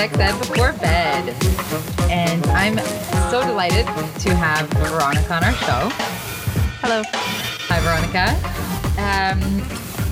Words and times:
Sex 0.00 0.18
Ed 0.18 0.38
Before 0.38 0.72
Bed. 0.72 1.28
And 2.10 2.46
I'm 2.46 2.78
so 3.30 3.46
delighted 3.46 3.84
to 4.20 4.34
have 4.34 4.66
Veronica 4.70 5.34
on 5.34 5.44
our 5.44 5.52
show. 5.52 5.90
Hello. 6.80 7.02
Hi, 7.68 7.80
Veronica. 7.80 8.30
Um, 8.96 9.60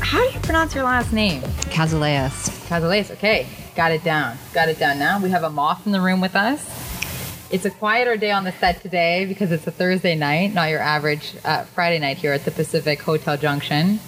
how 0.03 0.19
do 0.19 0.31
you 0.35 0.41
pronounce 0.41 0.75
your 0.75 0.85
last 0.85 1.11
name? 1.15 1.41
Cazuleas. 1.71 2.51
Cazuleas. 2.69 3.11
Okay, 3.13 3.47
got 3.75 3.91
it 3.91 4.05
down. 4.05 4.37
Got 4.53 4.69
it 4.69 4.79
down 4.79 4.99
now. 4.99 5.23
We 5.23 5.31
have 5.31 5.43
a 5.43 5.49
moth 5.49 5.87
in 5.87 5.93
the 5.93 6.03
room 6.03 6.21
with 6.21 6.37
us. 6.37 6.63
It's 7.51 7.65
a 7.65 7.71
quieter 7.71 8.19
day 8.19 8.31
on 8.31 8.45
the 8.45 8.53
set 8.53 8.83
today 8.83 9.25
because 9.25 9.53
it's 9.53 9.67
a 9.67 9.71
Thursday 9.71 10.15
night, 10.15 10.53
not 10.53 10.69
your 10.69 10.81
average 10.81 11.35
uh, 11.47 11.65
Friday 11.65 11.99
night 11.99 12.19
here 12.19 12.35
at 12.35 12.45
the 12.45 12.51
Pacific 12.51 13.01
Hotel 13.01 13.39
Junction, 13.39 14.01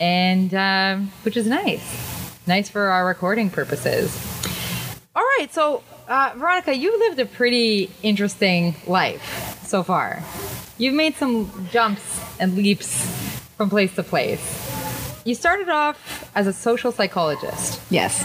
and 0.00 0.52
um, 0.54 1.12
which 1.22 1.36
is 1.36 1.46
nice, 1.46 2.42
nice 2.48 2.68
for 2.68 2.86
our 2.86 3.06
recording 3.06 3.48
purposes. 3.48 4.29
Right, 5.40 5.54
so 5.54 5.82
uh, 6.06 6.34
Veronica, 6.36 6.76
you 6.76 6.98
lived 6.98 7.18
a 7.18 7.24
pretty 7.24 7.90
interesting 8.02 8.74
life 8.86 9.58
so 9.64 9.82
far. 9.82 10.22
You've 10.76 10.92
made 10.92 11.14
some 11.14 11.66
jumps 11.72 12.20
and 12.38 12.54
leaps 12.56 13.06
from 13.56 13.70
place 13.70 13.94
to 13.94 14.02
place. 14.02 14.42
You 15.24 15.34
started 15.34 15.70
off 15.70 16.30
as 16.34 16.46
a 16.46 16.52
social 16.52 16.92
psychologist 16.92 17.80
Yes. 17.88 18.20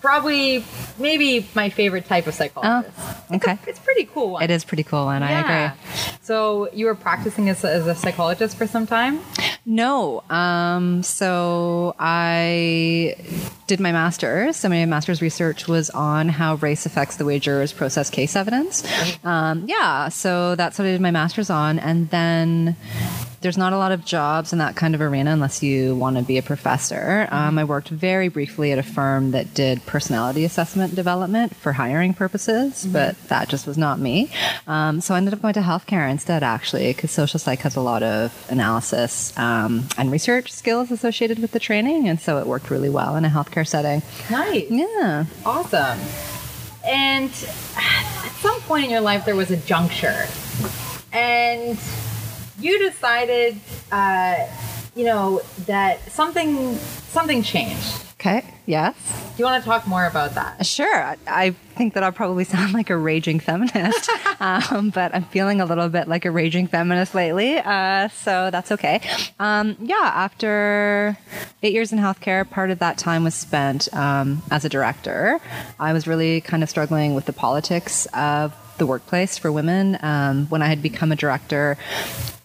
probably 0.00 0.64
maybe 0.98 1.46
my 1.54 1.68
favorite 1.70 2.06
type 2.06 2.26
of 2.26 2.34
psychologist. 2.34 2.96
Oh, 2.98 3.36
okay. 3.36 3.52
It's, 3.52 3.66
a, 3.66 3.70
it's 3.70 3.78
pretty 3.78 4.06
cool 4.06 4.32
one. 4.32 4.42
It 4.42 4.50
is 4.50 4.64
pretty 4.64 4.82
cool, 4.82 5.08
and 5.08 5.22
I 5.22 5.40
agree. 5.40 6.16
So 6.22 6.68
you 6.72 6.86
were 6.86 6.96
practicing 6.96 7.48
as 7.48 7.64
as 7.64 7.86
a 7.86 7.94
psychologist 7.94 8.56
for 8.58 8.66
some 8.66 8.88
time. 8.88 9.20
No. 9.64 10.22
Um, 10.30 11.02
so 11.02 11.94
I 11.98 13.14
did 13.66 13.80
my 13.80 13.92
master's. 13.92 14.56
So 14.56 14.68
my 14.68 14.84
master's 14.86 15.22
research 15.22 15.68
was 15.68 15.90
on 15.90 16.28
how 16.28 16.56
race 16.56 16.86
affects 16.86 17.16
the 17.16 17.24
way 17.24 17.38
jurors 17.38 17.72
process 17.72 18.10
case 18.10 18.36
evidence. 18.36 18.84
Um, 19.24 19.64
yeah. 19.68 20.08
So 20.08 20.56
that's 20.56 20.78
what 20.78 20.86
I 20.86 20.92
did 20.92 21.00
my 21.00 21.10
master's 21.10 21.50
on. 21.50 21.78
And 21.78 22.10
then 22.10 22.76
there's 23.40 23.56
not 23.56 23.72
a 23.72 23.78
lot 23.78 23.90
of 23.90 24.04
jobs 24.04 24.52
in 24.52 24.58
that 24.58 24.76
kind 24.76 24.94
of 24.94 25.00
arena 25.00 25.30
unless 25.30 25.62
you 25.62 25.94
want 25.96 26.16
to 26.16 26.22
be 26.22 26.36
a 26.36 26.42
professor. 26.42 27.26
Um, 27.30 27.58
I 27.58 27.64
worked 27.64 27.88
very 27.88 28.28
briefly 28.28 28.70
at 28.72 28.78
a 28.78 28.82
firm 28.82 29.30
that 29.30 29.54
did 29.54 29.84
personality 29.86 30.44
assessment 30.44 30.94
development 30.94 31.56
for 31.56 31.72
hiring 31.72 32.12
purposes, 32.12 32.86
but 32.86 33.16
that 33.28 33.48
just 33.48 33.66
was 33.66 33.78
not 33.78 33.98
me. 33.98 34.30
Um, 34.66 35.00
so 35.00 35.14
I 35.14 35.16
ended 35.16 35.32
up 35.32 35.40
going 35.40 35.54
to 35.54 35.60
healthcare 35.60 36.10
instead, 36.10 36.42
actually, 36.42 36.92
because 36.92 37.10
social 37.10 37.38
psych 37.40 37.60
has 37.60 37.76
a 37.76 37.80
lot 37.80 38.02
of 38.02 38.46
analysis 38.50 39.36
um, 39.38 39.88
and 39.96 40.12
research 40.12 40.52
skills 40.52 40.90
associated 40.90 41.38
with 41.38 41.52
the 41.52 41.60
training, 41.60 42.08
and 42.08 42.20
so 42.20 42.38
it 42.38 42.46
worked 42.46 42.70
really 42.70 42.90
well 42.90 43.16
in 43.16 43.24
a 43.24 43.30
healthcare 43.30 43.66
setting. 43.66 44.02
Nice. 44.30 44.70
Yeah. 44.70 45.24
Awesome. 45.46 45.98
And 46.84 47.30
at 47.76 48.32
some 48.40 48.60
point 48.62 48.84
in 48.84 48.90
your 48.90 49.00
life, 49.00 49.24
there 49.24 49.36
was 49.36 49.50
a 49.50 49.56
juncture, 49.56 50.26
and 51.12 51.78
you 52.60 52.78
decided, 52.78 53.58
uh, 53.92 54.46
you 54.94 55.04
know, 55.04 55.40
that 55.66 56.10
something 56.12 56.74
something 56.76 57.42
changed. 57.42 57.96
Okay. 58.20 58.44
Yes. 58.66 58.94
Do 59.34 59.40
you 59.42 59.46
want 59.46 59.64
to 59.64 59.68
talk 59.68 59.86
more 59.86 60.04
about 60.04 60.34
that? 60.34 60.66
Sure. 60.66 60.94
I- 61.02 61.16
I 61.26 61.50
think 61.76 61.94
that 61.94 62.02
I'll 62.02 62.12
probably 62.12 62.44
sound 62.54 62.74
like 62.74 62.90
a 62.90 62.96
raging 62.96 63.40
feminist, 63.40 64.10
um, 64.40 64.90
but 64.90 65.14
I'm 65.14 65.24
feeling 65.24 65.62
a 65.62 65.64
little 65.64 65.88
bit 65.88 66.06
like 66.06 66.26
a 66.26 66.30
raging 66.30 66.66
feminist 66.66 67.14
lately, 67.14 67.56
uh, 67.58 68.08
so 68.08 68.50
that's 68.50 68.70
okay. 68.72 69.00
Um, 69.38 69.76
yeah, 69.80 69.94
after 70.14 71.16
eight 71.62 71.72
years 71.72 71.92
in 71.92 71.98
healthcare, 71.98 72.48
part 72.48 72.70
of 72.70 72.80
that 72.80 72.98
time 72.98 73.24
was 73.24 73.34
spent 73.34 73.88
um, 73.94 74.42
as 74.50 74.66
a 74.66 74.68
director. 74.68 75.40
I 75.78 75.94
was 75.94 76.06
really 76.06 76.42
kind 76.42 76.62
of 76.62 76.68
struggling 76.68 77.14
with 77.14 77.24
the 77.24 77.32
politics 77.32 78.06
of 78.12 78.52
the 78.76 78.84
workplace 78.84 79.38
for 79.38 79.50
women. 79.50 79.96
Um, 80.02 80.46
when 80.48 80.60
I 80.60 80.66
had 80.66 80.82
become 80.82 81.10
a 81.10 81.16
director, 81.16 81.78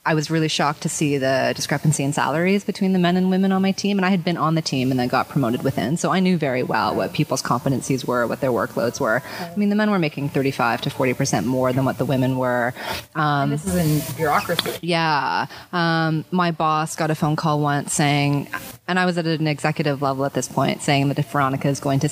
I 0.05 0.13
was 0.13 0.29
really 0.29 0.47
shocked 0.47 0.81
to 0.83 0.89
see 0.89 1.17
the 1.17 1.53
discrepancy 1.55 2.03
in 2.03 2.13
salaries 2.13 2.63
between 2.63 2.93
the 2.93 2.99
men 2.99 3.17
and 3.17 3.29
women 3.31 3.51
on 3.51 3.61
my 3.61 3.71
team. 3.71 3.97
And 3.97 4.05
I 4.05 4.09
had 4.09 4.23
been 4.23 4.37
on 4.37 4.53
the 4.55 4.61
team 4.61 4.91
and 4.91 4.99
then 4.99 5.07
got 5.07 5.29
promoted 5.29 5.63
within. 5.63 5.97
So 5.97 6.11
I 6.11 6.19
knew 6.19 6.37
very 6.37 6.61
well 6.63 6.93
what 6.95 7.13
people's 7.13 7.41
competencies 7.41 8.05
were, 8.05 8.27
what 8.27 8.39
their 8.39 8.51
workloads 8.51 8.99
were. 8.99 9.23
I 9.39 9.55
mean, 9.55 9.69
the 9.69 9.75
men 9.75 9.89
were 9.89 9.97
making 9.99 10.29
35 10.29 10.81
to 10.81 10.89
40% 10.91 11.45
more 11.45 11.73
than 11.73 11.85
what 11.85 11.97
the 11.97 12.05
women 12.05 12.37
were. 12.37 12.73
Um, 13.15 13.49
This 13.49 13.65
is 13.65 13.75
in 13.75 14.15
bureaucracy. 14.15 14.77
yeah. 14.81 15.47
Um, 15.73 16.23
my 16.31 16.51
boss 16.51 16.95
got 16.95 17.09
a 17.09 17.15
phone 17.15 17.35
call 17.35 17.59
once 17.59 17.93
saying, 17.93 18.47
and 18.87 18.99
I 18.99 19.05
was 19.05 19.17
at 19.17 19.25
an 19.25 19.47
executive 19.47 20.01
level 20.03 20.25
at 20.25 20.33
this 20.33 20.47
point, 20.47 20.81
saying 20.83 21.07
that 21.07 21.17
if 21.17 21.31
Veronica 21.31 21.67
is 21.67 21.79
going 21.79 21.99
to 22.01 22.09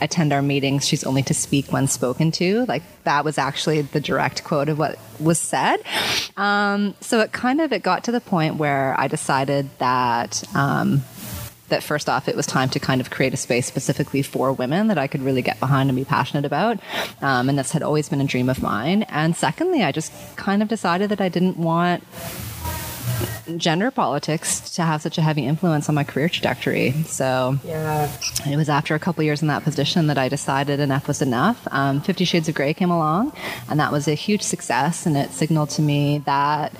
attend 0.00 0.32
our 0.32 0.42
meetings, 0.42 0.86
she's 0.86 1.04
only 1.04 1.22
to 1.24 1.34
speak 1.34 1.70
when 1.72 1.86
spoken 1.86 2.30
to. 2.32 2.64
Like 2.66 2.82
that 3.04 3.24
was 3.26 3.36
actually 3.36 3.82
the 3.82 4.00
direct 4.00 4.42
quote 4.44 4.68
of 4.70 4.78
what 4.78 4.98
was 5.20 5.38
said. 5.38 5.76
Um, 6.36 6.94
so 7.00 7.25
it 7.26 7.32
kind 7.32 7.60
of 7.60 7.72
it 7.72 7.82
got 7.82 8.04
to 8.04 8.12
the 8.12 8.20
point 8.20 8.56
where 8.56 8.98
I 8.98 9.08
decided 9.08 9.68
that. 9.78 10.42
Um, 10.54 11.02
that 11.68 11.82
first 11.82 12.08
off, 12.08 12.28
it 12.28 12.36
was 12.36 12.46
time 12.46 12.68
to 12.68 12.78
kind 12.78 13.00
of 13.00 13.10
create 13.10 13.34
a 13.34 13.36
space 13.36 13.66
specifically 13.66 14.22
for 14.22 14.52
women 14.52 14.86
that 14.86 14.98
I 14.98 15.08
could 15.08 15.20
really 15.20 15.42
get 15.42 15.58
behind 15.58 15.90
and 15.90 15.96
be 15.96 16.04
passionate 16.04 16.44
about. 16.44 16.78
Um, 17.20 17.48
and 17.48 17.58
this 17.58 17.72
had 17.72 17.82
always 17.82 18.08
been 18.08 18.20
a 18.20 18.24
dream 18.24 18.48
of 18.48 18.62
mine. 18.62 19.02
And 19.08 19.34
secondly, 19.34 19.82
I 19.82 19.90
just 19.90 20.12
kind 20.36 20.62
of 20.62 20.68
decided 20.68 21.10
that 21.10 21.20
I 21.20 21.28
didn't 21.28 21.56
want 21.56 22.04
gender 23.56 23.90
politics 23.90 24.60
to 24.74 24.82
have 24.82 25.00
such 25.02 25.18
a 25.18 25.22
heavy 25.22 25.46
influence 25.46 25.88
on 25.88 25.94
my 25.94 26.04
career 26.04 26.28
trajectory. 26.28 26.92
So 27.06 27.58
Yeah. 27.64 28.10
it 28.46 28.56
was 28.56 28.68
after 28.68 28.94
a 28.94 28.98
couple 28.98 29.22
years 29.24 29.40
in 29.42 29.48
that 29.48 29.62
position 29.64 30.08
that 30.08 30.18
I 30.18 30.28
decided 30.28 30.80
enough 30.80 31.08
was 31.08 31.22
enough. 31.22 31.66
Um, 31.70 32.00
Fifty 32.00 32.24
Shades 32.24 32.48
of 32.48 32.54
Grey 32.54 32.74
came 32.74 32.90
along, 32.90 33.32
and 33.68 33.78
that 33.80 33.92
was 33.92 34.08
a 34.08 34.14
huge 34.14 34.42
success. 34.42 35.06
And 35.06 35.16
it 35.16 35.30
signaled 35.32 35.70
to 35.70 35.82
me 35.82 36.18
that 36.26 36.72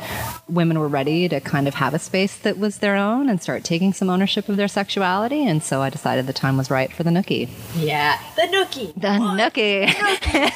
women 0.49 0.79
were 0.79 0.89
ready 0.89 1.29
to 1.29 1.41
kind 1.41 1.67
of 1.69 1.75
have 1.75 1.95
a 1.95 1.99
space 1.99 2.37
that 2.39 2.59
was 2.59 2.79
their 2.79 2.97
own 2.97 3.29
and 3.29 3.41
start 3.43 3.65
taking 3.65 3.93
some 3.93 4.11
ownership 4.11 4.49
of 4.49 4.57
their 4.57 4.69
sexuality. 4.69 5.47
And 5.47 5.63
so 5.63 5.83
I 5.83 5.91
decided 5.91 6.27
the 6.27 6.33
time 6.33 6.57
was 6.57 6.71
right 6.71 6.93
for 6.93 7.03
the 7.03 7.11
Nookie. 7.11 7.49
Yeah. 7.77 8.19
The 8.37 8.43
nookie. 8.43 8.95
The 8.95 9.09
Nookie. 9.09 9.87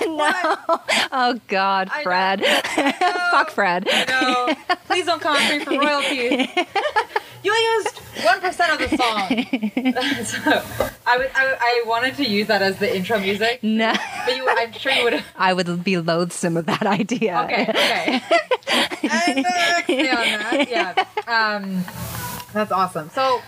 no. 0.17 0.79
Oh 1.13 1.41
God. 1.49 1.91
Fred. 2.03 2.45
Fuck 3.31 3.51
Fred. 3.51 3.87
No, 4.09 4.55
please 4.87 5.07
don't 5.07 5.21
after 5.25 5.59
me 5.59 5.65
for 5.71 5.81
royalties. 5.81 6.49
you 7.43 7.53
used 7.53 7.99
one 8.25 8.41
percent 8.41 8.73
of 8.73 8.79
the 8.79 8.97
song. 8.97 10.25
so, 10.25 10.63
I, 11.07 11.17
would, 11.17 11.31
I, 11.35 11.57
I 11.61 11.85
wanted 11.87 12.17
to 12.17 12.25
use 12.29 12.47
that 12.49 12.63
as 12.63 12.79
the 12.79 12.95
intro 12.95 13.19
music, 13.19 13.63
No. 13.63 13.93
but 14.27 14.37
you, 14.37 14.47
I'm 14.49 14.73
sure 14.73 14.93
you 14.93 15.05
would. 15.05 15.25
I 15.37 15.53
would 15.53 15.85
be 15.85 15.97
loathsome 15.99 16.57
of 16.57 16.67
that 16.67 16.87
idea. 16.87 17.41
Okay, 17.45 17.63
okay. 17.69 18.23
and 19.09 19.47
uh. 19.47 20.65
Yeah. 20.69 21.05
Um, 21.27 21.85
that's 22.53 22.73
awesome. 22.73 23.11
So, 23.11 23.41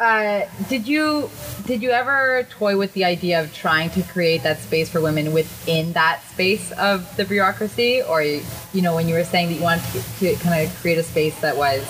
uh, 0.00 0.46
did 0.68 0.88
you 0.88 1.30
did 1.66 1.82
you 1.82 1.90
ever 1.90 2.46
toy 2.50 2.76
with 2.76 2.92
the 2.92 3.04
idea 3.04 3.40
of 3.40 3.54
trying 3.54 3.90
to 3.90 4.02
create 4.02 4.42
that 4.42 4.58
space 4.58 4.88
for 4.88 5.00
women 5.00 5.32
within 5.32 5.92
that 5.92 6.20
space 6.32 6.72
of 6.72 7.16
the 7.16 7.24
bureaucracy, 7.24 8.02
or 8.02 8.22
you 8.22 8.42
know, 8.82 8.94
when 8.94 9.08
you 9.08 9.14
were 9.14 9.24
saying 9.24 9.48
that 9.48 9.54
you 9.54 9.62
wanted 9.62 9.84
to, 9.92 10.02
to 10.18 10.34
kind 10.42 10.66
of 10.66 10.74
create 10.80 10.98
a 10.98 11.02
space 11.02 11.40
that 11.40 11.56
was 11.56 11.86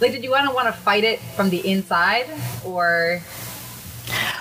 like, 0.00 0.12
did 0.12 0.24
you 0.24 0.30
want 0.30 0.48
to 0.48 0.54
want 0.54 0.66
to 0.66 0.72
fight 0.72 1.04
it 1.04 1.20
from 1.20 1.50
the 1.50 1.70
inside, 1.70 2.26
or 2.64 3.20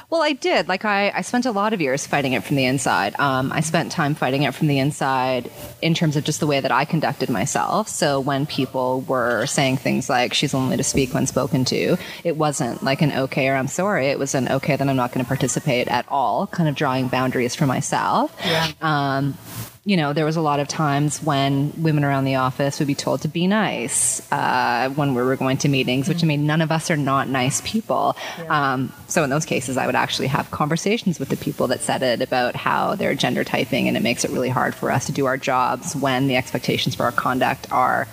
Well, 0.09 0.21
I 0.21 0.33
did. 0.33 0.67
Like, 0.67 0.83
I, 0.83 1.11
I 1.15 1.21
spent 1.21 1.45
a 1.45 1.51
lot 1.51 1.73
of 1.73 1.79
years 1.79 2.05
fighting 2.05 2.33
it 2.33 2.43
from 2.43 2.57
the 2.57 2.65
inside. 2.65 3.17
Um, 3.19 3.51
I 3.51 3.61
spent 3.61 3.91
time 3.91 4.13
fighting 4.13 4.43
it 4.43 4.53
from 4.53 4.67
the 4.67 4.79
inside 4.79 5.49
in 5.81 5.93
terms 5.93 6.17
of 6.17 6.23
just 6.23 6.39
the 6.39 6.47
way 6.47 6.59
that 6.59 6.71
I 6.71 6.85
conducted 6.85 7.29
myself. 7.29 7.87
So, 7.87 8.19
when 8.19 8.45
people 8.45 9.01
were 9.01 9.45
saying 9.45 9.77
things 9.77 10.09
like, 10.09 10.33
she's 10.33 10.53
only 10.53 10.77
to 10.77 10.83
speak 10.83 11.13
when 11.13 11.27
spoken 11.27 11.63
to, 11.65 11.97
it 12.23 12.35
wasn't 12.35 12.83
like 12.83 13.01
an 13.01 13.11
okay 13.13 13.47
or 13.47 13.55
I'm 13.55 13.67
sorry. 13.67 14.07
It 14.07 14.19
was 14.19 14.35
an 14.35 14.49
okay, 14.49 14.75
then 14.75 14.89
I'm 14.89 14.97
not 14.97 15.13
going 15.13 15.23
to 15.23 15.27
participate 15.27 15.87
at 15.87 16.05
all, 16.09 16.47
kind 16.47 16.67
of 16.67 16.75
drawing 16.75 17.07
boundaries 17.07 17.55
for 17.55 17.65
myself. 17.65 18.35
Yeah. 18.45 18.71
Um, 18.81 19.37
you 19.83 19.97
know, 19.97 20.13
there 20.13 20.25
was 20.25 20.35
a 20.35 20.41
lot 20.41 20.59
of 20.59 20.67
times 20.67 21.23
when 21.23 21.73
women 21.81 22.03
around 22.03 22.25
the 22.25 22.35
office 22.35 22.77
would 22.77 22.87
be 22.87 22.93
told 22.93 23.21
to 23.23 23.27
be 23.27 23.47
nice 23.47 24.21
uh, 24.31 24.89
when 24.89 25.15
we 25.15 25.23
were 25.23 25.35
going 25.35 25.57
to 25.57 25.67
meetings, 25.67 26.07
which 26.07 26.23
I 26.23 26.27
mean, 26.27 26.45
none 26.45 26.61
of 26.61 26.71
us 26.71 26.91
are 26.91 26.97
not 26.97 27.27
nice 27.27 27.61
people. 27.61 28.15
Um, 28.47 28.93
so 29.07 29.23
in 29.23 29.31
those 29.31 29.45
cases, 29.45 29.77
I 29.77 29.87
would 29.87 29.95
actually 29.95 30.27
have 30.27 30.51
conversations 30.51 31.19
with 31.19 31.29
the 31.29 31.37
people 31.37 31.65
that 31.67 31.81
said 31.81 32.03
it 32.03 32.21
about 32.21 32.55
how 32.55 32.93
they're 32.93 33.15
gender 33.15 33.43
typing, 33.43 33.87
and 33.87 33.97
it 33.97 34.03
makes 34.03 34.23
it 34.23 34.29
really 34.29 34.49
hard 34.49 34.75
for 34.75 34.91
us 34.91 35.07
to 35.07 35.11
do 35.11 35.25
our 35.25 35.37
jobs 35.37 35.95
when 35.95 36.27
the 36.27 36.35
expectations 36.35 36.93
for 36.93 37.03
our 37.03 37.11
conduct 37.11 37.71
are 37.71 38.07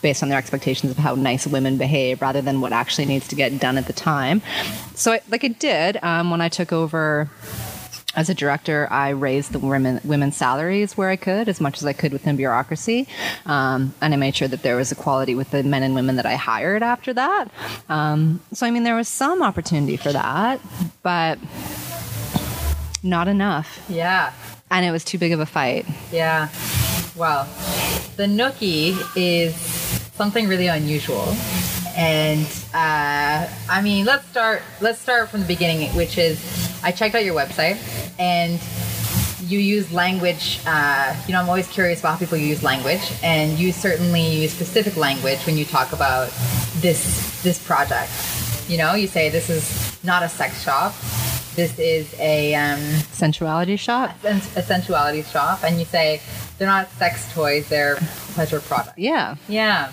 based 0.00 0.22
on 0.22 0.30
their 0.30 0.38
expectations 0.38 0.90
of 0.90 0.96
how 0.96 1.14
nice 1.14 1.46
women 1.46 1.76
behave 1.76 2.22
rather 2.22 2.40
than 2.40 2.62
what 2.62 2.72
actually 2.72 3.04
needs 3.04 3.28
to 3.28 3.34
get 3.34 3.58
done 3.60 3.76
at 3.76 3.86
the 3.86 3.92
time. 3.92 4.40
So, 4.94 5.12
I, 5.12 5.20
like 5.28 5.44
it 5.44 5.58
did 5.58 6.02
um, 6.02 6.30
when 6.30 6.40
I 6.40 6.48
took 6.48 6.72
over 6.72 7.28
as 8.16 8.28
a 8.28 8.34
director, 8.34 8.88
I 8.90 9.10
raised 9.10 9.52
the 9.52 9.58
women 9.60 10.00
women's 10.04 10.36
salaries 10.36 10.96
where 10.96 11.10
I 11.10 11.16
could, 11.16 11.48
as 11.48 11.60
much 11.60 11.78
as 11.78 11.86
I 11.86 11.92
could 11.92 12.12
within 12.12 12.36
bureaucracy, 12.36 13.06
um, 13.46 13.94
and 14.00 14.12
I 14.12 14.16
made 14.16 14.34
sure 14.34 14.48
that 14.48 14.62
there 14.62 14.76
was 14.76 14.90
equality 14.90 15.34
with 15.36 15.50
the 15.52 15.62
men 15.62 15.82
and 15.84 15.94
women 15.94 16.16
that 16.16 16.26
I 16.26 16.34
hired 16.34 16.82
after 16.82 17.14
that. 17.14 17.48
Um, 17.88 18.40
so, 18.52 18.66
I 18.66 18.70
mean, 18.72 18.82
there 18.82 18.96
was 18.96 19.06
some 19.08 19.42
opportunity 19.42 19.96
for 19.96 20.12
that, 20.12 20.60
but 21.02 21.38
Not 23.02 23.28
enough. 23.28 23.80
Yeah. 23.88 24.32
And 24.70 24.84
it 24.84 24.90
was 24.90 25.04
too 25.04 25.18
big 25.18 25.32
of 25.32 25.40
a 25.40 25.46
fight. 25.46 25.86
Yeah. 26.12 26.48
Well, 27.16 27.44
the 28.16 28.24
nookie 28.26 28.96
is 29.16 29.54
something 30.14 30.46
really 30.48 30.66
unusual. 30.66 31.34
And 31.96 32.46
uh, 32.74 33.48
I 33.68 33.80
mean, 33.82 34.04
let's 34.04 34.26
start. 34.28 34.62
Let's 34.80 34.98
start 35.00 35.28
from 35.28 35.40
the 35.40 35.46
beginning, 35.46 35.88
which 35.96 36.18
is 36.18 36.40
I 36.82 36.92
checked 36.92 37.14
out 37.14 37.24
your 37.24 37.34
website, 37.34 37.78
and 38.18 38.60
you 39.50 39.58
use 39.58 39.90
language. 39.92 40.60
Uh, 40.66 41.14
you 41.26 41.32
know, 41.32 41.40
I'm 41.40 41.48
always 41.48 41.66
curious 41.68 42.00
about 42.00 42.12
how 42.14 42.18
people 42.18 42.38
use 42.38 42.62
language, 42.62 43.00
and 43.22 43.58
you 43.58 43.72
certainly 43.72 44.22
use 44.42 44.52
specific 44.52 44.96
language 44.96 45.40
when 45.46 45.56
you 45.56 45.64
talk 45.64 45.92
about 45.92 46.28
this 46.76 47.42
this 47.42 47.58
project. 47.64 48.10
You 48.68 48.78
know, 48.78 48.94
you 48.94 49.06
say 49.08 49.28
this 49.28 49.50
is 49.50 49.98
not 50.04 50.22
a 50.22 50.28
sex 50.28 50.62
shop. 50.62 50.94
This 51.56 51.76
is 51.80 52.14
a 52.20 52.54
um, 52.54 52.78
Sensuality 53.12 53.76
shop? 53.76 54.14
sens- 54.22 54.56
a 54.56 54.62
sensuality 54.62 55.22
shop, 55.24 55.64
and 55.64 55.78
you 55.80 55.84
say 55.84 56.20
they're 56.56 56.68
not 56.68 56.88
sex 56.92 57.30
toys; 57.34 57.68
they're 57.68 57.96
pleasure 58.34 58.60
products. 58.60 58.96
Yeah. 58.96 59.34
Yeah. 59.48 59.90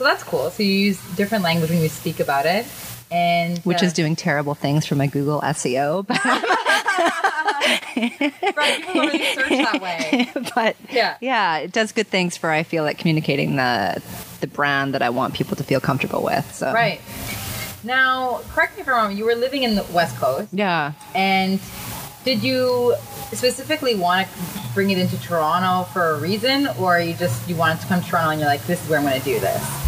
So 0.00 0.04
that's 0.04 0.22
cool. 0.22 0.48
So 0.48 0.62
you 0.62 0.72
use 0.72 1.14
different 1.14 1.44
language 1.44 1.68
when 1.68 1.82
you 1.82 1.90
speak 1.90 2.20
about 2.20 2.46
it, 2.46 2.64
and 3.12 3.58
Which 3.58 3.82
uh, 3.82 3.84
is 3.86 3.92
doing 3.92 4.16
terrible 4.16 4.54
things 4.54 4.86
for 4.86 4.94
my 4.94 5.06
Google 5.06 5.42
SEO. 5.42 6.06
But, 7.60 8.56
right. 8.56 8.76
People 8.78 8.94
don't 8.94 9.06
really 9.12 9.34
search 9.34 9.48
that 9.50 9.80
way. 9.82 10.30
but 10.54 10.76
Yeah. 10.90 11.18
yeah, 11.20 11.58
it 11.58 11.72
does 11.72 11.92
good 11.92 12.06
things 12.06 12.34
for 12.38 12.50
I 12.50 12.62
feel 12.62 12.82
like 12.82 12.96
communicating 12.96 13.56
the 13.56 14.02
the 14.40 14.46
brand 14.46 14.94
that 14.94 15.02
I 15.02 15.10
want 15.10 15.34
people 15.34 15.56
to 15.56 15.64
feel 15.64 15.80
comfortable 15.80 16.22
with. 16.22 16.50
So 16.54 16.72
Right. 16.72 17.02
Now, 17.84 18.40
correct 18.52 18.76
me 18.76 18.82
if 18.82 18.88
I'm 18.88 18.94
wrong. 18.94 19.14
You 19.16 19.26
were 19.26 19.34
living 19.34 19.64
in 19.64 19.74
the 19.74 19.84
West 19.92 20.16
Coast, 20.16 20.48
Yeah. 20.52 20.92
and 21.14 21.60
did 22.24 22.42
you 22.42 22.94
specifically 23.32 23.94
want 23.94 24.28
to 24.28 24.34
bring 24.74 24.88
it 24.90 24.96
into 24.98 25.20
Toronto 25.20 25.84
for 25.92 26.12
a 26.12 26.18
reason, 26.18 26.68
or 26.78 26.98
you 26.98 27.12
just 27.12 27.46
you 27.48 27.56
wanted 27.56 27.82
to 27.82 27.86
come 27.86 28.00
to 28.02 28.08
Toronto 28.08 28.30
and 28.30 28.40
you're 28.40 28.48
like, 28.48 28.64
this 28.66 28.82
is 28.82 28.88
where 28.88 28.98
I'm 28.98 29.04
going 29.04 29.18
to 29.18 29.24
do 29.24 29.38
this? 29.38 29.79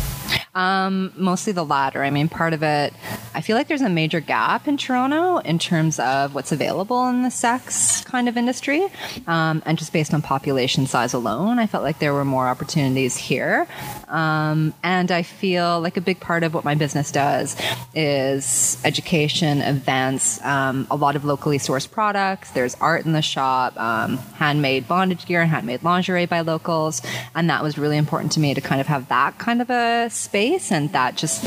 Um, 0.55 1.13
mostly 1.17 1.53
the 1.53 1.65
latter. 1.65 2.03
I 2.03 2.11
mean, 2.11 2.29
part 2.29 2.53
of 2.53 2.63
it, 2.63 2.93
I 3.35 3.41
feel 3.41 3.57
like 3.57 3.69
there's 3.69 3.83
a 3.83 3.89
major 3.89 4.21
gap 4.21 4.69
in 4.69 4.77
Toronto 4.77 5.39
in 5.39 5.59
terms 5.59 5.99
of 5.99 6.35
what's 6.35 6.53
available 6.53 7.09
in 7.09 7.23
the 7.23 7.31
sex 7.31 8.05
kind 8.05 8.29
of 8.29 8.37
industry. 8.37 8.87
Um, 9.27 9.63
and 9.65 9.79
just 9.79 9.93
based 9.93 10.13
on 10.13 10.21
population 10.21 10.87
size 10.87 11.15
alone, 11.15 11.59
I 11.59 11.67
felt 11.67 11.83
like 11.83 11.99
there 11.99 12.13
were 12.13 12.25
more 12.25 12.47
opportunities 12.47 13.17
here. 13.17 13.67
Um, 14.09 14.75
and 14.83 15.11
I 15.11 15.23
feel 15.23 15.81
like 15.81 15.97
a 15.97 16.01
big 16.01 16.21
part 16.21 16.45
of 16.45 16.53
what 16.53 16.65
my 16.65 16.75
business 16.75 17.11
does 17.11 17.57
is 17.95 18.79
education, 18.85 19.63
events, 19.63 20.43
um, 20.45 20.87
a 20.91 20.97
lot 20.97 21.17
of 21.17 21.25
locally 21.25 21.59
sourced 21.59 21.91
products. 21.91 22.51
There's 22.51 22.75
art 22.81 23.07
in 23.07 23.13
the 23.13 23.23
shop, 23.23 23.79
um, 23.81 24.19
handmade 24.35 24.87
bondage 24.87 25.25
gear 25.27 25.41
and 25.41 25.51
handmade 25.51 25.83
lingerie 25.83 26.27
by 26.27 26.41
locals. 26.43 27.01
And 27.35 27.49
that 27.49 27.63
was 27.63 27.79
really 27.79 27.97
important 27.97 28.33
to 28.33 28.41
me 28.41 28.53
to 28.53 28.61
kind 28.61 28.81
of 28.81 28.87
have 28.89 29.09
that 29.09 29.39
kind 29.39 29.63
of 29.63 29.71
a 29.71 30.11
space 30.11 30.71
and 30.71 30.93
that 30.93 31.17
just 31.17 31.45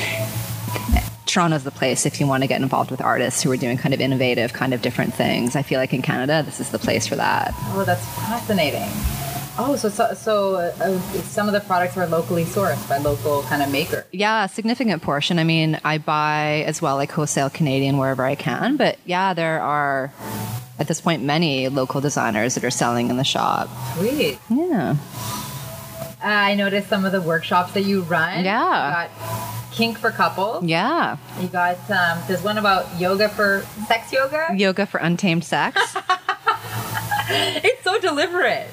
Toronto's 1.26 1.64
the 1.64 1.72
place 1.72 2.06
if 2.06 2.20
you 2.20 2.28
want 2.28 2.44
to 2.44 2.48
get 2.48 2.62
involved 2.62 2.92
with 2.92 3.02
artists 3.02 3.42
who 3.42 3.52
are 3.52 3.58
doing 3.58 3.78
kind 3.78 3.94
of 3.94 4.02
innovative, 4.02 4.54
kind 4.54 4.74
of 4.74 4.82
different 4.82 5.14
things. 5.14 5.56
I 5.56 5.62
feel 5.62 5.80
like 5.80 5.94
in 5.94 6.02
Canada, 6.02 6.44
this 6.44 6.60
is 6.60 6.70
the 6.70 6.80
place 6.80 7.08
for 7.08 7.16
that. 7.16 7.52
Oh, 7.74 7.84
that's 7.86 8.06
fascinating. 8.16 8.90
Oh, 9.58 9.78
so 9.78 9.88
so, 9.88 10.14
so 10.14 10.56
uh, 10.56 11.00
some 11.22 11.48
of 11.48 11.54
the 11.54 11.62
products 11.62 11.96
are 11.96 12.06
locally 12.08 12.44
sourced 12.44 12.90
by 12.90 12.98
local 12.98 13.42
kind 13.44 13.64
of 13.64 13.72
makers. 13.72 14.04
Yeah, 14.12 14.46
a 14.46 14.50
significant 14.50 15.02
portion. 15.02 15.40
I 15.40 15.46
mean, 15.46 15.80
I 15.86 15.98
buy 15.98 16.66
as 16.68 16.82
well, 16.82 16.96
like 16.98 17.12
wholesale 17.12 17.50
Canadian 17.50 17.98
wherever 17.98 18.26
I 18.26 18.36
can. 18.36 18.76
But 18.76 18.98
yeah, 19.06 19.34
there 19.34 19.62
are 19.62 20.12
at 20.78 20.90
this 20.90 21.00
point 21.00 21.24
many 21.24 21.70
local 21.70 22.02
designers 22.02 22.56
that 22.56 22.66
are 22.66 22.70
selling 22.70 23.10
in 23.10 23.16
the 23.16 23.24
shop. 23.24 23.70
Sweet. 23.96 24.38
Yeah. 24.50 24.98
Uh, 26.22 26.28
I 26.28 26.56
noticed 26.56 26.90
some 26.90 27.06
of 27.06 27.14
the 27.14 27.22
workshops 27.22 27.74
that 27.74 27.84
you 27.84 28.02
run. 28.02 28.44
Yeah. 28.44 29.08
Got 29.08 29.65
kink 29.76 29.98
for 30.00 30.10
couples. 30.12 30.64
Yeah. 30.64 31.18
You 31.40 31.48
got 31.48 31.78
um, 31.92 32.20
there's 32.28 32.42
one 32.42 32.58
about 32.58 33.00
yoga 33.00 33.30
for 33.30 33.66
sex 33.88 34.12
yoga. 34.12 34.48
Yoga 34.56 34.86
for 34.86 35.00
untamed 35.00 35.44
sex. 35.44 35.96
It's 37.28 37.84
so 37.84 38.00
deliberate. 38.00 38.68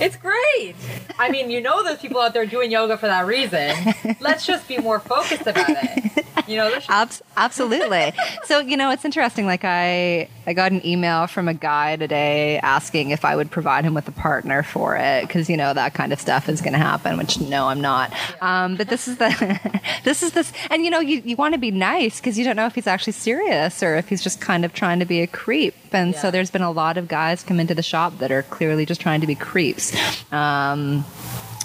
It's 0.00 0.16
great. 0.16 0.74
I 1.20 1.30
mean, 1.30 1.50
you 1.50 1.60
know, 1.60 1.84
there's 1.84 2.00
people 2.00 2.20
out 2.20 2.34
there 2.34 2.44
doing 2.44 2.72
yoga 2.72 2.98
for 2.98 3.06
that 3.06 3.26
reason. 3.26 3.94
Let's 4.20 4.44
just 4.44 4.66
be 4.66 4.78
more 4.78 4.98
focused 4.98 5.46
about 5.46 5.68
it. 5.70 6.25
You 6.56 6.56
know, 6.58 6.78
Abs- 6.88 7.22
absolutely. 7.36 8.12
so 8.44 8.60
you 8.60 8.76
know, 8.76 8.90
it's 8.90 9.04
interesting. 9.04 9.46
Like 9.46 9.64
I, 9.64 10.28
I 10.46 10.52
got 10.52 10.70
an 10.70 10.86
email 10.86 11.26
from 11.26 11.48
a 11.48 11.54
guy 11.54 11.96
today 11.96 12.58
asking 12.58 13.10
if 13.10 13.24
I 13.24 13.34
would 13.34 13.50
provide 13.50 13.84
him 13.84 13.94
with 13.94 14.06
a 14.06 14.12
partner 14.12 14.62
for 14.62 14.96
it 14.96 15.26
because 15.26 15.50
you 15.50 15.56
know 15.56 15.74
that 15.74 15.94
kind 15.94 16.12
of 16.12 16.20
stuff 16.20 16.48
is 16.48 16.60
going 16.60 16.72
to 16.74 16.78
happen. 16.78 17.18
Which 17.18 17.40
no, 17.40 17.66
I'm 17.66 17.80
not. 17.80 18.12
Um, 18.40 18.76
but 18.76 18.88
this 18.88 19.08
is 19.08 19.16
the, 19.18 19.80
this 20.04 20.22
is 20.22 20.32
this, 20.32 20.52
and 20.70 20.84
you 20.84 20.90
know, 20.90 21.00
you, 21.00 21.20
you 21.24 21.34
want 21.34 21.54
to 21.54 21.58
be 21.58 21.70
nice 21.72 22.20
because 22.20 22.38
you 22.38 22.44
don't 22.44 22.56
know 22.56 22.66
if 22.66 22.74
he's 22.76 22.86
actually 22.86 23.14
serious 23.14 23.82
or 23.82 23.96
if 23.96 24.08
he's 24.08 24.22
just 24.22 24.40
kind 24.40 24.64
of 24.64 24.72
trying 24.72 25.00
to 25.00 25.04
be 25.04 25.20
a 25.22 25.26
creep. 25.26 25.74
And 25.92 26.14
so 26.14 26.30
there's 26.30 26.50
been 26.50 26.62
a 26.62 26.70
lot 26.70 26.96
of 26.96 27.08
guys 27.08 27.42
come 27.42 27.58
into 27.58 27.74
the 27.74 27.82
shop 27.82 28.18
that 28.18 28.30
are 28.30 28.42
clearly 28.44 28.86
just 28.86 29.00
trying 29.00 29.20
to 29.22 29.26
be 29.26 29.34
creeps. 29.34 29.96
Um, 30.32 31.04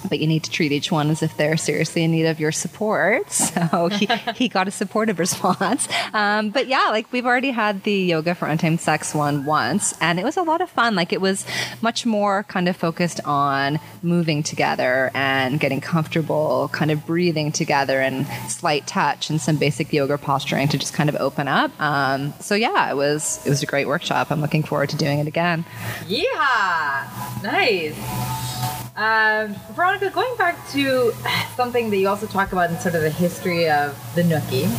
but 0.10 0.20
you 0.20 0.28
need 0.28 0.44
to 0.44 0.52
treat 0.52 0.72
each 0.72 0.92
one 0.92 1.10
as 1.10 1.22
if 1.24 1.36
they're 1.38 1.58
seriously 1.58 2.04
in 2.04 2.12
need 2.12 2.26
of 2.26 2.40
your 2.40 2.52
support. 2.52 3.28
So 3.52 3.90
he, 3.90 4.08
he 4.36 4.48
got 4.48 4.68
a 4.68 4.72
supportive 4.72 5.20
response. 5.20 5.88
Um, 6.14 6.52
but 6.52 6.68
yeah, 6.68 6.88
like 6.90 7.12
we've 7.12 7.26
already 7.26 7.52
had 7.52 7.84
the 7.84 7.94
yoga 7.94 8.34
for 8.34 8.48
untamed 8.48 8.80
sex 8.80 9.14
one 9.14 9.46
once, 9.46 9.94
and 10.00 10.20
it 10.20 10.24
was 10.24 10.38
a 10.38 10.42
lot 10.42 10.62
of 10.62 10.70
fun. 10.70 10.96
Like 10.96 11.12
it 11.12 11.20
was 11.20 11.46
much 11.82 12.06
more 12.06 12.44
kind 12.44 12.70
of 12.70 12.76
focused 12.78 13.20
on 13.26 13.80
moving 14.02 14.42
together 14.42 15.12
and 15.14 15.60
getting 15.60 15.82
comfortable, 15.82 16.70
kind 16.72 16.92
of 16.92 17.06
breathing 17.06 17.52
together, 17.52 18.00
and 18.00 18.26
slight 18.50 18.88
touch 18.88 19.30
and 19.30 19.42
some 19.42 19.58
basic 19.58 19.92
yoga 19.92 20.18
posturing 20.18 20.68
to 20.70 20.78
just 20.78 20.94
kind 20.94 21.10
of 21.10 21.16
open 21.18 21.48
up. 21.48 21.72
Um, 21.82 22.34
so 22.40 22.56
yeah, 22.56 22.90
it 22.90 22.96
was 22.96 23.46
it 23.46 23.50
was 23.50 23.64
a 23.64 23.68
great 23.68 23.88
workshop. 23.88 24.32
I'm 24.32 24.42
looking 24.42 24.64
forward 24.64 24.90
to 24.90 24.98
doing 24.98 25.20
it 25.20 25.28
again. 25.28 25.66
Yeah, 26.08 27.40
nice. 27.44 28.51
Um, 28.96 29.56
Veronica, 29.74 30.10
going 30.12 30.36
back 30.38 30.56
to 30.72 31.12
something 31.56 31.90
that 31.90 31.98
you 31.98 32.08
also 32.08 32.28
talk 32.28 32.52
about 32.52 32.70
in 32.70 32.80
sort 32.80 32.96
of 32.96 33.02
the 33.02 33.10
history 33.10 33.70
of 33.70 33.98
the 34.16 34.22
nookie, 34.22 34.70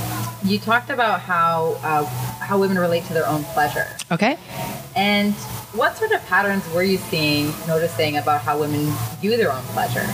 you 0.45 0.59
talked 0.59 0.91
about 0.91 1.21
how 1.21 1.77
uh, 1.83 2.05
how 2.05 2.59
women 2.59 2.79
relate 2.79 3.05
to 3.05 3.15
their 3.15 3.27
own 3.27 3.43
pleasure, 3.45 3.87
Okay. 4.11 4.37
and 4.95 5.33
what 5.75 5.97
sort 5.97 6.13
of 6.13 6.25
patterns 6.27 6.69
were 6.75 6.83
you 6.83 6.99
seeing, 6.99 7.53
noticing 7.67 8.17
about 8.19 8.43
how 8.43 8.59
women 8.61 8.93
view 9.21 9.37
their 9.37 9.51
own 9.51 9.63
pleasure? 9.75 10.07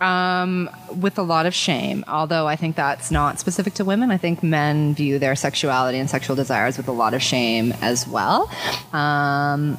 Um, 0.00 0.68
with 1.00 1.16
a 1.18 1.22
lot 1.22 1.46
of 1.46 1.54
shame, 1.54 2.04
although 2.08 2.46
I 2.46 2.56
think 2.56 2.74
that's 2.76 3.10
not 3.10 3.38
specific 3.38 3.74
to 3.74 3.84
women. 3.84 4.10
I 4.10 4.18
think 4.18 4.42
men 4.42 4.94
view 4.94 5.18
their 5.18 5.36
sexuality 5.36 5.98
and 5.98 6.10
sexual 6.10 6.34
desires 6.36 6.76
with 6.76 6.88
a 6.88 6.92
lot 6.92 7.14
of 7.14 7.22
shame 7.22 7.72
as 7.80 8.06
well. 8.06 8.50
Um, 8.92 9.78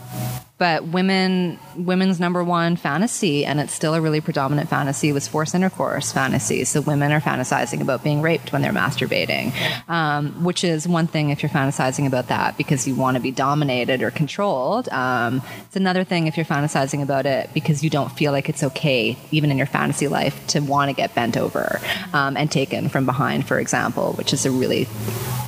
but 0.58 0.86
women, 0.86 1.60
women's 1.76 2.20
number 2.20 2.42
one 2.44 2.78
fantasy, 2.78 3.46
and 3.46 3.60
it's 3.60 3.74
still 3.74 3.94
a 3.94 4.00
really 4.00 4.22
predominant 4.22 4.70
fantasy, 4.70 5.12
was 5.12 5.28
forced 5.28 5.54
intercourse 5.54 6.14
fantasy. 6.14 6.64
So 6.64 6.80
women 6.80 7.12
are 7.12 7.20
fantasizing 7.20 7.82
about 7.82 8.04
being 8.04 8.22
raped 8.22 8.54
when 8.54 8.62
they're 8.62 8.72
masturbating, 8.72 9.54
um, 9.90 10.46
which 10.46 10.64
is 10.64 10.88
one 10.88 11.08
thing 11.08 11.30
if 11.30 11.44
you're 11.44 11.50
fantasizing 11.50 12.08
about 12.08 12.28
that 12.28 12.58
because 12.58 12.88
you 12.88 12.96
want 12.96 13.16
to 13.18 13.22
be 13.22 13.32
dominated 13.32 14.02
or 14.02 14.12
controlled. 14.12 14.88
Um, 14.90 15.42
it's 15.66 15.76
another 15.76 16.06
thing 16.06 16.28
if 16.28 16.38
you're 16.38 16.46
fantasizing 16.46 17.04
about 17.04 17.26
it 17.26 17.50
because 17.54 17.84
you 17.84 17.90
don't 17.90 18.12
feel 18.12 18.32
like 18.32 18.48
it's 18.48 18.64
okay, 18.64 19.18
even 19.32 19.52
in 19.52 19.58
your 19.58 19.68
fantasy 19.68 20.08
life, 20.08 20.48
to 20.48 20.62
want 20.62 20.90
to 20.90 20.96
get 20.96 21.14
bent 21.14 21.36
over 21.36 21.82
um, 22.14 22.38
and 22.38 22.50
taken 22.50 22.88
from 22.88 23.06
behind, 23.06 23.46
for 23.46 23.60
example, 23.60 24.14
which 24.14 24.32
is 24.32 24.46
a 24.46 24.52
really 24.52 24.88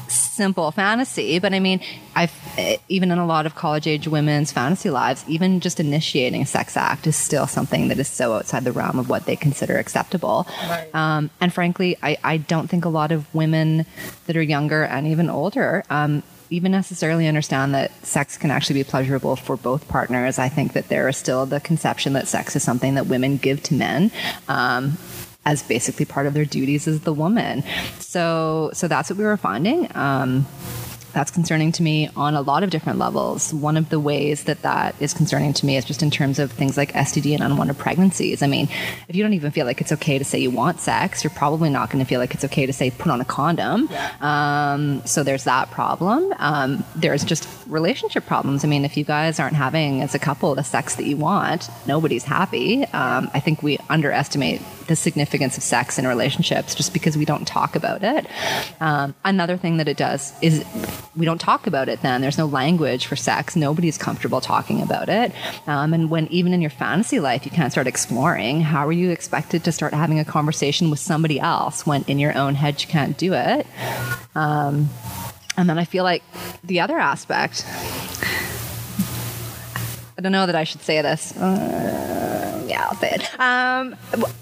simple 0.07 0.71
fantasy, 0.71 1.39
but 1.39 1.53
I 1.53 1.59
mean, 1.59 1.81
I've 2.15 2.33
even 2.87 3.11
in 3.11 3.17
a 3.17 3.25
lot 3.25 3.45
of 3.45 3.55
college 3.55 3.87
age 3.87 4.07
women's 4.07 4.51
fantasy 4.51 4.89
lives, 4.89 5.23
even 5.27 5.59
just 5.59 5.79
initiating 5.79 6.41
a 6.41 6.45
sex 6.45 6.77
act 6.77 7.07
is 7.07 7.15
still 7.15 7.47
something 7.47 7.87
that 7.89 7.99
is 7.99 8.07
so 8.07 8.33
outside 8.33 8.63
the 8.63 8.71
realm 8.71 8.99
of 8.99 9.09
what 9.09 9.25
they 9.25 9.35
consider 9.35 9.77
acceptable. 9.77 10.47
Right. 10.67 10.93
Um, 10.93 11.29
and 11.41 11.53
frankly, 11.53 11.97
I, 12.01 12.17
I 12.23 12.37
don't 12.37 12.67
think 12.67 12.85
a 12.85 12.89
lot 12.89 13.11
of 13.11 13.33
women 13.33 13.85
that 14.25 14.37
are 14.37 14.41
younger 14.41 14.83
and 14.83 15.07
even 15.07 15.29
older. 15.29 15.83
Um, 15.89 16.23
even 16.49 16.71
necessarily 16.71 17.27
understand 17.27 17.73
that 17.73 17.91
sex 18.05 18.37
can 18.37 18.51
actually 18.51 18.81
be 18.81 18.83
pleasurable 18.83 19.35
for 19.35 19.57
both 19.57 19.87
partners. 19.87 20.39
I 20.39 20.49
think 20.49 20.73
that 20.73 20.87
there 20.87 21.07
is 21.09 21.17
still 21.17 21.45
the 21.45 21.59
conception 21.59 22.13
that 22.13 22.27
sex 22.27 22.55
is 22.55 22.63
something 22.63 22.95
that 22.95 23.07
women 23.07 23.37
give 23.37 23.61
to 23.63 23.73
men. 23.73 24.11
Um, 24.47 24.97
as 25.47 25.63
basically 25.63 26.05
part 26.05 26.27
of 26.27 26.33
their 26.33 26.45
duties 26.45 26.87
as 26.87 26.99
the 27.01 27.13
woman. 27.13 27.63
So, 27.99 28.69
so 28.73 28.89
that's 28.89 29.09
what 29.09 29.17
we 29.17 29.23
were 29.23 29.37
finding. 29.37 29.87
Um, 29.95 30.45
that's 31.13 31.31
concerning 31.31 31.71
to 31.71 31.81
me 31.81 32.09
on 32.17 32.35
a 32.35 32.41
lot 32.41 32.63
of 32.63 32.69
different 32.69 32.99
levels. 32.99 33.53
One 33.53 33.77
of 33.77 33.89
the 33.89 33.99
ways 33.99 34.43
that 34.43 34.61
that 34.63 34.93
is 34.99 35.13
concerning 35.13 35.53
to 35.53 35.65
me 35.65 35.77
is 35.77 35.85
just 35.85 36.03
in 36.03 36.11
terms 36.11 36.37
of 36.37 36.51
things 36.51 36.75
like 36.75 36.91
STD 36.91 37.33
and 37.33 37.41
unwanted 37.41 37.77
pregnancies. 37.77 38.43
I 38.43 38.47
mean, 38.47 38.67
if 39.07 39.15
you 39.15 39.23
don't 39.23 39.33
even 39.33 39.51
feel 39.51 39.65
like 39.65 39.79
it's 39.79 39.93
okay 39.93 40.17
to 40.19 40.25
say 40.25 40.37
you 40.37 40.51
want 40.51 40.81
sex, 40.81 41.23
you're 41.23 41.31
probably 41.31 41.69
not 41.69 41.89
going 41.89 42.03
to 42.03 42.07
feel 42.07 42.19
like 42.19 42.33
it's 42.33 42.43
okay 42.43 42.65
to 42.65 42.73
say 42.73 42.91
put 42.91 43.09
on 43.09 43.21
a 43.21 43.25
condom. 43.25 43.89
Um, 44.21 45.01
so 45.07 45.23
there's 45.23 45.45
that 45.45 45.71
problem. 45.71 46.33
Um, 46.39 46.83
there's 46.95 47.23
just 47.23 47.47
relationship 47.67 48.25
problems. 48.25 48.65
I 48.65 48.67
mean, 48.67 48.83
if 48.83 48.97
you 48.97 49.05
guys 49.05 49.39
aren't 49.39 49.55
having 49.55 50.01
as 50.01 50.13
a 50.13 50.19
couple 50.19 50.53
the 50.55 50.63
sex 50.63 50.95
that 50.95 51.05
you 51.05 51.15
want, 51.15 51.69
nobody's 51.87 52.25
happy. 52.25 52.83
Um, 52.83 53.31
I 53.33 53.39
think 53.39 53.63
we 53.63 53.79
underestimate 53.89 54.61
the 54.87 54.95
significance 54.95 55.57
of 55.57 55.63
sex 55.63 55.99
in 55.99 56.07
relationships 56.07 56.75
just 56.75 56.93
because 56.93 57.17
we 57.17 57.25
don't 57.25 57.47
talk 57.47 57.75
about 57.75 58.03
it. 58.03 58.25
Um, 58.79 59.15
another 59.23 59.57
thing 59.57 59.77
that 59.77 59.87
it 59.87 59.97
does 59.97 60.33
is 60.41 60.65
we 61.15 61.25
don't 61.25 61.39
talk 61.39 61.67
about 61.67 61.89
it 61.89 62.01
then. 62.01 62.21
There's 62.21 62.37
no 62.37 62.45
language 62.45 63.05
for 63.05 63.15
sex. 63.15 63.55
Nobody's 63.55 63.97
comfortable 63.97 64.41
talking 64.41 64.81
about 64.81 65.09
it. 65.09 65.31
Um, 65.67 65.93
and 65.93 66.09
when 66.09 66.27
even 66.27 66.53
in 66.53 66.61
your 66.61 66.69
fantasy 66.69 67.19
life, 67.19 67.45
you 67.45 67.51
can't 67.51 67.71
start 67.71 67.87
exploring, 67.87 68.61
how 68.61 68.87
are 68.87 68.91
you 68.91 69.11
expected 69.11 69.63
to 69.65 69.71
start 69.71 69.93
having 69.93 70.19
a 70.19 70.25
conversation 70.25 70.89
with 70.89 70.99
somebody 70.99 71.39
else 71.39 71.85
when 71.85 72.03
in 72.07 72.19
your 72.19 72.37
own 72.37 72.55
head 72.55 72.81
you 72.81 72.87
can't 72.87 73.17
do 73.17 73.33
it? 73.33 73.67
Um, 74.35 74.89
and 75.57 75.69
then 75.69 75.77
I 75.77 75.85
feel 75.85 76.03
like 76.03 76.23
the 76.63 76.79
other 76.79 76.97
aspect, 76.97 77.65
I 80.17 80.21
don't 80.21 80.31
know 80.31 80.45
that 80.45 80.55
I 80.55 80.63
should 80.63 80.81
say 80.81 81.01
this. 81.01 81.35
Uh, 81.35 82.16
I'll. 82.73 83.21
Um, 83.39 83.95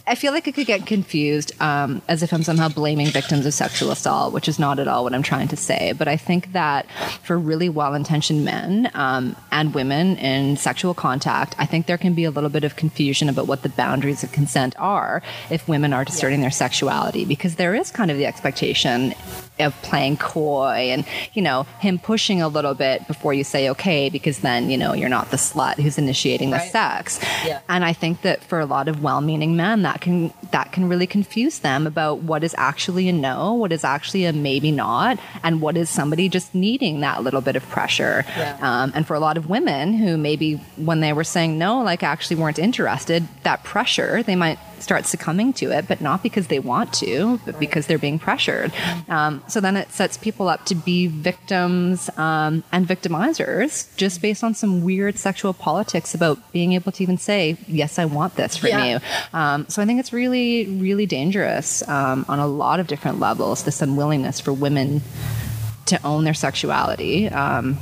I 0.08 0.16
feel 0.16 0.32
like 0.34 0.48
it 0.48 0.54
could 0.54 0.68
get 0.68 0.86
confused 0.86 1.52
um, 1.62 2.02
as 2.08 2.24
if 2.24 2.34
I'm 2.34 2.44
somehow 2.44 2.70
blaming 2.70 3.08
victims 3.08 3.46
of 3.46 3.54
sexual 3.54 3.92
assault, 3.92 4.34
which 4.34 4.48
is 4.48 4.60
not 4.60 4.80
at 4.80 4.88
all 4.88 5.04
what 5.04 5.14
I'm 5.14 5.24
trying 5.24 5.48
to 5.50 5.56
say. 5.56 5.94
But 5.94 6.08
I 6.08 6.18
think 6.18 6.54
that 6.54 6.86
for 7.24 7.38
really 7.38 7.70
well 7.70 7.94
intentioned 7.94 8.46
men 8.46 8.92
um, 8.94 9.36
and 9.52 9.74
women 9.74 10.18
in 10.18 10.58
sexual 10.58 10.94
contact, 10.94 11.56
I 11.58 11.66
think 11.66 11.86
there 11.86 11.98
can 11.98 12.14
be 12.14 12.24
a 12.24 12.32
little 12.32 12.50
bit 12.50 12.64
of 12.64 12.76
confusion 12.76 13.30
about 13.30 13.48
what 13.48 13.64
the 13.64 13.70
boundaries 13.70 14.24
of 14.24 14.32
consent 14.32 14.76
are 14.78 15.22
if 15.50 15.68
women 15.68 15.94
are 15.94 16.06
discerning 16.06 16.40
yeah. 16.40 16.46
their 16.46 16.52
sexuality, 16.52 17.26
because 17.26 17.56
there 17.56 17.76
is 17.76 17.92
kind 17.92 18.12
of 18.12 18.18
the 18.18 18.26
expectation 18.26 19.14
of 19.60 19.74
playing 19.84 20.18
coy 20.18 20.90
and, 20.92 21.06
you 21.34 21.42
know, 21.42 21.64
him 21.80 21.98
pushing 21.98 22.42
a 22.42 22.48
little 22.48 22.74
bit 22.74 23.08
before 23.08 23.34
you 23.34 23.44
say 23.44 23.70
okay, 23.70 24.10
because 24.10 24.40
then, 24.40 24.70
you 24.70 24.78
know, 24.78 24.94
you're 24.94 25.10
not 25.10 25.32
the 25.32 25.38
slut 25.38 25.76
who's 25.76 25.98
initiating 25.98 26.52
right. 26.52 26.62
the 26.62 26.70
sex. 26.70 27.20
Yeah. 27.46 27.62
And 27.70 27.86
I 27.86 27.94
think 27.94 28.15
that 28.22 28.44
for 28.44 28.60
a 28.60 28.66
lot 28.66 28.88
of 28.88 29.02
well 29.04 29.22
meaning 29.22 29.56
men, 29.56 29.84
that 29.84 30.02
can 30.02 30.34
that 30.52 30.72
can 30.72 30.88
really 30.90 31.08
confuse 31.08 31.60
them 31.60 31.88
about 31.88 32.20
what 32.20 32.44
is 32.44 32.56
actually 32.58 33.10
a 33.10 33.14
no, 33.14 33.54
what 33.54 33.72
is 33.72 33.84
actually 33.84 34.26
a 34.26 34.34
maybe 34.34 34.72
not, 34.72 35.20
and 35.44 35.62
what 35.62 35.78
is 35.78 35.90
somebody 35.90 36.30
just 36.30 36.54
needing 36.54 37.02
that 37.02 37.24
little 37.24 37.42
bit 37.42 37.56
of 37.56 37.68
pressure. 37.70 38.26
Yeah. 38.38 38.58
Um, 38.62 38.92
and 38.96 39.06
for 39.06 39.16
a 39.16 39.20
lot 39.20 39.38
of 39.38 39.50
women 39.50 39.94
who 39.94 40.18
maybe 40.18 40.56
when 40.78 41.00
they 41.00 41.14
were 41.14 41.24
saying 41.24 41.58
no, 41.58 41.82
like 41.82 42.04
actually 42.04 42.38
weren't 42.38 42.60
interested, 42.60 43.28
that 43.44 43.64
pressure, 43.64 44.24
they 44.24 44.36
might 44.36 44.60
start 44.82 45.06
succumbing 45.06 45.54
to 45.54 45.72
it, 45.72 45.88
but 45.88 46.02
not 46.02 46.24
because 46.24 46.48
they 46.48 46.60
want 46.60 46.94
to, 46.94 47.40
but 47.46 47.60
because 47.60 47.88
they're 47.88 47.98
being 47.98 48.20
pressured. 48.20 48.72
Um, 49.10 49.44
so 49.48 49.60
then 49.62 49.78
it 49.78 49.92
sets 49.92 50.18
people 50.18 50.48
up 50.48 50.66
to 50.66 50.76
be 50.76 51.08
victims 51.08 52.10
um, 52.18 52.64
and 52.72 52.88
victimizers 52.88 53.96
just 53.98 54.22
based 54.22 54.44
on 54.44 54.54
some 54.54 54.84
weird 54.84 55.18
sexual 55.18 55.54
politics 55.54 56.14
about 56.14 56.52
being 56.52 56.74
able 56.74 56.92
to 56.92 57.04
even 57.04 57.18
say, 57.18 57.58
yes, 57.68 58.00
I 58.00 58.06
want 58.06 58.36
this 58.36 58.58
from 58.58 58.70
yeah. 58.70 58.86
you. 58.86 59.00
Um, 59.34 59.68
so 59.70 59.82
I 59.82 59.86
think 59.86 60.00
it's 60.00 60.14
really, 60.14 60.66
really 60.66 61.06
dangerous 61.06 61.88
um, 61.88 62.26
on 62.28 62.40
a 62.40 62.48
lot 62.48 62.80
of 62.80 62.88
different 62.88 63.20
levels, 63.20 63.64
this 63.64 63.82
unwillingness 63.82 64.40
for 64.40 64.54
women 64.54 65.02
to 65.88 66.04
own 66.06 66.24
their 66.24 66.34
sexuality. 66.34 67.30
Um, 67.30 67.78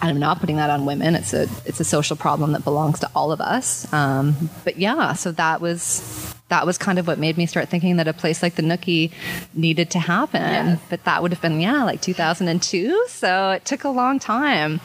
I'm 0.00 0.18
not 0.18 0.40
putting 0.40 0.56
that 0.56 0.70
on 0.70 0.86
women. 0.86 1.14
It's 1.14 1.34
a 1.34 1.48
it's 1.64 1.80
a 1.80 1.84
social 1.84 2.16
problem 2.16 2.52
that 2.52 2.64
belongs 2.64 3.00
to 3.00 3.10
all 3.14 3.32
of 3.32 3.40
us. 3.40 3.90
Um, 3.92 4.50
but 4.64 4.78
yeah, 4.78 5.12
so 5.14 5.32
that 5.32 5.60
was 5.60 6.34
that 6.48 6.64
was 6.64 6.78
kind 6.78 6.98
of 6.98 7.06
what 7.06 7.18
made 7.18 7.36
me 7.36 7.46
start 7.46 7.68
thinking 7.68 7.96
that 7.96 8.08
a 8.08 8.12
place 8.12 8.42
like 8.42 8.54
the 8.54 8.62
Nookie 8.62 9.12
needed 9.54 9.90
to 9.90 9.98
happen. 9.98 10.40
Yes. 10.40 10.80
But 10.88 11.04
that 11.04 11.22
would 11.22 11.30
have 11.32 11.42
been 11.42 11.60
yeah, 11.60 11.84
like 11.84 12.00
2002. 12.00 13.06
So 13.08 13.50
it 13.50 13.64
took 13.64 13.84
a 13.84 13.90
long 13.90 14.18
time. 14.18 14.78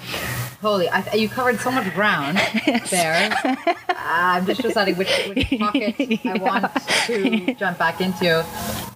Holy, 0.61 0.89
I, 0.89 1.13
you 1.13 1.29
covered 1.29 1.59
so 1.59 1.71
much 1.71 1.93
ground 1.93 2.37
yes. 2.67 2.89
there. 2.89 3.33
uh, 3.43 3.55
I'm 3.89 4.45
just 4.45 4.61
deciding 4.61 4.97
which, 4.97 5.11
which 5.27 5.49
pocket 5.59 5.95
yeah. 5.99 6.33
I 6.33 6.37
want 6.37 6.75
to 7.07 7.53
jump 7.55 7.77
back 7.77 8.01
into. 8.01 8.45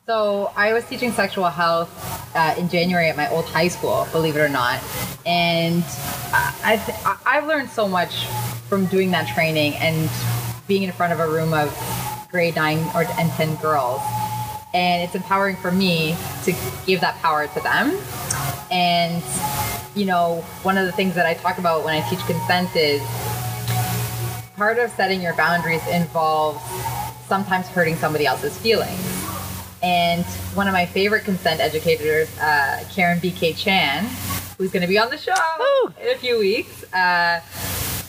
So 0.05 0.51
I 0.55 0.73
was 0.73 0.85
teaching 0.85 1.11
sexual 1.11 1.49
health 1.49 1.89
uh, 2.35 2.55
in 2.57 2.69
January 2.69 3.09
at 3.09 3.17
my 3.17 3.29
old 3.29 3.45
high 3.45 3.67
school, 3.67 4.07
believe 4.11 4.37
it 4.37 4.39
or 4.39 4.47
not, 4.49 4.81
and 5.25 5.83
I've 6.63 6.89
I've 7.25 7.45
learned 7.45 7.69
so 7.69 7.89
much 7.89 8.25
from 8.69 8.85
doing 8.85 9.11
that 9.11 9.27
training 9.27 9.73
and 9.75 10.09
being 10.67 10.83
in 10.83 10.91
front 10.93 11.11
of 11.11 11.19
a 11.19 11.27
room 11.27 11.53
of 11.53 11.69
grade 12.29 12.55
nine 12.55 12.79
or 12.93 13.05
and 13.17 13.31
ten 13.31 13.55
girls, 13.55 14.01
and 14.73 15.01
it's 15.01 15.15
empowering 15.15 15.55
for 15.55 15.71
me 15.71 16.15
to 16.43 16.53
give 16.85 17.01
that 17.01 17.15
power 17.21 17.47
to 17.47 17.59
them. 17.61 17.97
And 18.71 19.23
you 19.95 20.05
know, 20.05 20.41
one 20.63 20.77
of 20.77 20.85
the 20.85 20.91
things 20.91 21.15
that 21.15 21.25
I 21.25 21.33
talk 21.33 21.57
about 21.57 21.83
when 21.83 21.93
I 21.93 22.07
teach 22.09 22.19
consent 22.19 22.75
is 22.75 23.01
part 24.55 24.77
of 24.79 24.91
setting 24.91 25.21
your 25.21 25.35
boundaries 25.35 25.85
involves 25.87 26.61
sometimes 27.27 27.67
hurting 27.67 27.95
somebody 27.95 28.25
else's 28.25 28.57
feelings 28.57 29.17
and 29.83 30.25
one 30.55 30.67
of 30.67 30.73
my 30.73 30.85
favorite 30.85 31.23
consent 31.23 31.59
educators, 31.59 32.35
uh, 32.39 32.83
Karen 32.91 33.19
BK 33.19 33.55
Chan, 33.55 34.05
who's 34.57 34.71
going 34.71 34.81
to 34.81 34.87
be 34.87 34.97
on 34.97 35.09
the 35.09 35.17
show 35.17 35.33
Ooh. 35.61 35.93
in 36.01 36.09
a 36.09 36.17
few 36.17 36.39
weeks. 36.39 36.83
Uh, 36.93 37.41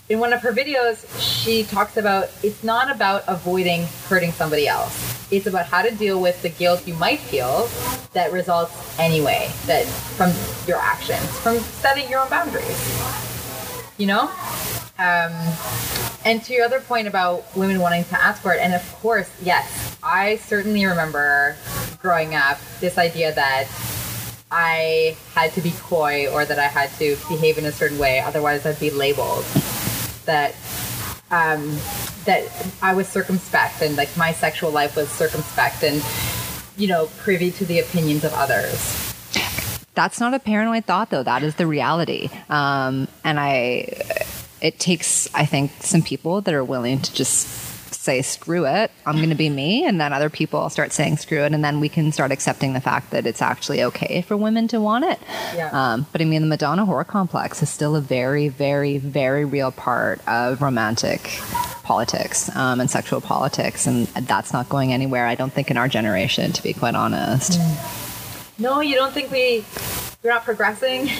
in 0.08 0.20
one 0.20 0.32
of 0.32 0.40
her 0.40 0.52
videos, 0.52 1.04
she 1.20 1.64
talks 1.64 1.96
about 1.96 2.30
it's 2.42 2.64
not 2.64 2.90
about 2.90 3.24
avoiding 3.26 3.86
hurting 4.08 4.32
somebody 4.32 4.66
else. 4.66 5.16
It's 5.30 5.46
about 5.46 5.66
how 5.66 5.82
to 5.82 5.90
deal 5.90 6.20
with 6.20 6.40
the 6.40 6.48
guilt 6.48 6.86
you 6.86 6.94
might 6.94 7.20
feel 7.20 7.68
that 8.14 8.32
results 8.32 8.98
anyway, 8.98 9.50
that 9.66 9.84
from 9.84 10.32
your 10.66 10.78
actions, 10.78 11.26
from 11.40 11.58
setting 11.58 12.08
your 12.08 12.20
own 12.20 12.30
boundaries. 12.30 12.98
You 13.98 14.06
know? 14.06 14.30
Um, 14.98 15.32
and 16.24 16.42
to 16.44 16.54
your 16.54 16.64
other 16.64 16.80
point 16.80 17.06
about 17.06 17.44
women 17.54 17.78
wanting 17.78 18.04
to 18.04 18.20
ask 18.20 18.42
for 18.42 18.54
it, 18.54 18.60
and 18.60 18.74
of 18.74 18.92
course, 18.94 19.30
yes, 19.42 19.98
I 20.02 20.36
certainly 20.36 20.86
remember 20.86 21.56
growing 22.00 22.34
up 22.34 22.58
this 22.80 22.96
idea 22.96 23.32
that 23.34 23.68
I 24.50 25.16
had 25.34 25.52
to 25.52 25.60
be 25.60 25.72
coy 25.72 26.28
or 26.32 26.44
that 26.46 26.58
I 26.58 26.66
had 26.66 26.90
to 26.98 27.16
behave 27.28 27.58
in 27.58 27.66
a 27.66 27.72
certain 27.72 27.98
way, 27.98 28.20
otherwise 28.20 28.64
I'd 28.64 28.80
be 28.80 28.90
labeled. 28.90 29.44
That 30.28 30.54
um, 31.30 31.76
that 32.24 32.44
I 32.82 32.92
was 32.94 33.08
circumspect 33.08 33.82
and 33.82 33.96
like 33.96 34.14
my 34.16 34.32
sexual 34.32 34.70
life 34.70 34.94
was 34.94 35.08
circumspect 35.08 35.82
and 35.82 36.04
you 36.76 36.86
know 36.86 37.08
privy 37.18 37.50
to 37.52 37.64
the 37.64 37.80
opinions 37.80 38.24
of 38.24 38.32
others. 38.34 39.14
That's 39.94 40.20
not 40.20 40.34
a 40.34 40.38
paranoid 40.38 40.84
thought 40.84 41.08
though. 41.10 41.22
That 41.22 41.42
is 41.42 41.56
the 41.56 41.66
reality. 41.66 42.28
Um, 42.48 43.08
and 43.24 43.40
i 43.40 43.88
it 44.60 44.78
takes, 44.78 45.32
I 45.34 45.44
think, 45.44 45.70
some 45.80 46.02
people 46.02 46.40
that 46.40 46.52
are 46.52 46.64
willing 46.64 47.00
to 47.00 47.14
just 47.14 47.46
say 48.08 48.22
screw 48.22 48.64
it 48.64 48.90
i'm 49.04 49.16
going 49.16 49.28
to 49.28 49.34
be 49.34 49.50
me 49.50 49.84
and 49.84 50.00
then 50.00 50.14
other 50.14 50.30
people 50.30 50.70
start 50.70 50.92
saying 50.92 51.18
screw 51.18 51.42
it 51.44 51.52
and 51.52 51.62
then 51.62 51.78
we 51.78 51.90
can 51.90 52.10
start 52.10 52.32
accepting 52.32 52.72
the 52.72 52.80
fact 52.80 53.10
that 53.10 53.26
it's 53.26 53.42
actually 53.42 53.82
okay 53.82 54.22
for 54.22 54.34
women 54.34 54.66
to 54.66 54.80
want 54.80 55.04
it 55.04 55.18
yeah. 55.54 55.68
um, 55.74 56.06
but 56.10 56.22
i 56.22 56.24
mean 56.24 56.40
the 56.40 56.48
madonna 56.48 56.86
whore 56.86 57.06
complex 57.06 57.62
is 57.62 57.68
still 57.68 57.94
a 57.96 58.00
very 58.00 58.48
very 58.48 58.96
very 58.96 59.44
real 59.44 59.70
part 59.70 60.26
of 60.26 60.62
romantic 60.62 61.20
politics 61.82 62.48
um, 62.56 62.80
and 62.80 62.90
sexual 62.90 63.20
politics 63.20 63.86
and 63.86 64.06
that's 64.06 64.54
not 64.54 64.66
going 64.70 64.90
anywhere 64.90 65.26
i 65.26 65.34
don't 65.34 65.52
think 65.52 65.70
in 65.70 65.76
our 65.76 65.86
generation 65.86 66.50
to 66.50 66.62
be 66.62 66.72
quite 66.72 66.94
honest 66.94 67.60
mm. 67.60 68.58
no 68.58 68.80
you 68.80 68.94
don't 68.94 69.12
think 69.12 69.30
we 69.30 69.62
we're 70.22 70.30
not 70.30 70.44
progressing 70.44 71.08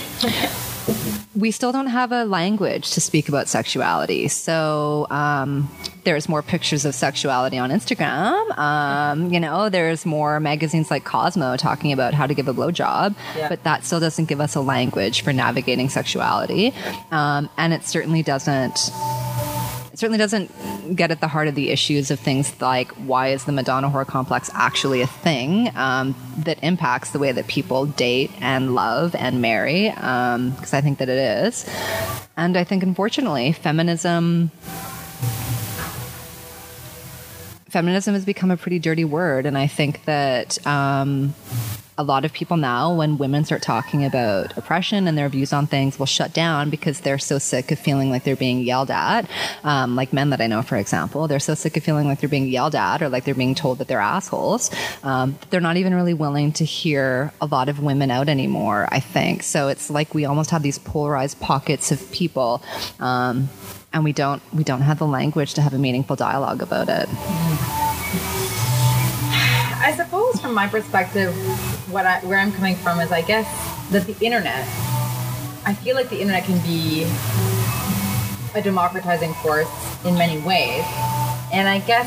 we 1.38 1.50
still 1.50 1.72
don't 1.72 1.86
have 1.86 2.10
a 2.10 2.24
language 2.24 2.90
to 2.92 3.00
speak 3.00 3.28
about 3.28 3.48
sexuality. 3.48 4.28
So 4.28 5.06
um, 5.10 5.70
there's 6.04 6.28
more 6.28 6.42
pictures 6.42 6.84
of 6.84 6.94
sexuality 6.94 7.58
on 7.58 7.70
Instagram. 7.70 8.58
Um, 8.58 9.32
you 9.32 9.38
know, 9.38 9.68
there's 9.68 10.04
more 10.04 10.40
magazines 10.40 10.90
like 10.90 11.04
Cosmo 11.04 11.56
talking 11.56 11.92
about 11.92 12.14
how 12.14 12.26
to 12.26 12.34
give 12.34 12.48
a 12.48 12.54
blowjob, 12.54 13.14
yeah. 13.36 13.48
but 13.48 13.62
that 13.64 13.84
still 13.84 14.00
doesn't 14.00 14.26
give 14.26 14.40
us 14.40 14.54
a 14.54 14.60
language 14.60 15.22
for 15.22 15.32
navigating 15.32 15.88
sexuality. 15.88 16.74
Um, 17.10 17.48
and 17.56 17.72
it 17.72 17.84
certainly 17.84 18.22
doesn't 18.22 18.90
certainly 19.98 20.18
doesn't 20.18 20.94
get 20.94 21.10
at 21.10 21.20
the 21.20 21.26
heart 21.26 21.48
of 21.48 21.56
the 21.56 21.70
issues 21.70 22.12
of 22.12 22.20
things 22.20 22.54
like 22.60 22.92
why 22.92 23.28
is 23.28 23.44
the 23.46 23.52
Madonna 23.52 23.90
whore 23.90 24.06
complex 24.06 24.48
actually 24.54 25.00
a 25.00 25.08
thing 25.08 25.76
um, 25.76 26.14
that 26.44 26.56
impacts 26.62 27.10
the 27.10 27.18
way 27.18 27.32
that 27.32 27.48
people 27.48 27.84
date 27.84 28.30
and 28.40 28.76
love 28.76 29.16
and 29.16 29.42
marry, 29.42 29.88
because 29.90 30.72
um, 30.72 30.78
I 30.78 30.80
think 30.80 30.98
that 30.98 31.08
it 31.08 31.18
is. 31.18 31.68
And 32.36 32.56
I 32.56 32.62
think, 32.62 32.84
unfortunately, 32.84 33.50
feminism 33.50 34.52
feminism 37.68 38.14
has 38.14 38.24
become 38.24 38.50
a 38.50 38.56
pretty 38.56 38.78
dirty 38.78 39.04
word, 39.04 39.46
and 39.46 39.56
I 39.56 39.66
think 39.66 40.04
that 40.04 40.64
um, 40.66 41.34
a 41.98 42.04
lot 42.04 42.24
of 42.24 42.32
people 42.32 42.56
now, 42.56 42.94
when 42.94 43.18
women 43.18 43.44
start 43.44 43.60
talking 43.60 44.04
about 44.04 44.56
oppression 44.56 45.08
and 45.08 45.18
their 45.18 45.28
views 45.28 45.52
on 45.52 45.66
things, 45.66 45.98
will 45.98 46.06
shut 46.06 46.32
down 46.32 46.70
because 46.70 47.00
they're 47.00 47.18
so 47.18 47.38
sick 47.38 47.72
of 47.72 47.78
feeling 47.78 48.08
like 48.08 48.22
they're 48.22 48.36
being 48.36 48.60
yelled 48.60 48.90
at. 48.90 49.28
Um, 49.64 49.96
like 49.96 50.12
men 50.12 50.30
that 50.30 50.40
I 50.40 50.46
know, 50.46 50.62
for 50.62 50.76
example, 50.76 51.26
they're 51.26 51.40
so 51.40 51.54
sick 51.54 51.76
of 51.76 51.82
feeling 51.82 52.06
like 52.06 52.20
they're 52.20 52.28
being 52.28 52.46
yelled 52.46 52.76
at 52.76 53.02
or 53.02 53.08
like 53.08 53.24
they're 53.24 53.34
being 53.34 53.56
told 53.56 53.78
that 53.78 53.88
they're 53.88 53.98
assholes. 53.98 54.70
Um, 55.02 55.36
they're 55.50 55.60
not 55.60 55.76
even 55.76 55.92
really 55.92 56.14
willing 56.14 56.52
to 56.52 56.64
hear 56.64 57.32
a 57.40 57.46
lot 57.46 57.68
of 57.68 57.80
women 57.80 58.12
out 58.12 58.28
anymore, 58.28 58.88
I 58.92 59.00
think. 59.00 59.42
So 59.42 59.66
it's 59.66 59.90
like 59.90 60.14
we 60.14 60.24
almost 60.24 60.50
have 60.50 60.62
these 60.62 60.78
polarized 60.78 61.40
pockets 61.40 61.90
of 61.90 62.12
people. 62.12 62.62
Um, 63.00 63.48
and 63.92 64.04
we 64.04 64.12
don't 64.12 64.42
we 64.52 64.64
don't 64.64 64.82
have 64.82 64.98
the 64.98 65.06
language 65.06 65.54
to 65.54 65.62
have 65.62 65.74
a 65.74 65.78
meaningful 65.78 66.16
dialogue 66.16 66.62
about 66.62 66.88
it. 66.88 67.08
I 69.80 69.94
suppose, 69.96 70.40
from 70.40 70.54
my 70.54 70.66
perspective, 70.66 71.34
what 71.90 72.04
I, 72.04 72.20
where 72.20 72.38
I'm 72.38 72.52
coming 72.52 72.76
from 72.76 73.00
is, 73.00 73.12
I 73.12 73.22
guess, 73.22 73.46
that 73.90 74.06
the 74.06 74.16
internet. 74.24 74.66
I 75.64 75.74
feel 75.74 75.94
like 75.94 76.08
the 76.08 76.20
internet 76.20 76.44
can 76.44 76.58
be 76.60 77.04
a 78.54 78.62
democratizing 78.62 79.34
force 79.34 79.68
in 80.04 80.14
many 80.14 80.40
ways, 80.40 80.84
and 81.52 81.68
I 81.68 81.80
guess 81.86 82.06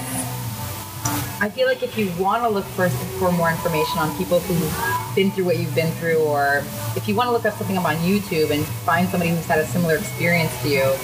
I 1.41 1.49
feel 1.49 1.67
like 1.67 1.81
if 1.81 1.97
you 1.97 2.11
want 2.19 2.43
to 2.43 2.49
look 2.49 2.65
for 2.65 2.89
for 2.89 3.31
more 3.31 3.49
information 3.49 3.97
on 3.99 4.15
people 4.17 4.39
who've 4.39 5.00
been 5.15 5.31
through 5.31 5.45
what 5.45 5.57
you've 5.57 5.75
been 5.75 5.91
through, 5.93 6.19
or 6.19 6.63
if 6.95 7.07
you 7.07 7.15
want 7.15 7.27
to 7.27 7.31
look 7.31 7.45
up 7.45 7.57
something 7.57 7.77
up 7.77 7.85
on 7.85 7.95
YouTube 7.97 8.51
and 8.51 8.65
find 8.85 9.07
somebody 9.09 9.31
who's 9.31 9.45
had 9.45 9.59
a 9.59 9.65
similar 9.67 9.95
experience 9.95 10.51
to 10.61 10.69
you, 10.69 10.95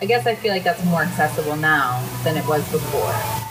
I 0.00 0.06
guess 0.06 0.26
I 0.26 0.34
feel 0.34 0.52
like 0.52 0.64
that's 0.64 0.84
more 0.84 1.02
accessible 1.02 1.56
now 1.56 2.04
than 2.24 2.36
it 2.36 2.46
was 2.46 2.62
before. 2.70 3.43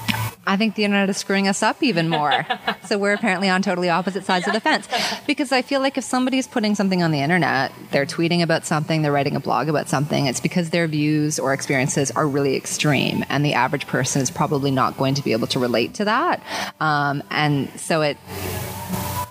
I 0.46 0.58
think 0.58 0.76
the 0.76 0.84
internet 0.84 1.10
is 1.10 1.18
screwing 1.18 1.48
us 1.48 1.64
up 1.64 1.82
even 1.82 2.10
more. 2.10 2.46
so 2.86 2.98
we're 2.98 3.14
apparently 3.14 3.50
on 3.50 3.62
totally 3.62 3.90
opposite 3.90 4.26
sides 4.26 4.48
of 4.48 4.54
the 4.54 4.60
fence. 4.60 4.88
Because 5.26 5.52
I 5.52 5.62
feel 5.62 5.80
like 5.80 5.98
if 5.98 6.04
somebody's 6.04 6.48
putting 6.48 6.76
something 6.76 7.02
on 7.02 7.12
the 7.12 7.22
internet, 7.22 7.72
they're 7.92 8.06
tweeting 8.06 8.42
about 8.42 8.66
something, 8.66 9.02
they're 9.02 9.12
writing 9.12 9.36
a 9.36 9.40
blog 9.40 9.70
about 9.70 9.88
something, 9.88 10.26
it's 10.26 10.40
because 10.40 10.72
their 10.72 10.88
views 10.88 11.40
or 11.40 11.54
experiences 11.54 12.12
are 12.12 12.28
really 12.28 12.56
extreme. 12.56 13.24
And 13.30 13.46
the 13.46 13.54
average 13.54 13.88
person 13.88 14.22
is 14.22 14.30
probably 14.30 14.72
not 14.72 14.98
going 14.98 15.16
to 15.16 15.24
be 15.24 15.32
able 15.32 15.48
to 15.48 15.60
relate 15.60 15.94
to 15.96 16.06
that. 16.06 16.44
Um, 16.80 17.24
and 17.30 17.70
so 17.80 18.02
it, 18.02 18.18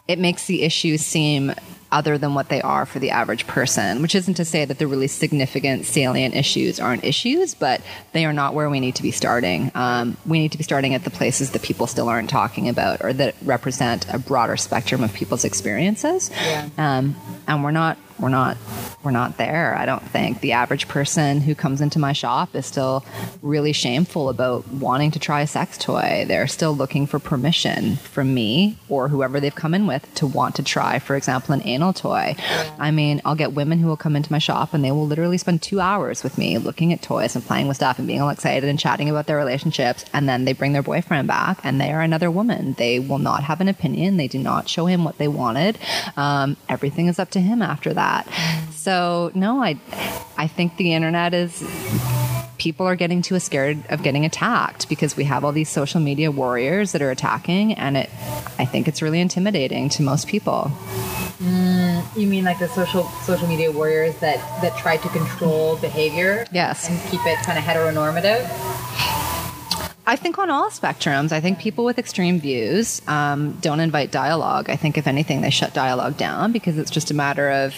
it 0.08 0.18
makes 0.18 0.46
the 0.46 0.62
issue 0.62 0.96
seem 0.96 1.52
other 1.92 2.18
than 2.18 2.34
what 2.34 2.48
they 2.48 2.60
are 2.62 2.86
for 2.86 2.98
the 2.98 3.10
average 3.10 3.46
person, 3.46 4.02
which 4.02 4.14
isn't 4.14 4.34
to 4.34 4.44
say 4.44 4.64
that 4.64 4.78
the 4.78 4.86
really 4.86 5.06
significant, 5.06 5.84
salient 5.84 6.34
issues 6.34 6.80
aren't 6.80 7.04
issues, 7.04 7.54
but 7.54 7.80
they 8.12 8.24
are 8.24 8.32
not 8.32 8.54
where 8.54 8.68
we 8.68 8.80
need 8.80 8.96
to 8.96 9.02
be 9.02 9.10
starting. 9.10 9.70
Um, 9.74 10.16
we 10.26 10.38
need 10.38 10.52
to 10.52 10.58
be 10.58 10.64
starting 10.64 10.94
at 10.94 11.04
the 11.04 11.10
places 11.10 11.50
that 11.50 11.62
people 11.62 11.86
still 11.86 12.08
aren't 12.08 12.30
talking 12.30 12.68
about 12.68 13.04
or 13.04 13.12
that 13.12 13.34
represent 13.44 14.12
a 14.12 14.18
broader 14.18 14.56
spectrum 14.56 15.04
of 15.04 15.12
people's 15.12 15.44
experiences. 15.44 16.30
Yeah. 16.30 16.68
Um, 16.78 17.14
and 17.46 17.62
we're 17.62 17.70
not 17.70 17.98
we're 18.22 18.28
not 18.28 18.56
we're 19.02 19.10
not 19.10 19.36
there. 19.36 19.74
I 19.76 19.84
don't 19.84 20.02
think 20.02 20.40
the 20.40 20.52
average 20.52 20.86
person 20.86 21.40
who 21.40 21.56
comes 21.56 21.80
into 21.80 21.98
my 21.98 22.12
shop 22.12 22.54
is 22.54 22.66
still 22.66 23.04
really 23.42 23.72
shameful 23.72 24.28
about 24.28 24.68
wanting 24.68 25.10
to 25.10 25.18
try 25.18 25.40
a 25.40 25.46
sex 25.46 25.76
toy. 25.76 26.24
They're 26.28 26.46
still 26.46 26.72
looking 26.72 27.08
for 27.08 27.18
permission 27.18 27.96
from 27.96 28.32
me 28.32 28.78
or 28.88 29.08
whoever 29.08 29.40
they've 29.40 29.54
come 29.54 29.74
in 29.74 29.88
with 29.88 30.14
to 30.14 30.26
want 30.26 30.54
to 30.56 30.62
try 30.62 31.00
for 31.00 31.16
example 31.16 31.52
an 31.52 31.66
anal 31.66 31.92
toy. 31.92 32.36
I 32.78 32.92
mean 32.92 33.20
i'll 33.24 33.34
get 33.34 33.52
women 33.52 33.80
who 33.80 33.88
will 33.88 33.96
come 33.96 34.14
into 34.14 34.30
my 34.30 34.38
shop 34.38 34.72
and 34.72 34.84
they 34.84 34.92
will 34.92 35.06
literally 35.06 35.38
spend 35.38 35.60
two 35.60 35.80
hours 35.80 36.22
with 36.22 36.38
me 36.38 36.58
looking 36.58 36.92
at 36.92 37.02
toys 37.02 37.34
and 37.34 37.44
playing 37.44 37.66
with 37.66 37.78
stuff 37.78 37.98
and 37.98 38.06
being 38.06 38.20
all 38.20 38.30
excited 38.30 38.68
and 38.68 38.78
chatting 38.78 39.10
about 39.10 39.26
their 39.26 39.36
relationships. 39.36 40.04
And 40.12 40.28
then 40.28 40.44
they 40.44 40.52
bring 40.52 40.72
their 40.72 40.82
boyfriend 40.82 41.26
back 41.26 41.58
and 41.64 41.80
they 41.80 41.92
are 41.92 42.00
another 42.00 42.30
woman. 42.30 42.74
They 42.74 43.00
will 43.00 43.18
not 43.18 43.42
have 43.42 43.60
an 43.60 43.68
opinion. 43.68 44.16
They 44.16 44.28
do 44.28 44.38
not 44.38 44.68
show 44.68 44.86
him 44.86 45.02
what 45.02 45.18
they 45.18 45.28
wanted. 45.28 45.76
Um, 46.16 46.56
everything 46.68 47.08
is 47.08 47.18
up 47.18 47.30
to 47.30 47.40
him 47.40 47.62
after 47.62 47.92
that 47.94 48.11
that. 48.12 48.72
So 48.72 49.30
no, 49.34 49.62
I 49.62 49.78
I 50.36 50.46
think 50.46 50.76
the 50.76 50.92
internet 50.94 51.34
is 51.34 51.62
people 52.58 52.86
are 52.86 52.94
getting 52.94 53.22
too 53.22 53.38
scared 53.40 53.82
of 53.90 54.02
getting 54.02 54.24
attacked 54.24 54.88
because 54.88 55.16
we 55.16 55.24
have 55.24 55.44
all 55.44 55.52
these 55.52 55.68
social 55.68 56.00
media 56.00 56.30
warriors 56.30 56.92
that 56.92 57.02
are 57.02 57.10
attacking 57.10 57.74
and 57.74 57.96
it 57.96 58.10
I 58.58 58.64
think 58.64 58.88
it's 58.88 59.02
really 59.02 59.20
intimidating 59.20 59.88
to 59.90 60.02
most 60.02 60.28
people. 60.28 60.70
Mm, 61.38 62.16
you 62.16 62.26
mean 62.26 62.44
like 62.44 62.58
the 62.58 62.68
social 62.68 63.04
social 63.24 63.48
media 63.48 63.70
warriors 63.72 64.14
that 64.20 64.38
that 64.62 64.76
try 64.78 64.96
to 64.96 65.08
control 65.08 65.76
behavior? 65.76 66.46
Yes. 66.52 66.88
And 66.88 67.00
keep 67.10 67.20
it 67.26 67.38
kind 67.44 67.58
of 67.58 67.64
heteronormative? 67.64 68.46
I 70.04 70.16
think 70.16 70.36
on 70.38 70.50
all 70.50 70.68
spectrums, 70.68 71.30
I 71.30 71.40
think 71.40 71.60
people 71.60 71.84
with 71.84 71.96
extreme 71.96 72.40
views 72.40 73.00
um, 73.06 73.52
don't 73.60 73.78
invite 73.78 74.10
dialogue. 74.10 74.68
I 74.68 74.74
think 74.74 74.98
if 74.98 75.06
anything, 75.06 75.42
they 75.42 75.50
shut 75.50 75.74
dialogue 75.74 76.16
down 76.16 76.50
because 76.50 76.76
it's 76.76 76.90
just 76.90 77.12
a 77.12 77.14
matter 77.14 77.48
of 77.50 77.74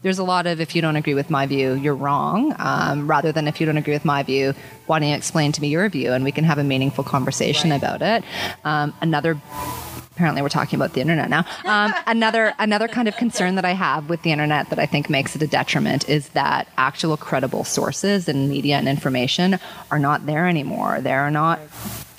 there's 0.00 0.18
a 0.18 0.24
lot 0.24 0.46
of 0.46 0.58
if 0.58 0.74
you 0.74 0.80
don't 0.80 0.96
agree 0.96 1.12
with 1.12 1.28
my 1.28 1.44
view, 1.44 1.74
you're 1.74 1.94
wrong, 1.94 2.54
um, 2.58 3.10
rather 3.10 3.30
than 3.30 3.46
if 3.46 3.60
you 3.60 3.66
don't 3.66 3.76
agree 3.76 3.92
with 3.92 4.06
my 4.06 4.22
view, 4.22 4.54
why 4.86 4.98
don't 4.98 5.08
you 5.08 5.14
explain 5.14 5.52
to 5.52 5.60
me 5.60 5.68
your 5.68 5.86
view 5.90 6.12
and 6.12 6.24
we 6.24 6.32
can 6.32 6.44
have 6.44 6.56
a 6.56 6.64
meaningful 6.64 7.04
conversation 7.04 7.70
right. 7.70 7.76
about 7.76 8.00
it. 8.00 8.24
Um, 8.64 8.94
another 9.02 9.38
apparently 10.16 10.40
we're 10.40 10.48
talking 10.48 10.78
about 10.78 10.94
the 10.94 11.00
internet 11.00 11.28
now. 11.30 11.44
Um, 11.66 11.92
another 12.06 12.54
another 12.60 12.86
kind 12.86 13.08
of 13.08 13.16
concern 13.16 13.56
that 13.56 13.64
I 13.64 13.72
have 13.72 14.08
with 14.08 14.22
the 14.22 14.30
internet 14.30 14.70
that 14.70 14.78
I 14.78 14.86
think 14.86 15.10
makes 15.10 15.34
it 15.34 15.42
a 15.42 15.48
detriment 15.48 16.08
is 16.08 16.28
that 16.30 16.68
actual 16.78 17.16
credible 17.16 17.64
sources 17.64 18.28
and 18.28 18.48
media 18.48 18.76
and 18.76 18.88
information 18.88 19.58
are 19.90 19.98
not 19.98 20.26
there 20.26 20.46
anymore. 20.46 21.00
There 21.00 21.20
are 21.20 21.30
not 21.30 21.58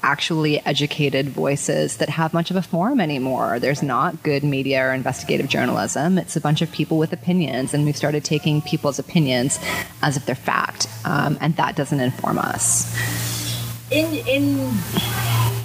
actually 0.04 0.64
educated 0.66 1.30
voices 1.30 1.98
that 1.98 2.10
have 2.10 2.34
much 2.34 2.52
of 2.52 2.58
a 2.58 2.62
forum 2.62 3.00
anymore. 3.00 3.60
There's 3.60 3.82
not 3.82 4.22
good 4.22 4.44
media 4.44 4.84
or 4.86 4.94
investigative 4.94 5.48
journalism. 5.48 6.18
It's 6.18 6.36
a 6.36 6.42
bunch 6.42 6.62
of 6.62 6.72
people 6.72 6.98
with 6.98 7.14
opinions, 7.14 7.74
and 7.74 7.86
we've 7.86 7.98
started 7.98 8.24
taking 8.26 8.62
people's 8.62 9.00
opinions 9.00 9.60
as 10.02 10.18
if 10.18 10.26
they're 10.26 10.36
fact, 10.36 10.88
um, 11.06 11.38
and 11.40 11.56
that 11.56 11.76
doesn't 11.76 12.00
inform 12.00 12.38
us. 12.38 12.94
In 13.92 14.14
in 14.28 14.72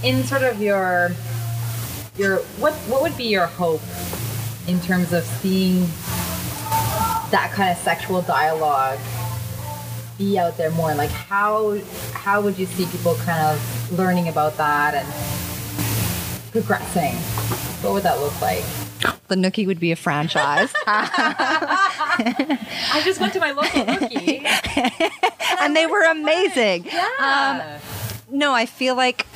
in 0.05 0.25
sort 0.25 0.43
of 0.43 0.63
your 0.63 1.13
your 2.17 2.39
what 2.59 2.75
what 2.89 3.03
would 3.03 3.17
be 3.17 3.25
your 3.25 3.47
hope 3.47 3.81
in 4.67 4.81
terms 4.81 5.13
of 5.13 5.25
seeing 5.25 5.87
that 7.31 7.51
kind 7.55 7.71
of 7.71 7.79
sexual 7.79 8.23
dialogue 8.23 8.99
be 10.19 10.39
out 10.39 10.57
there 10.57 10.71
more? 10.73 10.95
Like 10.95 11.11
how 11.11 11.79
how 12.13 12.41
would 12.43 12.59
you 12.59 12.67
see 12.67 12.87
people 12.87 13.15
kind 13.17 13.41
of 13.47 13.99
learning 13.99 14.29
about 14.29 14.57
that 14.59 14.95
and 14.95 15.07
progressing? 16.53 17.15
What 17.83 17.95
would 17.95 18.03
that 18.05 18.21
look 18.21 18.41
like? 18.41 18.63
The 19.29 19.35
nookie 19.37 19.67
would 19.67 19.81
be 19.81 19.93
a 19.93 19.97
franchise. 19.97 20.73
I 20.87 21.81
just 23.05 23.21
went 23.21 23.33
to 23.33 23.41
my 23.41 23.53
local 23.53 23.85
nookie. 23.85 24.47
And 25.61 25.77
they 25.77 25.87
were 25.87 26.03
amazing. 26.03 26.87
Yeah. 26.87 27.81
Um, 27.81 27.81
no 28.33 28.53
i 28.53 28.67
feel 28.67 28.97
like 28.97 29.27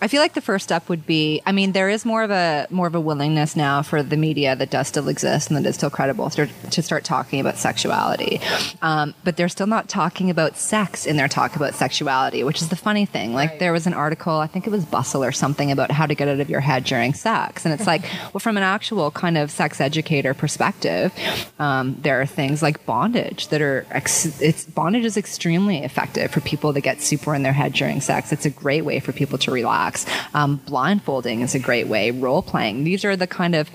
I 0.00 0.06
feel 0.08 0.22
like 0.22 0.34
the 0.34 0.40
first 0.40 0.64
step 0.64 0.88
would 0.88 1.06
be 1.06 1.42
I 1.44 1.52
mean 1.52 1.72
there 1.72 1.88
is 1.88 2.04
more 2.04 2.22
of 2.22 2.30
a 2.30 2.66
more 2.70 2.86
of 2.86 2.94
a 2.94 3.00
willingness 3.00 3.56
now 3.56 3.82
for 3.82 4.02
the 4.02 4.16
media 4.16 4.54
that 4.54 4.70
does 4.70 4.88
still 4.88 5.08
exist 5.08 5.50
and 5.50 5.56
that 5.56 5.68
is 5.68 5.74
still 5.74 5.90
credible 5.90 6.30
to, 6.30 6.46
to 6.46 6.82
start 6.82 7.04
talking 7.04 7.40
about 7.40 7.56
sexuality. 7.56 8.40
Um, 8.80 9.14
but 9.24 9.36
they're 9.36 9.48
still 9.48 9.66
not 9.66 9.88
talking 9.88 10.30
about 10.30 10.56
sex 10.56 11.04
in 11.06 11.16
their 11.16 11.28
talk 11.28 11.56
about 11.56 11.74
sexuality 11.74 12.44
which 12.44 12.62
is 12.62 12.68
the 12.68 12.76
funny 12.76 13.06
thing. 13.06 13.34
Like 13.34 13.50
right. 13.50 13.58
there 13.58 13.72
was 13.72 13.86
an 13.86 13.94
article 13.94 14.34
I 14.34 14.46
think 14.46 14.66
it 14.66 14.70
was 14.70 14.84
Bustle 14.84 15.24
or 15.24 15.32
something 15.32 15.72
about 15.72 15.90
how 15.90 16.06
to 16.06 16.14
get 16.14 16.28
out 16.28 16.40
of 16.40 16.48
your 16.48 16.60
head 16.60 16.84
during 16.84 17.12
sex. 17.12 17.64
And 17.64 17.74
it's 17.74 17.86
like 17.86 18.02
well 18.32 18.40
from 18.40 18.56
an 18.56 18.62
actual 18.62 19.10
kind 19.10 19.36
of 19.36 19.50
sex 19.50 19.80
educator 19.80 20.32
perspective 20.32 21.12
um, 21.58 21.96
there 22.00 22.20
are 22.20 22.26
things 22.26 22.62
like 22.62 22.86
bondage 22.86 23.48
that 23.48 23.60
are 23.60 23.84
ex- 23.90 24.40
it's 24.40 24.64
bondage 24.64 25.04
is 25.04 25.16
extremely 25.16 25.78
effective 25.78 26.30
for 26.30 26.40
people 26.40 26.72
that 26.72 26.82
get 26.82 27.02
super 27.02 27.34
in 27.34 27.42
their 27.42 27.52
head 27.52 27.72
during 27.72 28.00
sex. 28.00 28.32
It's 28.32 28.46
a 28.46 28.50
great 28.50 28.84
way 28.84 29.00
for 29.00 29.12
people 29.12 29.38
to 29.38 29.50
relax 29.50 29.87
um, 30.34 30.56
blindfolding 30.66 31.40
is 31.40 31.54
a 31.54 31.58
great 31.58 31.86
way. 31.86 32.10
Role 32.10 32.42
playing. 32.42 32.84
These 32.84 33.04
are 33.04 33.16
the 33.16 33.26
kind 33.26 33.54
of 33.54 33.68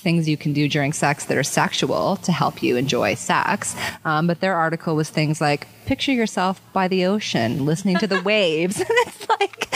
things 0.00 0.28
you 0.28 0.36
can 0.36 0.52
do 0.52 0.68
during 0.68 0.92
sex 0.92 1.26
that 1.26 1.36
are 1.36 1.42
sexual 1.42 2.16
to 2.16 2.32
help 2.32 2.62
you 2.62 2.76
enjoy 2.76 3.14
sex. 3.14 3.76
Um, 4.04 4.26
but 4.26 4.40
their 4.40 4.54
article 4.54 4.96
was 4.96 5.10
things 5.10 5.40
like 5.40 5.66
picture 5.86 6.12
yourself 6.12 6.60
by 6.72 6.88
the 6.88 7.04
ocean, 7.04 7.66
listening 7.66 7.98
to 7.98 8.06
the 8.06 8.22
waves. 8.24 8.80
it's 8.88 9.28
like, 9.28 9.68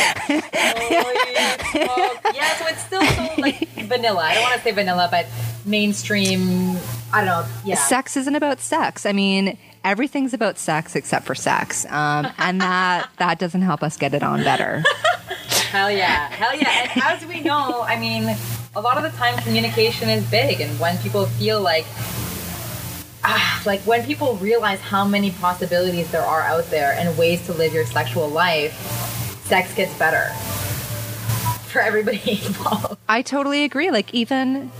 yeah, 2.34 2.56
so 2.56 2.66
it's 2.66 2.84
still 2.84 3.02
so 3.02 3.28
like 3.40 3.68
vanilla. 3.86 4.22
I 4.22 4.34
don't 4.34 4.42
want 4.42 4.56
to 4.56 4.62
say 4.62 4.72
vanilla, 4.72 5.08
but 5.10 5.26
mainstream. 5.66 6.76
I 7.12 7.18
don't 7.18 7.26
know. 7.26 7.46
Yeah, 7.64 7.76
sex 7.76 8.16
isn't 8.16 8.34
about 8.34 8.60
sex. 8.60 9.06
I 9.06 9.12
mean, 9.12 9.58
everything's 9.84 10.34
about 10.34 10.58
sex 10.58 10.96
except 10.96 11.26
for 11.26 11.34
sex, 11.34 11.84
um, 11.86 12.26
and 12.38 12.60
that 12.60 13.10
that 13.18 13.38
doesn't 13.38 13.62
help 13.62 13.82
us 13.82 13.96
get 13.96 14.14
it 14.14 14.22
on 14.22 14.42
better. 14.42 14.82
Hell 15.70 15.90
yeah. 15.90 16.28
Hell 16.28 16.54
yeah. 16.54 16.92
And 16.94 17.02
as 17.02 17.24
we 17.26 17.40
know, 17.40 17.82
I 17.82 17.98
mean, 17.98 18.36
a 18.76 18.80
lot 18.80 18.96
of 18.96 19.02
the 19.02 19.16
time 19.18 19.36
communication 19.42 20.08
is 20.08 20.24
big. 20.30 20.60
And 20.60 20.78
when 20.78 20.96
people 20.98 21.26
feel 21.26 21.60
like, 21.60 21.86
ah, 23.24 23.62
like 23.66 23.80
when 23.82 24.04
people 24.04 24.36
realize 24.36 24.80
how 24.80 25.04
many 25.06 25.30
possibilities 25.32 26.10
there 26.10 26.22
are 26.22 26.42
out 26.42 26.70
there 26.70 26.92
and 26.92 27.16
ways 27.18 27.44
to 27.46 27.52
live 27.52 27.72
your 27.72 27.86
sexual 27.86 28.28
life, 28.28 28.72
sex 29.46 29.74
gets 29.74 29.96
better. 29.98 30.30
for 31.68 31.80
everybody 31.80 32.18
involved. 32.46 32.96
I 33.08 33.22
totally 33.22 33.64
agree. 33.64 33.90
Like 33.90 34.14
even 34.14 34.70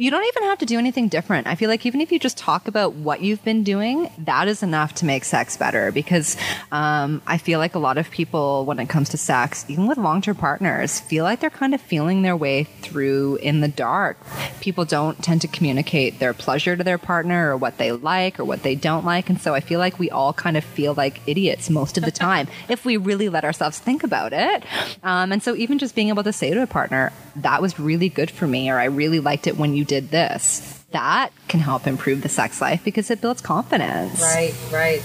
you 0.00 0.10
don't 0.10 0.24
even 0.24 0.44
have 0.44 0.58
to 0.58 0.64
do 0.64 0.78
anything 0.78 1.08
different. 1.08 1.46
I 1.46 1.56
feel 1.56 1.68
like 1.68 1.84
even 1.84 2.00
if 2.00 2.10
you 2.10 2.18
just 2.18 2.38
talk 2.38 2.68
about 2.68 2.94
what 2.94 3.20
you've 3.20 3.44
been 3.44 3.64
doing, 3.64 4.10
that 4.16 4.48
is 4.48 4.62
enough 4.62 4.94
to 4.94 5.04
make 5.04 5.26
sex 5.26 5.58
better. 5.58 5.92
Because 5.92 6.38
um, 6.72 7.20
I 7.26 7.36
feel 7.36 7.58
like 7.58 7.74
a 7.74 7.78
lot 7.78 7.98
of 7.98 8.10
people, 8.10 8.64
when 8.64 8.78
it 8.78 8.88
comes 8.88 9.10
to 9.10 9.18
sex, 9.18 9.66
even 9.68 9.86
with 9.86 9.98
long 9.98 10.22
term 10.22 10.36
partners, 10.36 11.00
feel 11.00 11.24
like 11.24 11.40
they're 11.40 11.50
kind 11.50 11.74
of 11.74 11.82
feeling 11.82 12.22
their 12.22 12.34
way 12.34 12.64
through 12.64 13.36
in 13.42 13.60
the 13.60 13.68
dark. 13.68 14.16
People 14.62 14.86
don't 14.86 15.22
tend 15.22 15.42
to 15.42 15.48
communicate 15.48 16.18
their 16.18 16.32
pleasure 16.32 16.78
to 16.78 16.82
their 16.82 16.96
partner 16.96 17.50
or 17.50 17.58
what 17.58 17.76
they 17.76 17.92
like 17.92 18.40
or 18.40 18.46
what 18.46 18.62
they 18.62 18.76
don't 18.76 19.04
like. 19.04 19.28
And 19.28 19.38
so 19.38 19.52
I 19.52 19.60
feel 19.60 19.80
like 19.80 19.98
we 19.98 20.08
all 20.08 20.32
kind 20.32 20.56
of 20.56 20.64
feel 20.64 20.94
like 20.94 21.20
idiots 21.26 21.68
most 21.68 21.98
of 21.98 22.06
the 22.06 22.10
time 22.28 22.48
if 22.70 22.86
we 22.86 22.96
really 22.96 23.28
let 23.28 23.44
ourselves 23.44 23.78
think 23.78 24.02
about 24.02 24.32
it. 24.32 24.64
Um, 25.02 25.30
and 25.30 25.42
so 25.42 25.54
even 25.56 25.78
just 25.78 25.94
being 25.94 26.08
able 26.08 26.22
to 26.22 26.32
say 26.32 26.54
to 26.54 26.62
a 26.62 26.66
partner, 26.66 27.12
that 27.36 27.60
was 27.60 27.78
really 27.78 28.08
good 28.08 28.30
for 28.30 28.46
me, 28.46 28.70
or 28.70 28.78
I 28.78 28.86
really 28.86 29.20
liked 29.20 29.46
it 29.46 29.58
when 29.58 29.74
you 29.74 29.84
did 29.90 30.10
this. 30.12 30.84
That 30.92 31.32
can 31.48 31.58
help 31.58 31.88
improve 31.88 32.22
the 32.22 32.28
sex 32.28 32.60
life 32.60 32.84
because 32.84 33.10
it 33.10 33.20
builds 33.20 33.42
confidence. 33.42 34.20
Right, 34.20 34.54
right. 34.72 35.02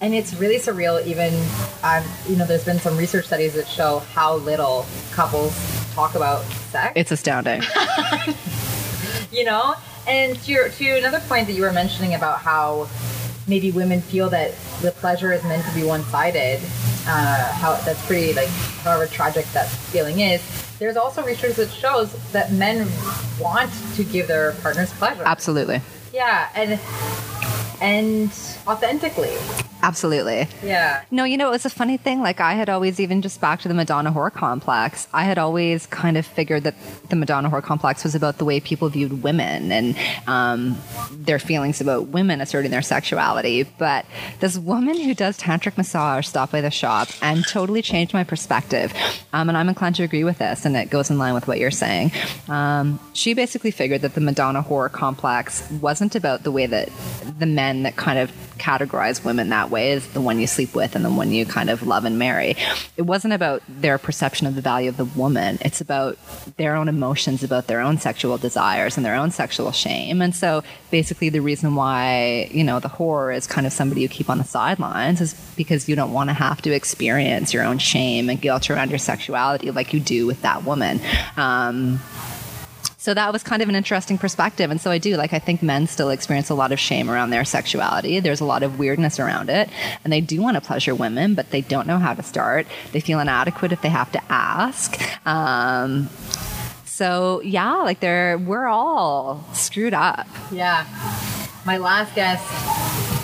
And 0.00 0.14
it's 0.14 0.32
really 0.34 0.58
surreal. 0.58 1.04
Even, 1.04 1.34
um, 1.82 2.04
you 2.28 2.36
know, 2.36 2.46
there's 2.46 2.64
been 2.64 2.78
some 2.78 2.96
research 2.96 3.26
studies 3.26 3.54
that 3.54 3.66
show 3.66 3.98
how 4.14 4.36
little 4.36 4.86
couples 5.10 5.52
talk 5.92 6.14
about 6.14 6.44
sex. 6.70 6.92
It's 6.94 7.10
astounding. 7.10 7.62
you 9.32 9.42
know, 9.44 9.74
and 10.06 10.40
to 10.42 10.52
your, 10.52 10.68
to 10.68 10.98
another 10.98 11.18
point 11.26 11.48
that 11.48 11.54
you 11.54 11.62
were 11.62 11.72
mentioning 11.72 12.14
about 12.14 12.38
how 12.38 12.88
maybe 13.48 13.72
women 13.72 14.00
feel 14.00 14.30
that 14.30 14.54
the 14.82 14.92
pleasure 14.92 15.32
is 15.32 15.42
meant 15.42 15.66
to 15.66 15.74
be 15.74 15.82
one-sided. 15.82 16.60
Uh, 17.08 17.52
how 17.54 17.74
that's 17.84 18.04
pretty 18.06 18.34
like 18.34 18.48
however 18.84 19.06
tragic 19.08 19.46
that 19.46 19.68
feeling 19.68 20.20
is. 20.20 20.40
There's 20.78 20.96
also 20.96 21.24
research 21.24 21.56
that 21.56 21.70
shows 21.70 22.12
that 22.32 22.52
men 22.52 22.88
want 23.40 23.72
to 23.96 24.04
give 24.04 24.28
their 24.28 24.52
partners 24.52 24.92
pleasure. 24.92 25.24
Absolutely. 25.24 25.80
Yeah, 26.12 26.48
and 26.54 26.78
and 27.80 28.30
authentically. 28.66 29.36
Absolutely. 29.82 30.48
Yeah. 30.62 31.02
No, 31.10 31.24
you 31.24 31.36
know, 31.36 31.48
it 31.48 31.52
was 31.52 31.64
a 31.64 31.70
funny 31.70 31.96
thing. 31.96 32.20
Like, 32.20 32.40
I 32.40 32.54
had 32.54 32.68
always, 32.68 32.98
even 32.98 33.22
just 33.22 33.40
back 33.40 33.60
to 33.60 33.68
the 33.68 33.74
Madonna 33.74 34.12
Whore 34.12 34.32
complex, 34.32 35.06
I 35.12 35.24
had 35.24 35.38
always 35.38 35.86
kind 35.86 36.16
of 36.16 36.26
figured 36.26 36.64
that 36.64 36.74
the 37.08 37.16
Madonna 37.16 37.48
Whore 37.50 37.62
complex 37.62 38.04
was 38.04 38.14
about 38.14 38.38
the 38.38 38.44
way 38.44 38.60
people 38.60 38.88
viewed 38.88 39.22
women 39.22 39.70
and 39.70 39.96
um, 40.26 40.78
their 41.12 41.38
feelings 41.38 41.80
about 41.80 42.08
women 42.08 42.40
asserting 42.40 42.70
their 42.70 42.82
sexuality. 42.82 43.62
But 43.62 44.04
this 44.40 44.58
woman 44.58 44.98
who 45.00 45.14
does 45.14 45.38
tantric 45.38 45.76
massage 45.76 46.26
stopped 46.26 46.52
by 46.52 46.60
the 46.60 46.70
shop 46.70 47.08
and 47.22 47.46
totally 47.46 47.82
changed 47.82 48.12
my 48.14 48.24
perspective. 48.24 48.92
Um, 49.32 49.48
and 49.48 49.56
I'm 49.56 49.68
inclined 49.68 49.96
to 49.96 50.02
agree 50.02 50.24
with 50.24 50.38
this, 50.38 50.64
and 50.64 50.76
it 50.76 50.90
goes 50.90 51.10
in 51.10 51.18
line 51.18 51.34
with 51.34 51.46
what 51.46 51.58
you're 51.58 51.70
saying. 51.70 52.12
Um, 52.48 52.98
she 53.12 53.34
basically 53.34 53.70
figured 53.70 54.00
that 54.02 54.14
the 54.14 54.20
Madonna 54.20 54.62
Whore 54.62 54.90
complex 54.90 55.68
wasn't 55.70 56.14
about 56.14 56.42
the 56.42 56.50
way 56.50 56.66
that 56.66 56.88
the 57.38 57.46
men 57.46 57.84
that 57.84 57.96
kind 57.96 58.18
of 58.18 58.32
categorize 58.58 59.24
women 59.24 59.50
that 59.50 59.67
way 59.70 59.92
is 59.92 60.06
the 60.08 60.20
one 60.20 60.38
you 60.38 60.46
sleep 60.46 60.74
with 60.74 60.94
and 60.94 61.04
the 61.04 61.10
one 61.10 61.32
you 61.32 61.46
kind 61.46 61.70
of 61.70 61.86
love 61.86 62.04
and 62.04 62.18
marry. 62.18 62.56
It 62.96 63.02
wasn't 63.02 63.34
about 63.34 63.62
their 63.68 63.98
perception 63.98 64.46
of 64.46 64.54
the 64.54 64.60
value 64.60 64.88
of 64.88 64.96
the 64.96 65.04
woman. 65.04 65.58
It's 65.60 65.80
about 65.80 66.18
their 66.56 66.74
own 66.74 66.88
emotions, 66.88 67.42
about 67.42 67.66
their 67.66 67.80
own 67.80 67.98
sexual 67.98 68.38
desires 68.38 68.96
and 68.96 69.04
their 69.04 69.14
own 69.14 69.30
sexual 69.30 69.72
shame. 69.72 70.22
And 70.22 70.34
so 70.34 70.62
basically 70.90 71.28
the 71.28 71.40
reason 71.40 71.74
why, 71.74 72.48
you 72.50 72.64
know, 72.64 72.80
the 72.80 72.88
whore 72.88 73.34
is 73.34 73.46
kind 73.46 73.66
of 73.66 73.72
somebody 73.72 74.00
you 74.00 74.08
keep 74.08 74.30
on 74.30 74.38
the 74.38 74.44
sidelines 74.44 75.20
is 75.20 75.34
because 75.56 75.88
you 75.88 75.96
don't 75.96 76.12
want 76.12 76.30
to 76.30 76.34
have 76.34 76.62
to 76.62 76.72
experience 76.72 77.52
your 77.52 77.64
own 77.64 77.78
shame 77.78 78.28
and 78.28 78.40
guilt 78.40 78.70
around 78.70 78.90
your 78.90 78.98
sexuality 78.98 79.70
like 79.70 79.92
you 79.92 80.00
do 80.00 80.26
with 80.26 80.42
that 80.42 80.64
woman. 80.64 81.00
Um, 81.36 82.00
so 83.08 83.14
that 83.14 83.32
was 83.32 83.42
kind 83.42 83.62
of 83.62 83.70
an 83.70 83.74
interesting 83.74 84.18
perspective. 84.18 84.70
And 84.70 84.78
so 84.78 84.90
I 84.90 84.98
do, 84.98 85.16
like, 85.16 85.32
I 85.32 85.38
think 85.38 85.62
men 85.62 85.86
still 85.86 86.10
experience 86.10 86.50
a 86.50 86.54
lot 86.54 86.72
of 86.72 86.78
shame 86.78 87.08
around 87.08 87.30
their 87.30 87.42
sexuality. 87.42 88.20
There's 88.20 88.42
a 88.42 88.44
lot 88.44 88.62
of 88.62 88.78
weirdness 88.78 89.18
around 89.18 89.48
it. 89.48 89.70
And 90.04 90.12
they 90.12 90.20
do 90.20 90.42
want 90.42 90.56
to 90.56 90.60
pleasure 90.60 90.94
women, 90.94 91.34
but 91.34 91.48
they 91.48 91.62
don't 91.62 91.86
know 91.86 91.96
how 91.96 92.12
to 92.12 92.22
start. 92.22 92.66
They 92.92 93.00
feel 93.00 93.18
inadequate 93.18 93.72
if 93.72 93.80
they 93.80 93.88
have 93.88 94.12
to 94.12 94.20
ask. 94.30 95.00
Um, 95.26 96.10
so 96.84 97.40
yeah, 97.40 97.76
like 97.76 98.00
they're, 98.00 98.36
we're 98.36 98.66
all 98.66 99.42
screwed 99.54 99.94
up. 99.94 100.28
Yeah. 100.52 100.84
My 101.64 101.78
last 101.78 102.14
guest 102.14 102.44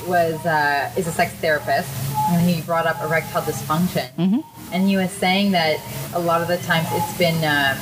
was, 0.09 0.47
uh, 0.47 0.95
is 0.97 1.07
a 1.07 1.13
sex 1.13 1.35
therapist 1.35 1.91
and 2.31 2.49
he 2.49 2.63
brought 2.63 2.87
up 2.87 3.03
erectile 3.03 3.43
dysfunction. 3.43 4.11
Mm-hmm. 4.15 4.73
And 4.73 4.89
he 4.89 4.97
was 4.97 5.11
saying 5.11 5.51
that 5.51 5.79
a 6.15 6.21
lot 6.21 6.41
of 6.41 6.49
the 6.49 6.57
times 6.57 6.89
it's 6.93 7.19
been, 7.19 7.45
uh, 7.45 7.79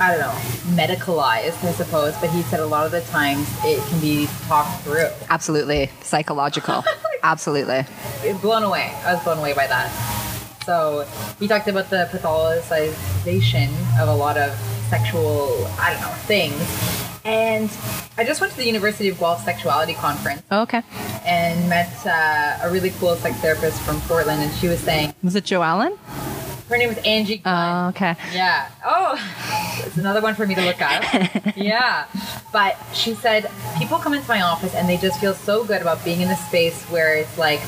I 0.00 0.08
don't 0.16 0.20
know, 0.20 0.82
medicalized, 0.82 1.62
I 1.62 1.72
suppose, 1.72 2.16
but 2.22 2.30
he 2.30 2.40
said 2.42 2.60
a 2.60 2.66
lot 2.66 2.86
of 2.86 2.90
the 2.92 3.02
times 3.02 3.46
it 3.64 3.86
can 3.88 4.00
be 4.00 4.26
talked 4.46 4.82
through. 4.82 5.08
Absolutely. 5.28 5.90
Psychological. 6.02 6.82
Absolutely. 7.22 7.84
Blown 8.40 8.62
away. 8.62 8.94
I 9.04 9.12
was 9.14 9.22
blown 9.22 9.38
away 9.38 9.52
by 9.52 9.66
that. 9.66 9.90
So 10.64 11.06
he 11.38 11.46
talked 11.48 11.68
about 11.68 11.90
the 11.90 12.08
pathologization 12.12 13.68
of 14.00 14.08
a 14.08 14.14
lot 14.14 14.36
of 14.38 14.52
sexual, 14.88 15.66
I 15.78 15.92
don't 15.92 16.00
know, 16.02 16.14
things. 16.26 16.56
And 17.24 17.70
I 18.16 18.24
just 18.24 18.40
went 18.40 18.52
to 18.52 18.58
the 18.58 18.64
University 18.64 19.08
of 19.10 19.18
Guelph 19.18 19.44
Sexuality 19.44 19.92
Conference 19.94 20.42
Oh, 20.50 20.62
okay. 20.62 20.82
and 21.26 21.68
met 21.68 21.92
uh, 22.06 22.58
a 22.62 22.70
really 22.72 22.90
cool 22.98 23.14
sex 23.16 23.36
therapist 23.40 23.78
from 23.82 24.00
Portland, 24.02 24.40
and 24.42 24.52
she 24.54 24.68
was 24.68 24.80
saying 24.80 25.12
Was 25.22 25.36
it 25.36 25.44
Joe 25.44 25.62
Allen? 25.62 25.98
Her 26.70 26.78
name 26.78 26.88
was 26.88 26.98
Angie. 26.98 27.38
Glenn. 27.38 27.54
Oh, 27.54 27.88
okay. 27.88 28.16
Yeah. 28.32 28.70
Oh, 28.84 29.82
it's 29.84 29.96
another 29.96 30.20
one 30.20 30.34
for 30.34 30.46
me 30.46 30.54
to 30.54 30.62
look 30.62 30.80
up. 30.80 31.02
yeah. 31.56 32.06
But 32.52 32.78
she 32.94 33.14
said 33.14 33.50
people 33.76 33.98
come 33.98 34.14
into 34.14 34.28
my 34.28 34.40
office 34.40 34.74
and 34.74 34.88
they 34.88 34.96
just 34.96 35.20
feel 35.20 35.34
so 35.34 35.64
good 35.64 35.82
about 35.82 36.04
being 36.04 36.20
in 36.20 36.28
a 36.28 36.36
space 36.36 36.82
where 36.84 37.16
it's 37.16 37.36
like 37.36 37.60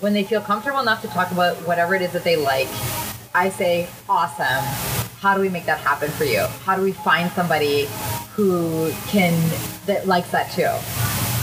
when 0.00 0.12
they 0.12 0.22
feel 0.22 0.42
comfortable 0.42 0.80
enough 0.80 1.00
to 1.02 1.08
talk 1.08 1.30
about 1.32 1.56
whatever 1.66 1.94
it 1.94 2.02
is 2.02 2.12
that 2.12 2.24
they 2.24 2.36
like. 2.36 2.68
I 3.34 3.48
say, 3.48 3.88
awesome. 4.08 4.62
How 5.18 5.34
do 5.34 5.40
we 5.40 5.48
make 5.48 5.64
that 5.64 5.78
happen 5.78 6.10
for 6.10 6.24
you? 6.24 6.40
How 6.64 6.76
do 6.76 6.82
we 6.82 6.92
find 6.92 7.30
somebody 7.32 7.88
who 8.34 8.92
can 9.08 9.32
that 9.86 10.06
likes 10.06 10.30
that 10.30 10.52
too? 10.52 11.33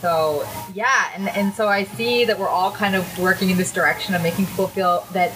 So 0.00 0.46
yeah, 0.74 1.10
and, 1.14 1.28
and 1.30 1.54
so 1.54 1.68
I 1.68 1.84
see 1.84 2.24
that 2.26 2.38
we're 2.38 2.48
all 2.48 2.70
kind 2.70 2.94
of 2.94 3.18
working 3.18 3.50
in 3.50 3.56
this 3.56 3.72
direction 3.72 4.14
of 4.14 4.22
making 4.22 4.46
people 4.46 4.68
feel 4.68 5.06
that 5.12 5.32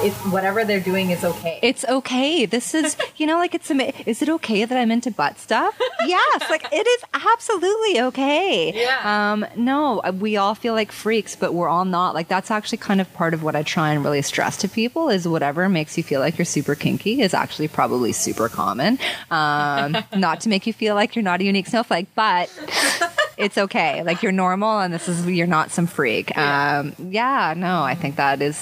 it's 0.00 0.16
whatever 0.26 0.64
they're 0.64 0.80
doing 0.80 1.10
is 1.10 1.24
okay. 1.24 1.58
It's 1.62 1.84
okay. 1.84 2.46
This 2.46 2.74
is, 2.74 2.96
you 3.16 3.26
know, 3.26 3.38
like 3.38 3.54
it's, 3.54 3.70
is 3.70 4.22
it 4.22 4.28
okay 4.28 4.64
that 4.64 4.76
I'm 4.76 4.90
into 4.90 5.10
butt 5.10 5.38
stuff? 5.38 5.78
yes. 6.06 6.50
Like 6.50 6.66
it 6.72 6.86
is 6.86 7.04
absolutely 7.12 8.00
okay. 8.02 8.72
Yeah. 8.74 9.32
Um, 9.32 9.46
no, 9.56 10.00
we 10.18 10.36
all 10.36 10.54
feel 10.54 10.74
like 10.74 10.92
freaks, 10.92 11.36
but 11.36 11.52
we're 11.52 11.68
all 11.68 11.84
not. 11.84 12.14
Like 12.14 12.28
that's 12.28 12.50
actually 12.50 12.78
kind 12.78 13.00
of 13.00 13.12
part 13.14 13.34
of 13.34 13.42
what 13.42 13.56
I 13.56 13.62
try 13.62 13.92
and 13.92 14.04
really 14.04 14.22
stress 14.22 14.56
to 14.58 14.68
people 14.68 15.08
is 15.08 15.26
whatever 15.26 15.68
makes 15.68 15.96
you 15.96 16.02
feel 16.02 16.20
like 16.20 16.38
you're 16.38 16.44
super 16.44 16.74
kinky 16.74 17.20
is 17.20 17.34
actually 17.34 17.68
probably 17.68 18.12
super 18.12 18.48
common. 18.48 18.98
Um, 19.30 19.96
not 20.16 20.40
to 20.42 20.48
make 20.48 20.66
you 20.66 20.72
feel 20.72 20.94
like 20.94 21.16
you're 21.16 21.22
not 21.22 21.40
a 21.40 21.44
unique 21.44 21.66
snowflake, 21.66 22.06
but 22.14 22.50
it's 23.36 23.58
okay. 23.58 24.02
Like 24.02 24.22
you're 24.22 24.32
normal 24.32 24.80
and 24.80 24.92
this 24.92 25.08
is, 25.08 25.26
you're 25.26 25.46
not 25.46 25.70
some 25.70 25.86
freak. 25.86 26.36
Um, 26.36 26.94
yeah, 26.98 27.54
no, 27.56 27.82
I 27.82 27.94
think 27.94 28.16
that 28.16 28.42
is 28.42 28.56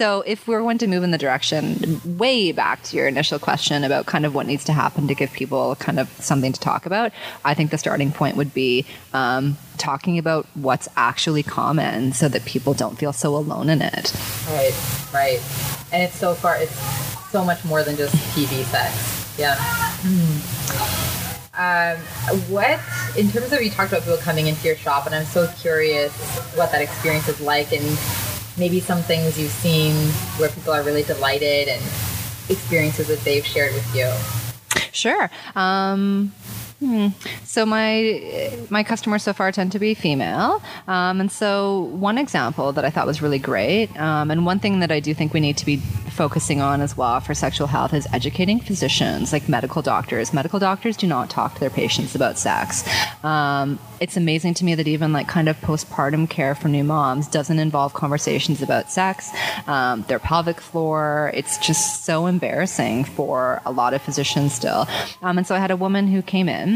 so 0.00 0.22
if 0.22 0.48
we're 0.48 0.62
going 0.62 0.78
to 0.78 0.86
move 0.86 1.02
in 1.02 1.10
the 1.10 1.18
direction 1.18 2.00
way 2.16 2.52
back 2.52 2.82
to 2.84 2.96
your 2.96 3.06
initial 3.06 3.38
question 3.38 3.84
about 3.84 4.06
kind 4.06 4.24
of 4.24 4.34
what 4.34 4.46
needs 4.46 4.64
to 4.64 4.72
happen 4.72 5.06
to 5.08 5.14
give 5.14 5.30
people 5.30 5.76
kind 5.76 6.00
of 6.00 6.08
something 6.12 6.52
to 6.54 6.58
talk 6.58 6.86
about, 6.86 7.12
I 7.44 7.52
think 7.52 7.70
the 7.70 7.76
starting 7.76 8.10
point 8.10 8.38
would 8.38 8.54
be 8.54 8.86
um, 9.12 9.58
talking 9.76 10.16
about 10.16 10.46
what's 10.54 10.88
actually 10.96 11.42
common 11.42 12.14
so 12.14 12.28
that 12.28 12.46
people 12.46 12.72
don't 12.72 12.96
feel 12.96 13.12
so 13.12 13.36
alone 13.36 13.68
in 13.68 13.82
it. 13.82 14.14
Right, 14.48 14.72
right. 15.12 15.42
And 15.92 16.02
it's 16.02 16.16
so 16.16 16.32
far, 16.32 16.56
it's 16.56 16.74
so 17.30 17.44
much 17.44 17.62
more 17.66 17.82
than 17.82 17.96
just 17.96 18.14
TV 18.34 18.64
sex. 18.64 19.38
Yeah. 19.38 19.58
Um, 21.60 21.98
what, 22.48 22.80
in 23.18 23.30
terms 23.30 23.52
of 23.52 23.60
you 23.60 23.68
talked 23.68 23.92
about 23.92 24.04
people 24.04 24.16
coming 24.16 24.46
into 24.46 24.66
your 24.66 24.76
shop, 24.76 25.04
and 25.04 25.14
I'm 25.14 25.26
so 25.26 25.46
curious 25.58 26.10
what 26.56 26.72
that 26.72 26.80
experience 26.80 27.28
is 27.28 27.38
like, 27.38 27.70
and 27.70 27.84
maybe 28.56 28.80
some 28.80 29.02
things 29.02 29.38
you've 29.38 29.52
seen 29.52 29.94
where 30.38 30.48
people 30.48 30.72
are 30.72 30.82
really 30.82 31.02
delighted 31.02 31.68
and 31.68 31.82
experiences 32.48 33.08
that 33.08 33.20
they've 33.24 33.44
shared 33.44 33.74
with 33.74 33.94
you. 33.94 34.10
Sure. 34.92 35.30
Um, 35.54 36.32
hmm. 36.80 37.08
So 37.44 37.64
my 37.64 38.58
my 38.70 38.82
customers 38.82 39.22
so 39.22 39.32
far 39.32 39.52
tend 39.52 39.72
to 39.72 39.78
be 39.78 39.94
female, 39.94 40.62
um, 40.88 41.20
and 41.20 41.30
so 41.30 41.82
one 41.92 42.18
example 42.18 42.72
that 42.72 42.84
I 42.84 42.90
thought 42.90 43.06
was 43.06 43.22
really 43.22 43.38
great, 43.38 43.88
um, 43.98 44.30
and 44.30 44.44
one 44.44 44.58
thing 44.58 44.80
that 44.80 44.90
I 44.90 45.00
do 45.00 45.14
think 45.14 45.32
we 45.32 45.40
need 45.40 45.56
to 45.58 45.66
be 45.66 45.76
focusing 46.10 46.60
on 46.60 46.80
as 46.80 46.96
well 46.96 47.20
for 47.20 47.34
sexual 47.34 47.66
health 47.66 47.94
is 47.94 48.06
educating 48.12 48.60
physicians, 48.60 49.32
like 49.32 49.48
medical 49.48 49.82
doctors. 49.82 50.32
Medical 50.32 50.58
doctors 50.58 50.96
do 50.96 51.06
not 51.06 51.30
talk 51.30 51.54
to 51.54 51.60
their 51.60 51.70
patients 51.70 52.14
about 52.14 52.38
sex. 52.38 52.84
Um, 53.24 53.78
it's 54.00 54.16
amazing 54.16 54.54
to 54.54 54.64
me 54.64 54.74
that 54.74 54.88
even 54.88 55.12
like 55.12 55.28
kind 55.28 55.48
of 55.48 55.56
postpartum 55.60 56.28
care 56.28 56.54
for 56.54 56.68
new 56.68 56.84
moms 56.84 57.28
doesn't 57.28 57.58
involve 57.58 57.92
conversations 57.94 58.62
about 58.62 58.90
sex, 58.90 59.30
um, 59.66 60.02
their 60.08 60.18
pelvic 60.18 60.60
floor. 60.60 61.30
It's 61.34 61.58
just 61.58 62.04
so 62.04 62.26
embarrassing 62.26 63.04
for 63.04 63.60
a 63.64 63.72
lot 63.72 63.94
of 63.94 64.02
physicians 64.02 64.54
still. 64.54 64.86
Um, 65.22 65.38
and 65.38 65.46
so 65.46 65.54
I 65.54 65.58
had 65.58 65.70
a 65.70 65.76
woman 65.76 66.08
who 66.08 66.22
came 66.22 66.48
in 66.48 66.69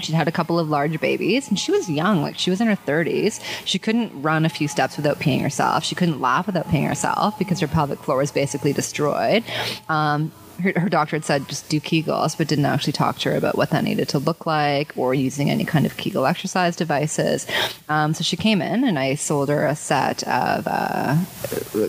she'd 0.00 0.14
had 0.14 0.28
a 0.28 0.32
couple 0.32 0.58
of 0.58 0.68
large 0.68 1.00
babies 1.00 1.48
and 1.48 1.58
she 1.58 1.72
was 1.72 1.88
young 1.88 2.20
like 2.20 2.38
she 2.38 2.50
was 2.50 2.60
in 2.60 2.66
her 2.66 2.76
30s 2.76 3.40
she 3.64 3.78
couldn't 3.78 4.10
run 4.22 4.44
a 4.44 4.48
few 4.48 4.68
steps 4.68 4.96
without 4.96 5.18
peeing 5.18 5.40
herself. 5.40 5.84
She 5.84 5.94
couldn't 5.94 6.20
laugh 6.20 6.46
without 6.46 6.66
peeing 6.68 6.86
herself 6.86 7.38
because 7.38 7.60
her 7.60 7.66
pelvic 7.66 7.98
floor 8.00 8.18
was 8.18 8.32
basically 8.32 8.72
destroyed. 8.72 9.44
Um, 9.88 10.32
her, 10.62 10.72
her 10.80 10.88
doctor 10.88 11.16
had 11.16 11.24
said 11.24 11.48
just 11.48 11.68
do 11.68 11.80
Kegels, 11.80 12.36
but 12.36 12.48
didn't 12.48 12.64
actually 12.64 12.92
talk 12.92 13.18
to 13.20 13.30
her 13.30 13.36
about 13.36 13.56
what 13.56 13.70
that 13.70 13.84
needed 13.84 14.08
to 14.10 14.18
look 14.18 14.46
like 14.46 14.92
or 14.96 15.14
using 15.14 15.50
any 15.50 15.64
kind 15.64 15.86
of 15.86 15.96
Kegel 15.96 16.26
exercise 16.26 16.76
devices. 16.76 17.46
Um, 17.88 18.14
so 18.14 18.22
she 18.24 18.36
came 18.36 18.62
in 18.62 18.84
and 18.84 18.98
I 18.98 19.14
sold 19.14 19.48
her 19.48 19.66
a 19.66 19.76
set 19.76 20.22
of 20.24 20.66
uh, 20.66 21.18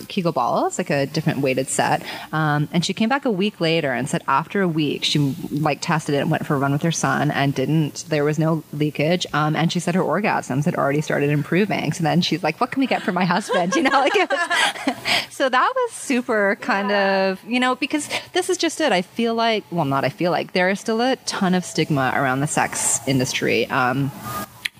Kegel 0.08 0.32
balls, 0.32 0.78
like 0.78 0.90
a 0.90 1.06
different 1.06 1.40
weighted 1.40 1.68
set. 1.68 2.02
Um, 2.32 2.68
and 2.72 2.84
she 2.84 2.94
came 2.94 3.08
back 3.08 3.24
a 3.24 3.30
week 3.30 3.60
later 3.60 3.92
and 3.92 4.08
said 4.08 4.22
after 4.28 4.62
a 4.62 4.68
week 4.68 5.04
she 5.04 5.34
like 5.50 5.80
tested 5.80 6.14
it 6.14 6.18
and 6.18 6.30
went 6.30 6.46
for 6.46 6.54
a 6.54 6.58
run 6.58 6.72
with 6.72 6.82
her 6.82 6.92
son 6.92 7.30
and 7.30 7.54
didn't. 7.54 8.04
There 8.08 8.24
was 8.24 8.38
no 8.38 8.62
leakage. 8.72 9.26
Um, 9.32 9.56
and 9.56 9.72
she 9.72 9.80
said 9.80 9.94
her 9.94 10.02
orgasms 10.02 10.64
had 10.64 10.74
already 10.74 11.00
started 11.00 11.30
improving. 11.30 11.92
So 11.92 12.02
then 12.02 12.20
she's 12.20 12.42
like, 12.42 12.60
"What 12.60 12.70
can 12.70 12.80
we 12.80 12.86
get 12.86 13.02
for 13.02 13.12
my 13.12 13.24
husband?" 13.24 13.74
You 13.74 13.82
know, 13.82 13.90
like 13.90 14.14
it 14.14 14.30
was. 14.30 14.96
so 15.30 15.48
that 15.48 15.72
was 15.74 15.92
super 15.92 16.56
kind 16.60 16.90
yeah. 16.90 17.28
of 17.28 17.44
you 17.44 17.60
know 17.60 17.74
because 17.74 18.08
this 18.32 18.48
is 18.48 18.55
just 18.56 18.80
it. 18.80 18.92
I 18.92 19.02
feel 19.02 19.34
like, 19.34 19.64
well, 19.70 19.84
not 19.84 20.04
I 20.04 20.08
feel 20.08 20.30
like 20.30 20.52
there 20.52 20.68
is 20.68 20.80
still 20.80 21.00
a 21.00 21.16
ton 21.26 21.54
of 21.54 21.64
stigma 21.64 22.12
around 22.14 22.40
the 22.40 22.46
sex 22.46 23.00
industry. 23.06 23.66
Um, 23.66 24.10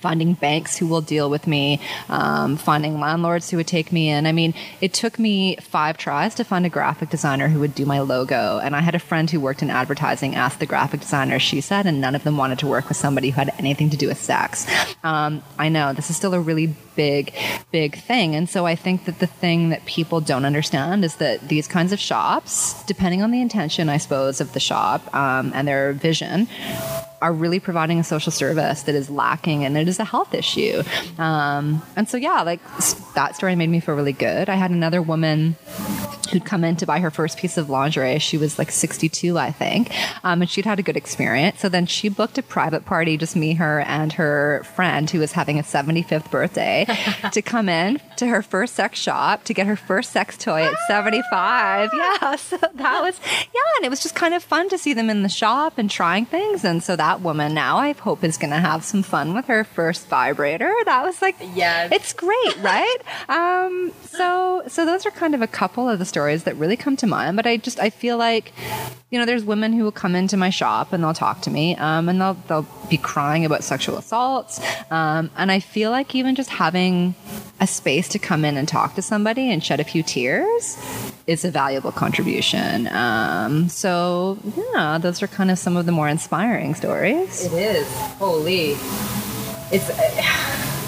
finding 0.07 0.35
banks 0.35 0.77
who 0.77 0.87
will 0.87 1.01
deal 1.01 1.29
with 1.29 1.49
me, 1.49 1.81
um, 2.09 2.57
finding 2.57 3.01
landlords 3.01 3.51
who 3.51 3.57
would 3.57 3.67
take 3.67 3.91
me 3.91 4.09
in. 4.09 4.25
I 4.25 4.31
mean, 4.31 4.55
it 4.81 4.93
took 4.95 5.19
me 5.19 5.57
five 5.57 5.99
tries 5.99 6.33
to 6.37 6.45
find 6.45 6.65
a 6.65 6.69
graphic 6.69 7.09
designer 7.11 7.49
who 7.49 7.59
would 7.59 7.75
do 7.75 7.85
my 7.85 7.99
logo. 7.99 8.61
And 8.63 8.77
I 8.77 8.83
had 8.83 8.95
a 8.95 9.01
friend 9.01 9.29
who 9.29 9.41
worked 9.41 9.63
in 9.63 9.71
advertising, 9.71 10.37
ask 10.37 10.61
the 10.61 10.67
graphic 10.75 11.01
designer, 11.01 11.41
she 11.41 11.61
said, 11.61 11.87
and 11.87 12.01
none 12.01 12.15
of 12.15 12.23
them 12.23 12.37
wanted 12.37 12.61
to 12.61 12.69
work 12.69 12.87
with 12.89 12.97
somebody 12.97 13.31
who 13.31 13.37
had 13.37 13.53
anything 13.59 13.91
to 13.91 13.97
do 13.97 14.07
with 14.07 14.21
sex. 14.23 14.65
Um, 15.03 15.43
I 15.59 15.71
know 15.71 15.93
this 15.93 16.09
is 16.09 16.17
still 16.17 16.35
a 16.35 16.41
really 16.41 16.73
big, 16.95 17.35
big 17.73 17.99
thing. 17.99 18.37
And 18.37 18.49
so 18.49 18.65
I 18.65 18.77
think 18.77 19.07
that 19.07 19.19
the 19.19 19.27
thing 19.27 19.71
that 19.71 19.85
people 19.87 20.21
don't 20.21 20.45
understand 20.45 21.05
is 21.05 21.17
that 21.17 21.49
these 21.49 21.67
kinds 21.67 21.93
of 21.93 21.99
shops, 21.99 22.81
depending 22.85 23.23
on 23.23 23.33
the 23.33 23.41
intention, 23.41 23.89
I 23.89 23.99
suppose, 23.99 24.41
of 24.41 24.53
the 24.53 24.61
shop 24.61 25.13
um, 25.13 25.51
and 25.53 25.67
their 25.67 25.93
vision, 25.93 26.47
are 27.23 27.33
really 27.33 27.61
providing 27.61 27.99
a 27.99 28.05
social 28.05 28.33
service 28.33 28.83
that 28.83 28.95
is 28.95 29.09
lacking 29.09 29.65
and 29.65 29.77
it 29.77 29.89
is 29.89 29.99
a 29.99 30.05
health 30.05 30.35
issue. 30.35 30.83
Um, 31.19 31.83
and 31.97 32.09
so, 32.09 32.17
yeah, 32.17 32.43
like 32.43 32.61
that 33.15 33.37
story 33.37 33.57
made 33.57 33.71
me 33.71 33.81
feel 33.81 33.95
really 33.95 34.13
good. 34.13 34.49
I 34.49 34.55
had 34.55 34.71
another 34.71 35.01
woman 35.01 35.57
who'd 36.31 36.45
come 36.45 36.65
in 36.65 36.77
to 36.77 36.87
buy 36.87 36.99
her 37.01 37.11
first 37.11 37.39
piece 37.39 37.57
of 37.57 37.71
lingerie. 37.71 38.19
She 38.19 38.37
was 38.37 38.59
like 38.59 38.71
62, 38.71 39.39
I 39.39 39.53
think, 39.53 39.91
um, 40.25 40.43
and 40.43 40.51
she'd 40.51 40.65
had 40.65 40.79
a 40.79 40.83
good 40.83 40.97
experience. 40.97 41.61
So 41.61 41.69
then 41.69 41.87
she 41.87 42.09
booked 42.09 42.39
a 42.39 42.43
private 42.43 42.85
party, 42.85 43.17
just 43.17 43.37
me, 43.37 43.55
her, 43.55 43.81
and 43.81 44.13
her 44.15 44.63
friend 44.75 45.09
who 45.09 45.21
was 45.21 45.33
having 45.33 45.59
a 45.59 45.63
75th 45.63 46.31
birthday 46.31 46.87
to 47.33 47.43
come 47.43 47.69
in 47.69 48.01
to 48.17 48.27
her 48.27 48.43
first 48.43 48.75
sex 48.75 48.99
shop 48.99 49.45
to 49.45 49.55
get 49.55 49.67
her 49.67 49.77
first 49.77 50.13
sex 50.13 50.37
toy 50.37 50.63
at 50.63 50.75
75. 50.89 51.91
Yeah, 51.95 52.37
so 52.37 52.57
that 52.57 53.03
was, 53.03 53.21
yeah, 53.25 53.61
and 53.77 53.85
it 53.85 53.91
was 53.91 54.01
just 54.01 54.15
kind 54.15 54.35
of 54.35 54.43
fun 54.43 54.69
to 54.71 54.79
see 54.79 54.93
them 54.95 55.11
in 55.11 55.23
the 55.23 55.29
shop 55.29 55.79
and 55.79 55.91
trying 55.91 56.27
things. 56.27 56.65
And 56.65 56.83
so 56.83 56.97
that 56.97 57.21
woman 57.21 57.55
now 57.55 57.77
I 57.79 57.93
hope 57.93 58.25
is 58.25 58.37
going 58.39 58.51
to 58.51 58.59
have 58.59 58.85
some 58.85 59.03
fun 59.03 59.35
with 59.35 59.47
her 59.47 59.65
first 59.65 60.09
vibrator. 60.09 60.73
That 60.85 61.03
was 61.03 61.21
like, 61.23 61.37
yeah, 61.55 61.89
it's 61.91 62.13
great, 62.13 62.57
right? 62.61 62.99
um, 63.29 63.93
so, 64.05 64.63
so 64.69 64.85
those 64.87 65.07
are 65.07 65.11
kind 65.11 65.35
of 65.35 65.43
a 65.43 65.47
couple 65.47 65.89
of 65.89 65.99
the 65.99 66.05
stories 66.05 66.45
that 66.45 66.57
really 66.57 66.77
come 66.77 66.97
to 66.97 67.07
mind. 67.07 67.37
But 67.37 67.47
I 67.47 67.57
just 67.57 67.79
I 67.81 67.91
feel 67.91 68.17
like, 68.17 68.53
you 69.11 69.19
know, 69.19 69.27
there's 69.27 69.45
women 69.45 69.73
who 69.73 69.85
will 69.85 69.93
come 69.93 70.15
into 70.15 70.37
my 70.37 70.51
shop 70.51 70.93
and 70.93 71.03
they'll 71.03 71.15
talk 71.15 71.43
to 71.43 71.51
me, 71.51 71.77
um, 71.77 72.09
and 72.09 72.21
they'll 72.21 72.35
they'll 72.49 72.67
be 72.89 72.97
crying 72.97 73.45
about 73.45 73.65
sexual 73.65 73.97
assaults, 73.99 74.61
um, 74.91 75.31
and 75.37 75.51
I 75.53 75.61
feel 75.61 75.91
like 75.91 76.15
even 76.15 76.35
just 76.35 76.51
having 76.51 77.15
a 77.61 77.67
space 77.67 78.06
to 78.09 78.19
come 78.19 78.45
in 78.45 78.57
and 78.57 78.69
talk 78.69 78.95
to 78.95 79.03
somebody 79.03 79.51
and 79.51 79.63
shed 79.63 79.81
a 79.81 79.85
few 79.85 80.03
tears 80.03 80.77
is 81.27 81.45
a 81.45 81.51
valuable 81.51 81.93
contribution. 81.93 82.89
Um, 82.89 83.69
so 83.69 84.39
yeah, 84.75 84.99
those 84.99 85.23
are 85.23 85.27
kind 85.27 85.51
of 85.51 85.59
some 85.59 85.77
of 85.77 85.87
the 85.87 85.93
more 85.93 86.09
inspiring 86.09 86.75
stories. 86.75 87.45
It 87.45 87.53
is. 87.53 87.87
Holy, 88.19 88.77
it's. 89.73 89.91
Uh, 89.91 90.86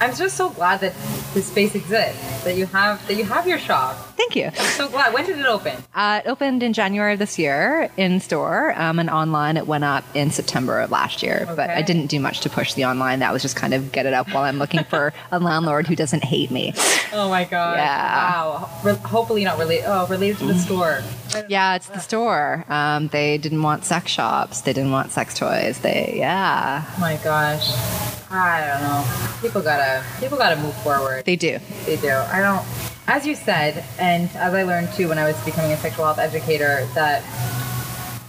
I'm 0.00 0.14
just 0.14 0.36
so 0.36 0.48
glad 0.48 0.80
that 0.80 0.94
this 1.34 1.46
space 1.46 1.74
exists. 1.74 2.44
That 2.44 2.56
you 2.56 2.64
have 2.66 3.06
that 3.06 3.14
you 3.16 3.24
have 3.24 3.46
your 3.46 3.58
shop. 3.58 3.96
Thank 4.16 4.34
you. 4.34 4.46
I'm 4.46 4.52
so 4.54 4.88
glad. 4.88 5.12
When 5.12 5.26
did 5.26 5.38
it 5.38 5.44
open? 5.44 5.76
Uh, 5.94 6.22
it 6.24 6.28
opened 6.28 6.62
in 6.62 6.72
January 6.72 7.12
of 7.12 7.18
this 7.18 7.38
year 7.38 7.90
in 7.98 8.20
store, 8.20 8.72
um, 8.80 8.98
and 8.98 9.10
online 9.10 9.58
it 9.58 9.66
went 9.66 9.84
up 9.84 10.04
in 10.14 10.30
September 10.30 10.80
of 10.80 10.90
last 10.90 11.22
year. 11.22 11.40
Okay. 11.42 11.54
But 11.54 11.70
I 11.70 11.82
didn't 11.82 12.06
do 12.06 12.18
much 12.18 12.40
to 12.40 12.50
push 12.50 12.72
the 12.72 12.86
online. 12.86 13.18
That 13.18 13.30
was 13.32 13.42
just 13.42 13.56
kind 13.56 13.74
of 13.74 13.92
get 13.92 14.06
it 14.06 14.14
up 14.14 14.32
while 14.32 14.44
I'm 14.44 14.58
looking 14.58 14.84
for 14.84 15.12
a 15.30 15.38
landlord 15.38 15.86
who 15.86 15.94
doesn't 15.94 16.24
hate 16.24 16.50
me. 16.50 16.72
Oh 17.12 17.28
my 17.28 17.44
god! 17.44 17.76
Yeah. 17.76 18.30
Wow. 18.30 18.70
Re- 18.82 18.94
hopefully 18.94 19.44
not 19.44 19.58
related. 19.58 19.84
Oh, 19.86 20.06
related 20.06 20.38
to 20.38 20.46
the 20.46 20.54
store. 20.58 21.02
Yeah, 21.48 21.74
it's 21.76 21.88
the 21.88 22.00
store. 22.00 22.64
Um, 22.70 23.08
they 23.08 23.36
didn't 23.36 23.62
want 23.62 23.84
sex 23.84 24.10
shops. 24.10 24.62
They 24.62 24.72
didn't 24.72 24.92
want 24.92 25.10
sex 25.12 25.34
toys. 25.34 25.80
They 25.80 26.14
yeah. 26.16 26.84
Oh 26.96 27.00
my 27.00 27.16
gosh. 27.22 28.09
I 28.30 28.66
don't 28.68 28.82
know. 28.82 29.40
People 29.40 29.60
gotta 29.60 30.04
people 30.20 30.38
gotta 30.38 30.56
move 30.56 30.74
forward. 30.82 31.24
They 31.24 31.36
do. 31.36 31.58
They 31.84 31.96
do. 31.96 32.10
I 32.10 32.40
don't. 32.40 32.64
As 33.08 33.26
you 33.26 33.34
said, 33.34 33.84
and 33.98 34.30
as 34.36 34.54
I 34.54 34.62
learned 34.62 34.92
too 34.92 35.08
when 35.08 35.18
I 35.18 35.26
was 35.26 35.36
becoming 35.44 35.72
a 35.72 35.76
sexual 35.76 36.04
health 36.04 36.18
educator, 36.18 36.86
that 36.94 37.24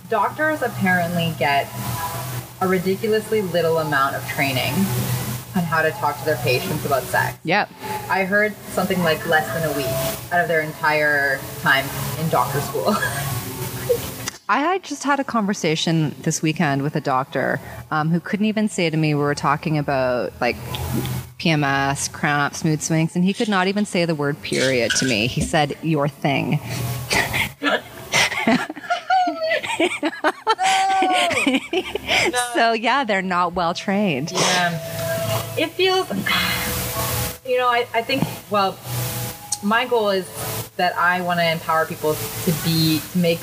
doctors 0.09 0.63
apparently 0.63 1.33
get 1.37 1.69
a 2.61 2.67
ridiculously 2.67 3.41
little 3.41 3.77
amount 3.77 4.15
of 4.15 4.27
training 4.27 4.73
on 5.55 5.63
how 5.63 5.81
to 5.81 5.91
talk 5.91 6.17
to 6.19 6.25
their 6.25 6.37
patients 6.37 6.85
about 6.85 7.03
sex. 7.03 7.37
Yep. 7.43 7.69
I 8.09 8.23
heard 8.23 8.55
something 8.69 9.01
like 9.03 9.25
less 9.27 9.47
than 9.53 9.69
a 9.69 9.77
week 9.77 10.31
out 10.31 10.41
of 10.41 10.47
their 10.47 10.61
entire 10.61 11.39
time 11.59 11.85
in 12.19 12.29
doctor 12.29 12.61
school. 12.61 12.95
I 14.53 14.79
just 14.79 15.03
had 15.05 15.21
a 15.21 15.23
conversation 15.23 16.13
this 16.23 16.41
weekend 16.41 16.81
with 16.81 16.97
a 16.97 16.99
doctor 16.99 17.61
um, 17.89 18.09
who 18.09 18.19
couldn't 18.19 18.47
even 18.47 18.67
say 18.67 18.89
to 18.89 18.97
me, 18.97 19.15
we 19.15 19.21
were 19.21 19.33
talking 19.33 19.77
about 19.77 20.33
like 20.41 20.57
PMS, 21.39 22.11
cramps, 22.11 22.65
mood 22.65 22.83
swings, 22.83 23.15
and 23.15 23.23
he 23.23 23.33
could 23.33 23.47
not 23.47 23.69
even 23.69 23.85
say 23.85 24.03
the 24.03 24.13
word 24.13 24.41
period 24.41 24.91
to 24.97 25.05
me. 25.05 25.27
He 25.27 25.39
said, 25.39 25.77
your 25.81 26.09
thing. 26.09 26.59
no. 27.61 27.79
No. 28.41 28.57
So, 32.53 32.73
yeah, 32.73 33.05
they're 33.05 33.21
not 33.21 33.53
well 33.53 33.73
trained. 33.73 34.31
Yeah. 34.31 35.55
It 35.57 35.69
feels, 35.71 36.09
you 37.45 37.57
know, 37.57 37.67
I, 37.67 37.87
I 37.93 38.01
think, 38.01 38.23
well, 38.49 38.77
my 39.63 39.85
goal 39.85 40.09
is 40.09 40.27
that 40.75 40.95
I 40.97 41.21
want 41.21 41.39
to 41.39 41.49
empower 41.49 41.85
people 41.85 42.15
to 42.15 42.51
be, 42.65 42.99
to 43.13 43.17
make 43.17 43.39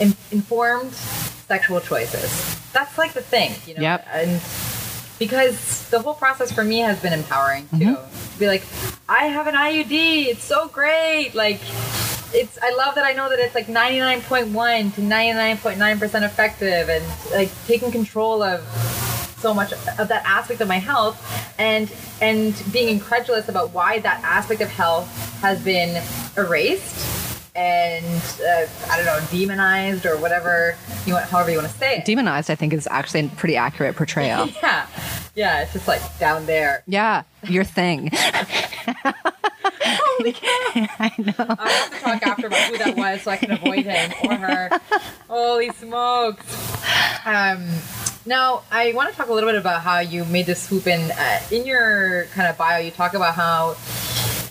in- 0.00 0.16
informed 0.30 0.92
sexual 0.92 1.80
choices. 1.80 2.60
That's 2.72 2.98
like 2.98 3.12
the 3.12 3.22
thing, 3.22 3.52
you 3.66 3.74
know. 3.74 3.82
Yep. 3.82 4.06
And 4.12 4.40
because 5.18 5.88
the 5.90 6.00
whole 6.00 6.14
process 6.14 6.52
for 6.52 6.64
me 6.64 6.80
has 6.80 7.00
been 7.00 7.12
empowering 7.12 7.68
too. 7.70 7.76
Mm-hmm. 7.96 8.32
To 8.32 8.38
be 8.38 8.46
like, 8.46 8.62
I 9.08 9.24
have 9.24 9.46
an 9.46 9.54
IUD. 9.54 10.26
It's 10.26 10.44
so 10.44 10.68
great. 10.68 11.34
Like, 11.34 11.60
it's. 12.34 12.58
I 12.62 12.74
love 12.74 12.96
that 12.96 13.04
I 13.04 13.12
know 13.12 13.30
that 13.30 13.38
it's 13.38 13.54
like 13.54 13.68
ninety 13.68 13.98
nine 13.98 14.20
point 14.20 14.48
one 14.48 14.90
to 14.92 15.00
ninety 15.00 15.32
nine 15.32 15.56
point 15.56 15.78
nine 15.78 15.98
percent 15.98 16.24
effective, 16.24 16.88
and 16.88 17.04
like 17.30 17.50
taking 17.66 17.90
control 17.90 18.42
of 18.42 18.62
so 19.38 19.54
much 19.54 19.72
of 19.72 20.08
that 20.08 20.24
aspect 20.24 20.60
of 20.60 20.68
my 20.68 20.78
health 20.78 21.22
and 21.58 21.92
and 22.20 22.60
being 22.72 22.88
incredulous 22.88 23.48
about 23.48 23.70
why 23.70 24.00
that 24.00 24.22
aspect 24.24 24.60
of 24.60 24.68
health 24.68 25.08
has 25.40 25.62
been 25.62 26.02
erased 26.36 27.15
and 27.56 28.22
uh, 28.40 28.66
I 28.90 28.96
don't 28.96 29.06
know, 29.06 29.20
demonized 29.30 30.04
or 30.04 30.16
whatever 30.18 30.76
you 31.06 31.14
want, 31.14 31.26
however 31.26 31.50
you 31.50 31.56
want 31.56 31.70
to 31.70 31.78
say 31.78 31.98
it. 31.98 32.04
Demonized, 32.04 32.50
I 32.50 32.54
think, 32.54 32.72
is 32.72 32.86
actually 32.90 33.26
a 33.26 33.28
pretty 33.28 33.56
accurate 33.56 33.96
portrayal. 33.96 34.46
yeah, 34.62 34.86
yeah, 35.34 35.62
it's 35.62 35.72
just 35.72 35.88
like 35.88 36.02
down 36.18 36.46
there. 36.46 36.82
Yeah, 36.86 37.22
your 37.48 37.64
thing. 37.64 38.10
Holy 39.88 40.32
cow! 40.32 40.48
I 40.98 41.12
know. 41.18 41.56
I 41.58 41.70
have 41.70 41.90
to 41.90 42.00
talk 42.00 42.26
after 42.26 42.46
about 42.48 42.62
who 42.68 42.78
that 42.78 42.96
was 42.96 43.22
so 43.22 43.30
I 43.30 43.36
can 43.36 43.52
avoid 43.52 43.84
him 43.84 44.12
or 44.24 44.34
her. 44.34 44.80
Holy 45.28 45.70
smokes! 45.70 46.44
Um, 47.24 47.68
now, 48.26 48.64
I 48.70 48.92
want 48.92 49.10
to 49.10 49.16
talk 49.16 49.28
a 49.28 49.32
little 49.32 49.48
bit 49.48 49.58
about 49.58 49.82
how 49.82 50.00
you 50.00 50.24
made 50.26 50.46
this 50.46 50.62
swoop 50.62 50.86
in. 50.86 51.10
Uh, 51.12 51.40
in 51.50 51.64
your 51.66 52.24
kind 52.34 52.48
of 52.48 52.58
bio, 52.58 52.78
you 52.78 52.90
talk 52.90 53.14
about 53.14 53.34
how 53.34 53.76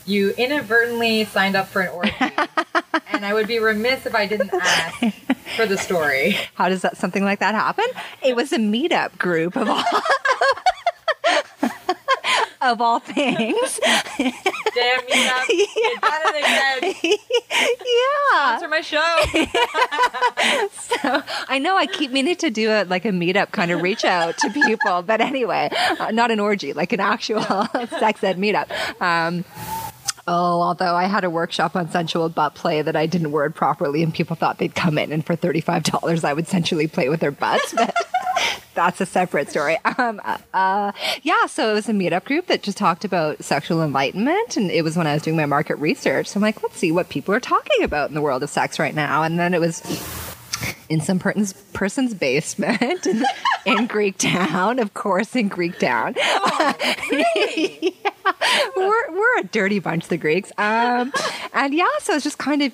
you 0.06 0.32
inadvertently 0.38 1.26
signed 1.26 1.56
up 1.56 1.68
for 1.68 1.82
an 1.82 1.90
orgy 1.90 2.14
and 3.12 3.26
I 3.26 3.34
would 3.34 3.48
be 3.48 3.60
remiss 3.60 4.06
if 4.06 4.14
I 4.16 4.26
didn't 4.28 4.52
ask 4.54 5.04
for 5.56 5.66
the 5.66 5.78
story. 5.78 6.38
How 6.56 6.70
does 6.70 6.82
that 6.84 6.98
something 6.98 7.24
like 7.24 7.40
that 7.40 7.56
happen? 7.56 7.86
It 8.22 8.36
was 8.36 8.52
a 8.54 8.58
meetup 8.58 9.18
group 9.18 9.56
of 9.56 9.68
all 9.70 9.84
of 12.62 12.82
all 12.82 13.00
things. 13.00 13.80
Damn 14.18 15.02
meetup. 15.02 15.46
You 15.50 15.98
done 16.02 16.22
it 16.26 16.36
again. 16.44 16.96
yeah. 17.86 18.58
Sponsor 18.58 18.68
my 18.68 18.82
show. 18.82 19.18
So 20.72 21.24
I 21.48 21.60
know 21.60 21.78
I 21.78 21.86
keep 21.86 22.12
meaning 22.12 22.36
to 22.38 22.50
do 22.50 22.70
a 22.72 22.84
like 22.86 23.06
a 23.06 23.10
meetup 23.10 23.52
kind 23.52 23.72
of 23.72 23.82
reach 23.82 24.04
out 24.04 24.38
to 24.40 24.50
people, 24.50 25.02
but 25.04 25.22
anyway, 25.22 25.70
uh, 26.00 26.12
not 26.12 26.32
an 26.32 26.40
orgy, 26.40 26.74
like 26.74 26.92
an 26.94 27.00
actual 27.00 27.42
sex 28.00 28.24
ed 28.24 28.38
meetup. 28.38 28.70
Um, 29.02 29.46
Oh, 30.28 30.62
although 30.62 30.96
I 30.96 31.06
had 31.06 31.24
a 31.24 31.30
workshop 31.30 31.76
on 31.76 31.92
sensual 31.92 32.30
butt 32.30 32.56
play 32.56 32.82
that 32.82 32.96
I 32.96 33.06
didn't 33.06 33.32
word 33.32 33.54
properly, 33.54 34.02
and 34.02 34.14
people 34.14 34.36
thought 34.36 34.58
they'd 34.58 34.74
come 34.74 34.98
in 34.98 35.12
and 35.12 35.24
for 35.24 35.36
thirty-five 35.36 35.84
dollars 35.84 36.24
I 36.24 36.34
would 36.34 36.48
sensually 36.48 36.88
play 36.88 37.10
with 37.10 37.20
their 37.20 37.32
butts, 37.32 37.74
but 37.74 37.94
that's 38.74 39.00
a 39.02 39.06
separate 39.06 39.50
story. 39.50 39.78
Um, 39.86 40.20
uh, 40.54 40.92
yeah, 41.22 41.46
so 41.46 41.70
it 41.70 41.74
was 41.74 41.90
a 41.90 41.94
meetup 41.94 42.26
group 42.26 42.48
that 42.48 42.64
just 42.64 42.78
talked 42.78 43.06
about 43.06 43.44
sexual 43.44 43.84
enlightenment, 43.84 44.58
and 44.58 44.72
it 44.72 44.84
was 44.84 44.98
when 44.98 45.06
I 45.06 45.14
was 45.14 45.22
doing 45.22 45.38
my 45.38 45.46
market 45.46 45.76
research. 45.76 46.28
So 46.28 46.38
I'm 46.38 46.42
like, 46.42 46.64
let's 46.64 46.78
see 46.78 46.92
what 46.92 47.10
people 47.10 47.34
are 47.36 47.40
talking 47.40 47.84
about 47.84 48.10
in 48.10 48.16
the 48.16 48.22
world 48.22 48.42
of 48.42 48.50
sex 48.50 48.80
right 48.80 48.96
now, 48.96 49.22
and 49.22 49.38
then 49.38 49.54
it 49.54 49.62
was 49.62 49.82
in 50.90 51.02
some 51.02 51.20
person's 51.20 51.54
person's 51.74 52.14
basement 52.14 53.06
in, 53.06 53.24
in 53.66 53.88
Greek 53.88 54.18
town, 54.18 54.80
of 54.80 54.94
course, 54.94 55.36
in 55.36 55.48
Greek 55.48 55.80
town. 55.80 56.16
Really? 57.12 57.98
we're 58.76 59.12
we're 59.12 59.40
a 59.40 59.44
dirty 59.52 59.80
bunch, 59.80 60.08
the 60.08 60.18
Greeks. 60.18 60.52
Um, 60.58 61.14
and 61.54 61.74
yeah, 61.74 61.88
so 62.00 62.14
it's 62.14 62.24
just 62.24 62.38
kind 62.38 62.62
of 62.62 62.72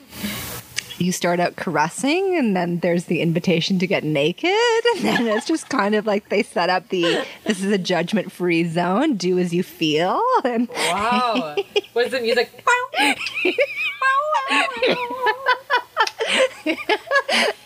you 0.98 1.12
start 1.12 1.40
out 1.40 1.56
caressing, 1.56 2.36
and 2.38 2.56
then 2.56 2.80
there's 2.80 3.06
the 3.06 3.22
invitation 3.22 3.80
to 3.80 3.88
get 3.88 4.04
naked, 4.04 4.52
and 4.52 5.00
then 5.04 5.28
it's 5.28 5.48
just 5.48 5.68
kind 5.70 5.96
of 5.96 6.06
like 6.06 6.30
they 6.30 6.44
set 6.44 6.70
up 6.70 6.90
the 6.90 7.26
this 7.46 7.64
is 7.64 7.72
a 7.72 7.78
judgment 7.78 8.32
free 8.32 8.68
zone. 8.68 9.16
Do 9.16 9.40
as 9.40 9.54
you 9.54 9.64
feel, 9.64 10.22
and 10.44 10.68
Wow. 10.70 11.56
Was 11.94 12.12
the 12.12 12.22
music? 12.22 12.64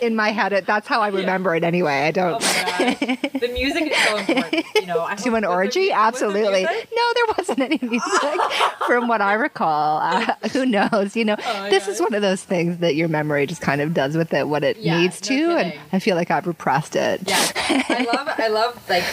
In 0.01 0.15
my 0.15 0.29
head, 0.29 0.53
it, 0.53 0.65
that's 0.65 0.87
how 0.87 1.01
I 1.01 1.07
remember 1.09 1.55
it 1.55 1.63
anyway. 1.63 1.93
I 1.93 2.09
Oh 2.09 2.11
don't. 2.11 2.41
gosh. 2.41 2.99
The 3.39 3.49
music 3.53 3.91
is 3.91 3.97
so 3.97 4.17
important. 4.27 4.65
You 4.75 4.85
know, 4.85 5.03
I 5.05 5.15
to 5.15 5.35
an 5.35 5.45
orgy? 5.45 5.91
Absolutely. 5.91 6.63
No, 6.63 6.69
there 7.13 7.25
wasn't 7.37 7.59
any 7.59 7.79
music 7.81 8.41
from 8.87 9.07
what 9.07 9.21
I 9.21 9.33
recall. 9.33 9.99
Uh, 9.99 10.33
who 10.51 10.65
knows? 10.65 11.15
You 11.15 11.25
know, 11.25 11.35
Oh 11.45 11.69
this 11.69 11.87
is 11.87 11.99
one 11.99 12.13
of 12.13 12.21
those 12.21 12.43
things 12.43 12.77
that 12.79 12.95
your 12.95 13.07
memory 13.07 13.45
just 13.45 13.61
kind 13.61 13.81
of 13.81 13.93
does 13.93 14.15
with 14.17 14.33
it 14.33 14.47
what 14.47 14.63
it 14.63 14.77
Yeah, 14.77 14.99
needs 14.99 15.21
no 15.29 15.35
to, 15.37 15.57
and. 15.57 15.73
I 15.93 15.99
feel 15.99 16.15
like 16.15 16.31
I've 16.31 16.47
repressed 16.47 16.95
it. 16.95 17.21
Yeah, 17.27 17.35
I 17.55 18.05
love, 18.11 18.29
I 18.37 18.47
love 18.47 18.89
like 18.89 19.03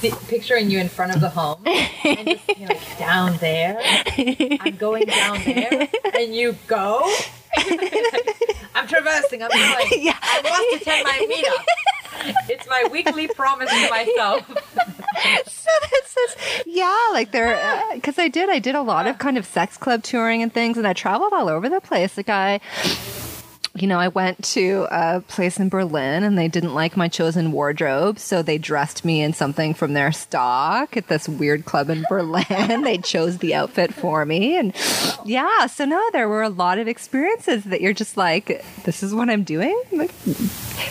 picturing 0.00 0.70
you 0.70 0.78
in 0.78 0.88
front 0.88 1.14
of 1.14 1.20
the 1.20 1.28
home 1.28 1.62
and 1.66 2.28
just 2.28 2.58
you're 2.58 2.68
like 2.68 2.98
down 2.98 3.36
there. 3.38 3.80
I'm 4.60 4.76
going 4.76 5.06
down 5.06 5.42
there, 5.44 5.88
and 6.14 6.34
you 6.34 6.56
go. 6.66 7.12
I'm 8.74 8.86
traversing. 8.86 9.42
I'm 9.42 9.50
going. 9.50 10.02
Yeah. 10.02 10.16
I 10.20 10.42
must 10.42 10.82
attend 10.82 11.04
my 11.04 11.26
meetup. 11.30 12.44
It's 12.48 12.68
my 12.68 12.88
weekly 12.90 13.28
promise 13.28 13.70
to 13.70 13.90
myself. 13.90 14.46
so 15.46 15.70
this 15.90 16.16
is 16.16 16.36
yeah 16.66 17.08
like 17.12 17.32
there 17.32 17.82
because 17.94 18.18
uh, 18.18 18.22
i 18.22 18.28
did 18.28 18.48
i 18.50 18.58
did 18.58 18.74
a 18.74 18.82
lot 18.82 19.06
of 19.06 19.18
kind 19.18 19.36
of 19.36 19.44
sex 19.44 19.76
club 19.76 20.02
touring 20.02 20.42
and 20.42 20.52
things 20.52 20.78
and 20.78 20.86
i 20.86 20.92
traveled 20.92 21.32
all 21.32 21.48
over 21.48 21.68
the 21.68 21.80
place 21.80 22.16
like 22.16 22.28
i 22.28 22.60
you 23.82 23.88
know, 23.88 23.98
I 23.98 24.08
went 24.08 24.42
to 24.54 24.86
a 24.90 25.20
place 25.20 25.58
in 25.58 25.68
Berlin 25.68 26.24
and 26.24 26.36
they 26.38 26.48
didn't 26.48 26.74
like 26.74 26.96
my 26.96 27.08
chosen 27.08 27.52
wardrobe, 27.52 28.18
so 28.18 28.42
they 28.42 28.58
dressed 28.58 29.04
me 29.04 29.22
in 29.22 29.32
something 29.32 29.74
from 29.74 29.92
their 29.94 30.12
stock 30.12 30.96
at 30.96 31.08
this 31.08 31.28
weird 31.28 31.64
club 31.64 31.90
in 31.90 32.04
Berlin. 32.08 32.82
they 32.82 32.98
chose 32.98 33.38
the 33.38 33.54
outfit 33.54 33.92
for 33.94 34.24
me. 34.24 34.56
And 34.58 34.74
yeah, 35.24 35.66
so 35.66 35.84
no, 35.84 36.02
there 36.12 36.28
were 36.28 36.42
a 36.42 36.48
lot 36.48 36.78
of 36.78 36.88
experiences 36.88 37.64
that 37.64 37.80
you're 37.80 37.92
just 37.92 38.16
like, 38.16 38.64
this 38.84 39.02
is 39.02 39.14
what 39.14 39.28
I'm 39.30 39.44
doing. 39.44 39.80
Like, 39.92 40.12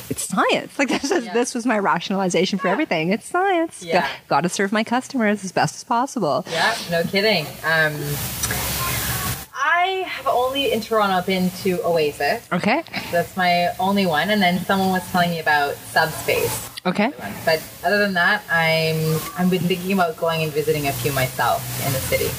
it's 0.09 0.27
science. 0.27 0.77
Like 0.79 0.89
this 1.01 1.11
is 1.11 1.25
Yeah. 1.25 1.33
this 1.33 1.53
was 1.55 1.65
my 1.65 1.79
rationalization 1.79 2.59
for 2.59 2.67
everything. 2.67 3.11
It's 3.11 3.25
science. 3.27 3.83
Yeah. 3.83 4.07
Got 4.27 4.41
to 4.41 4.49
serve 4.49 4.71
my 4.71 4.83
customers 4.83 5.43
as 5.43 5.51
best 5.51 5.75
as 5.75 5.83
possible. 5.83 6.45
Yeah, 6.49 6.75
no 6.91 7.03
kidding. 7.03 7.45
Um, 7.63 7.93
I 9.69 10.05
have 10.07 10.27
only 10.27 10.71
in 10.71 10.79
Toronto 10.79 11.25
been 11.25 11.49
to 11.63 11.85
Oasis. 11.85 12.47
Okay. 12.53 12.83
That's 13.11 13.35
my 13.35 13.75
only 13.79 14.05
one, 14.05 14.29
and 14.29 14.41
then 14.41 14.59
someone 14.59 14.91
was 14.91 15.05
telling 15.11 15.29
me 15.29 15.41
about 15.41 15.75
Subspace. 15.75 16.69
Okay. 16.85 17.11
But 17.43 17.61
other 17.83 17.97
than 17.97 18.13
that, 18.13 18.43
I'm 18.49 19.19
I've 19.37 19.49
been 19.49 19.63
thinking 19.63 19.91
about 19.91 20.15
going 20.15 20.41
and 20.41 20.53
visiting 20.53 20.87
a 20.87 20.93
few 20.93 21.11
myself 21.11 21.61
in 21.85 21.91
the 21.91 21.99
city. 21.99 22.29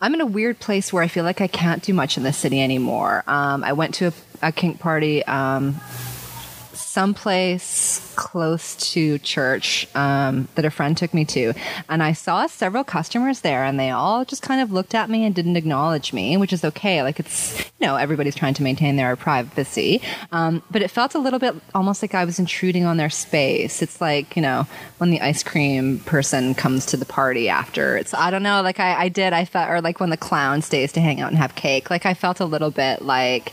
I'm 0.00 0.14
in 0.14 0.20
a 0.20 0.26
weird 0.26 0.60
place 0.60 0.92
where 0.92 1.02
I 1.02 1.08
feel 1.08 1.24
like 1.24 1.40
I 1.40 1.48
can't 1.48 1.82
do 1.82 1.92
much 1.92 2.16
in 2.16 2.22
the 2.22 2.32
city 2.32 2.62
anymore. 2.62 3.24
Um, 3.26 3.64
I 3.64 3.72
went 3.72 3.94
to 3.94 4.06
a, 4.06 4.12
a 4.42 4.52
kink 4.52 4.78
party 4.78 5.24
um, 5.24 5.74
someplace 6.72 8.07
close 8.18 8.74
to 8.74 9.16
church 9.20 9.86
um, 9.94 10.48
that 10.56 10.64
a 10.64 10.70
friend 10.70 10.98
took 10.98 11.14
me 11.14 11.24
to, 11.24 11.54
and 11.88 12.02
I 12.02 12.12
saw 12.12 12.48
several 12.48 12.82
customers 12.82 13.40
there, 13.42 13.62
and 13.62 13.78
they 13.78 13.90
all 13.90 14.24
just 14.24 14.42
kind 14.42 14.60
of 14.60 14.72
looked 14.72 14.92
at 14.92 15.08
me 15.08 15.24
and 15.24 15.32
didn't 15.34 15.56
acknowledge 15.56 16.12
me, 16.12 16.36
which 16.36 16.52
is 16.52 16.64
okay. 16.64 17.02
Like 17.04 17.20
it's 17.20 17.56
you 17.78 17.86
know 17.86 17.94
everybody's 17.94 18.34
trying 18.34 18.54
to 18.54 18.64
maintain 18.64 18.96
their 18.96 19.14
privacy, 19.14 20.02
um, 20.32 20.64
but 20.68 20.82
it 20.82 20.90
felt 20.90 21.14
a 21.14 21.18
little 21.20 21.38
bit 21.38 21.54
almost 21.76 22.02
like 22.02 22.12
I 22.12 22.24
was 22.24 22.40
intruding 22.40 22.84
on 22.84 22.96
their 22.96 23.08
space. 23.08 23.80
It's 23.82 24.00
like 24.00 24.34
you 24.34 24.42
know 24.42 24.66
when 24.98 25.10
the 25.10 25.20
ice 25.20 25.44
cream 25.44 26.00
person 26.00 26.56
comes 26.56 26.86
to 26.86 26.96
the 26.96 27.06
party 27.06 27.48
after. 27.48 27.96
It's 27.96 28.12
I 28.12 28.32
don't 28.32 28.42
know. 28.42 28.62
Like 28.62 28.80
I, 28.80 29.04
I 29.04 29.08
did. 29.08 29.32
I 29.32 29.44
felt 29.44 29.70
or 29.70 29.80
like 29.80 30.00
when 30.00 30.10
the 30.10 30.16
clown 30.16 30.60
stays 30.60 30.90
to 30.92 31.00
hang 31.00 31.20
out 31.20 31.28
and 31.28 31.38
have 31.38 31.54
cake. 31.54 31.88
Like 31.88 32.04
I 32.04 32.14
felt 32.14 32.40
a 32.40 32.46
little 32.46 32.72
bit 32.72 33.00
like, 33.00 33.52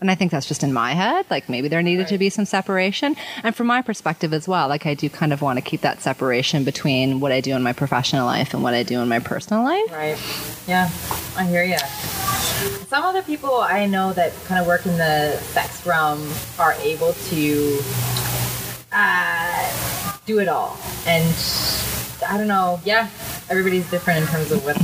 and 0.00 0.10
I 0.10 0.14
think 0.14 0.32
that's 0.32 0.48
just 0.48 0.62
in 0.62 0.72
my 0.72 0.92
head. 0.94 1.26
Like 1.28 1.50
maybe 1.50 1.68
there 1.68 1.82
needed 1.82 2.08
to 2.08 2.16
be 2.16 2.30
some 2.30 2.46
separation, 2.46 3.14
and 3.42 3.54
from 3.54 3.66
my 3.66 3.82
perspective 3.82 4.05
as 4.06 4.48
well. 4.48 4.68
Like 4.68 4.86
I 4.86 4.94
do 4.94 5.08
kind 5.10 5.32
of 5.32 5.42
want 5.42 5.58
to 5.58 5.62
keep 5.62 5.80
that 5.80 6.00
separation 6.00 6.64
between 6.64 7.20
what 7.20 7.32
I 7.32 7.40
do 7.40 7.54
in 7.54 7.62
my 7.62 7.72
professional 7.72 8.24
life 8.26 8.54
and 8.54 8.62
what 8.62 8.74
I 8.74 8.82
do 8.82 9.00
in 9.00 9.08
my 9.08 9.18
personal 9.18 9.62
life. 9.62 9.92
Right. 9.92 10.18
Yeah, 10.66 10.90
I 11.36 11.44
hear 11.44 11.64
ya. 11.64 11.78
Some 12.88 13.04
other 13.04 13.22
people 13.22 13.56
I 13.60 13.86
know 13.86 14.12
that 14.12 14.32
kind 14.44 14.60
of 14.60 14.66
work 14.66 14.86
in 14.86 14.96
the 14.96 15.36
sex 15.52 15.84
realm 15.86 16.26
are 16.58 16.74
able 16.74 17.12
to 17.12 17.78
uh, 18.92 20.18
do 20.24 20.38
it 20.38 20.48
all, 20.48 20.78
and 21.06 21.34
I 22.26 22.38
don't 22.38 22.48
know. 22.48 22.80
Yeah, 22.84 23.10
everybody's 23.50 23.88
different 23.90 24.20
in 24.20 24.26
terms 24.28 24.50
of 24.52 24.64
what 24.64 24.76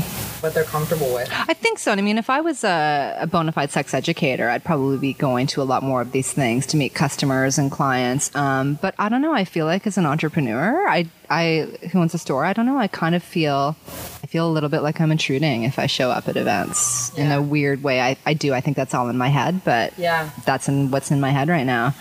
what 0.42 0.55
they're 0.55 0.64
comfortable 0.64 1.12
with. 1.14 1.31
I 1.33 1.55
think 1.55 1.78
so. 1.78 1.92
And 1.92 2.00
I 2.00 2.05
mean, 2.05 2.18
if 2.18 2.28
I 2.28 2.40
was 2.40 2.64
a, 2.64 3.16
a 3.20 3.26
bona 3.26 3.52
fide 3.52 3.70
sex 3.70 3.94
educator, 3.94 4.48
I'd 4.48 4.64
probably 4.64 4.98
be 4.98 5.12
going 5.12 5.46
to 5.48 5.62
a 5.62 5.64
lot 5.64 5.83
more 5.83 6.00
of 6.00 6.12
these 6.12 6.33
things 6.33 6.66
to 6.68 6.76
meet 6.76 6.94
customers 6.94 7.59
and 7.59 7.70
clients. 7.70 8.35
Um, 8.35 8.78
but 8.83 8.94
I 8.98 9.09
don't 9.09 9.22
know. 9.22 9.33
I 9.33 9.44
feel 9.44 9.66
like 9.66 9.87
as 9.87 9.96
an 9.98 10.07
entrepreneur, 10.07 10.87
I, 10.88 11.07
I 11.31 11.68
who 11.92 12.00
owns 12.00 12.14
a 12.14 12.18
store, 12.18 12.44
I 12.44 12.52
don't 12.52 12.66
know. 12.66 12.78
I 12.78 12.88
kind 12.88 13.14
of 13.14 13.22
feel, 13.22 13.76
I 14.22 14.26
feel 14.26 14.48
a 14.48 14.52
little 14.52 14.68
bit 14.68 14.81
like 14.83 15.00
I'm 15.00 15.12
intruding 15.12 15.62
if 15.62 15.78
I 15.78 15.87
show 15.87 16.11
up 16.11 16.28
at 16.28 16.37
events 16.37 17.16
in 17.16 17.31
a 17.31 17.40
weird 17.40 17.83
way. 17.83 18.00
I, 18.00 18.16
I 18.26 18.35
do. 18.35 18.52
I 18.52 18.61
think 18.61 18.76
that's 18.76 18.94
all 18.94 19.09
in 19.09 19.16
my 19.18 19.28
head, 19.28 19.62
but 19.64 19.96
Yeah. 19.98 20.31
that's 20.44 20.68
in 20.68 20.90
what's 20.90 21.11
in 21.11 21.20
my 21.20 21.31
head 21.31 21.48
right 21.48 21.64
now. 21.66 21.94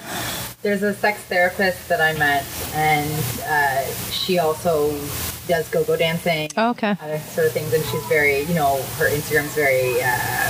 There's 0.62 0.84
a 0.84 0.94
sex 0.94 1.20
therapist 1.22 1.90
that 1.90 2.00
I 2.00 2.14
met, 2.20 2.46
and 2.76 3.12
uh, 3.48 3.84
she 4.12 4.38
also 4.38 4.92
does 5.48 5.68
go-go 5.70 5.98
dancing. 5.98 6.52
Oh, 6.56 6.70
okay. 6.70 6.96
other 7.02 7.18
sort 7.20 7.48
of 7.48 7.54
things, 7.54 7.74
and 7.74 7.84
she's 7.86 8.06
very, 8.06 8.42
you 8.44 8.54
know, 8.54 8.80
her 8.98 9.10
Instagram's 9.10 9.56
very, 9.56 10.02
uh, 10.04 10.50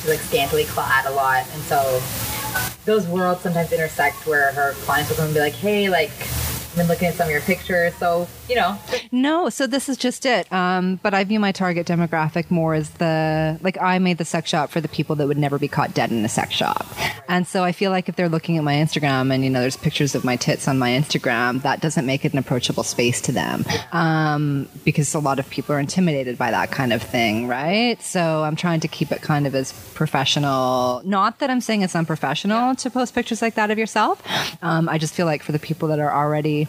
she's 0.00 0.10
like 0.10 0.20
scantily 0.20 0.64
clad 0.64 1.06
a 1.06 1.10
lot, 1.10 1.44
and 1.54 1.62
so 1.62 2.00
those 2.84 3.06
worlds 3.08 3.40
sometimes 3.40 3.72
intersect 3.72 4.26
where 4.28 4.52
her 4.52 4.74
clients 4.84 5.10
will 5.10 5.16
come 5.16 5.26
and 5.26 5.34
be 5.34 5.40
like, 5.40 5.54
hey, 5.54 5.88
like, 5.88 6.12
been 6.78 6.88
looking 6.88 7.08
at 7.08 7.14
some 7.14 7.26
of 7.26 7.30
your 7.32 7.40
pictures, 7.42 7.94
so 7.96 8.26
you 8.48 8.54
know, 8.54 8.78
No, 9.12 9.50
so 9.50 9.66
this 9.66 9.88
is 9.88 9.96
just 9.96 10.24
it. 10.24 10.50
Um, 10.52 10.98
but 11.02 11.12
I 11.12 11.24
view 11.24 11.38
my 11.40 11.52
target 11.52 11.86
demographic 11.86 12.50
more 12.50 12.74
as 12.74 12.90
the 12.90 13.58
like 13.62 13.76
I 13.80 13.98
made 13.98 14.18
the 14.18 14.24
sex 14.24 14.48
shop 14.48 14.70
for 14.70 14.80
the 14.80 14.88
people 14.88 15.16
that 15.16 15.26
would 15.26 15.38
never 15.38 15.58
be 15.58 15.68
caught 15.68 15.92
dead 15.94 16.10
in 16.10 16.24
a 16.24 16.28
sex 16.28 16.54
shop, 16.54 16.86
and 17.28 17.46
so 17.46 17.64
I 17.64 17.72
feel 17.72 17.90
like 17.90 18.08
if 18.08 18.16
they're 18.16 18.28
looking 18.28 18.56
at 18.56 18.64
my 18.64 18.74
Instagram 18.74 19.32
and 19.34 19.44
you 19.44 19.50
know 19.50 19.60
there's 19.60 19.76
pictures 19.76 20.14
of 20.14 20.24
my 20.24 20.36
tits 20.36 20.68
on 20.68 20.78
my 20.78 20.90
Instagram, 20.90 21.62
that 21.62 21.80
doesn't 21.80 22.06
make 22.06 22.24
it 22.24 22.32
an 22.32 22.38
approachable 22.38 22.84
space 22.84 23.20
to 23.22 23.32
them, 23.32 23.64
um, 23.92 24.68
because 24.84 25.14
a 25.14 25.18
lot 25.18 25.38
of 25.38 25.50
people 25.50 25.74
are 25.74 25.80
intimidated 25.80 26.38
by 26.38 26.50
that 26.50 26.70
kind 26.70 26.92
of 26.92 27.02
thing, 27.02 27.48
right? 27.48 28.00
So 28.02 28.44
I'm 28.44 28.56
trying 28.56 28.80
to 28.80 28.88
keep 28.88 29.10
it 29.10 29.20
kind 29.20 29.46
of 29.46 29.54
as 29.54 29.72
professional. 29.94 31.02
Not 31.04 31.40
that 31.40 31.50
I'm 31.50 31.60
saying 31.60 31.82
it's 31.82 31.96
unprofessional 31.96 32.76
to 32.76 32.90
post 32.90 33.14
pictures 33.14 33.42
like 33.42 33.54
that 33.54 33.70
of 33.70 33.78
yourself. 33.78 34.22
Um, 34.62 34.88
I 34.88 34.98
just 34.98 35.14
feel 35.14 35.26
like 35.26 35.42
for 35.42 35.52
the 35.52 35.58
people 35.58 35.88
that 35.88 35.98
are 35.98 36.12
already 36.12 36.67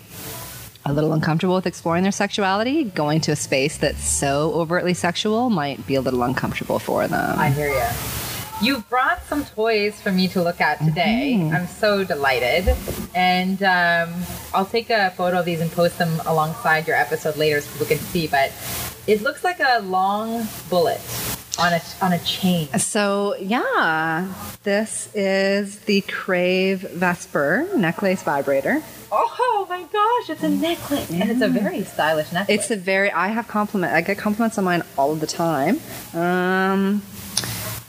a 0.86 0.94
little 0.94 1.14
uncomfortable 1.14 1.56
with 1.56 1.68
exploring 1.68 2.04
their 2.04 2.12
sexuality, 2.12 2.84
going 2.84 3.22
to 3.22 3.32
a 3.32 3.36
space 3.36 3.78
that's 3.78 4.04
so 4.04 4.54
overtly 4.54 4.94
sexual 4.94 5.50
might 5.50 5.86
be 5.86 5.96
a 5.96 6.02
little 6.02 6.24
uncomfortable 6.24 6.80
for 6.80 7.08
them. 7.08 7.38
I 7.38 7.50
hear 7.50 7.70
you. 7.70 7.88
you've 8.62 8.90
brought 8.90 9.24
some 9.26 9.46
toys 9.46 10.02
for 10.02 10.12
me 10.12 10.28
to 10.30 10.42
look 10.42 10.62
at 10.62 10.80
today. 10.80 11.36
Mm-hmm. 11.38 11.56
I'm 11.56 11.68
so 11.68 12.04
delighted. 12.04 12.76
And 13.14 13.62
um, 13.64 14.14
I'll 14.54 14.66
take 14.66 14.90
a 14.90 15.12
photo 15.12 15.40
of 15.40 15.46
these 15.46 15.62
and 15.62 15.72
post 15.72 15.98
them 15.98 16.20
alongside 16.26 16.88
your 16.88 16.96
episode 16.96 17.38
later 17.38 17.62
so 17.62 17.72
people 17.72 17.88
can 17.88 17.98
see. 17.98 18.28
But 18.28 18.52
it 19.08 19.22
looks 19.22 19.44
like 19.44 19.60
a 19.60 19.80
long 19.82 20.48
bullet 20.70 21.02
on 21.60 21.74
a, 21.74 21.82
on 22.02 22.14
a 22.14 22.20
chain. 22.20 22.68
So, 22.80 23.36
yeah, 23.36 24.34
this 24.64 25.10
is 25.14 25.80
the 25.80 26.02
Crave 26.02 26.82
Vesper 26.82 27.68
necklace 27.76 28.24
vibrator. 28.24 28.82
Oh 29.12 29.66
my 29.68 29.82
gosh, 29.84 30.30
it's 30.30 30.44
a 30.44 30.50
necklace. 30.50 31.10
And 31.12 31.30
it's 31.30 31.42
a 31.42 31.48
very 31.48 31.84
stylish 31.84 32.32
necklace. 32.32 32.60
It's 32.60 32.72
a 32.72 32.76
very, 32.76 33.12
I 33.12 33.28
have 33.30 33.48
compliment, 33.48 33.94
I 33.94 34.02
get 34.02 34.18
compliments 34.18 34.58
on 34.58 34.64
mine 34.64 34.84
all 34.98 35.16
the 35.16 35.28
time. 35.28 35.80
Um, 36.14 37.02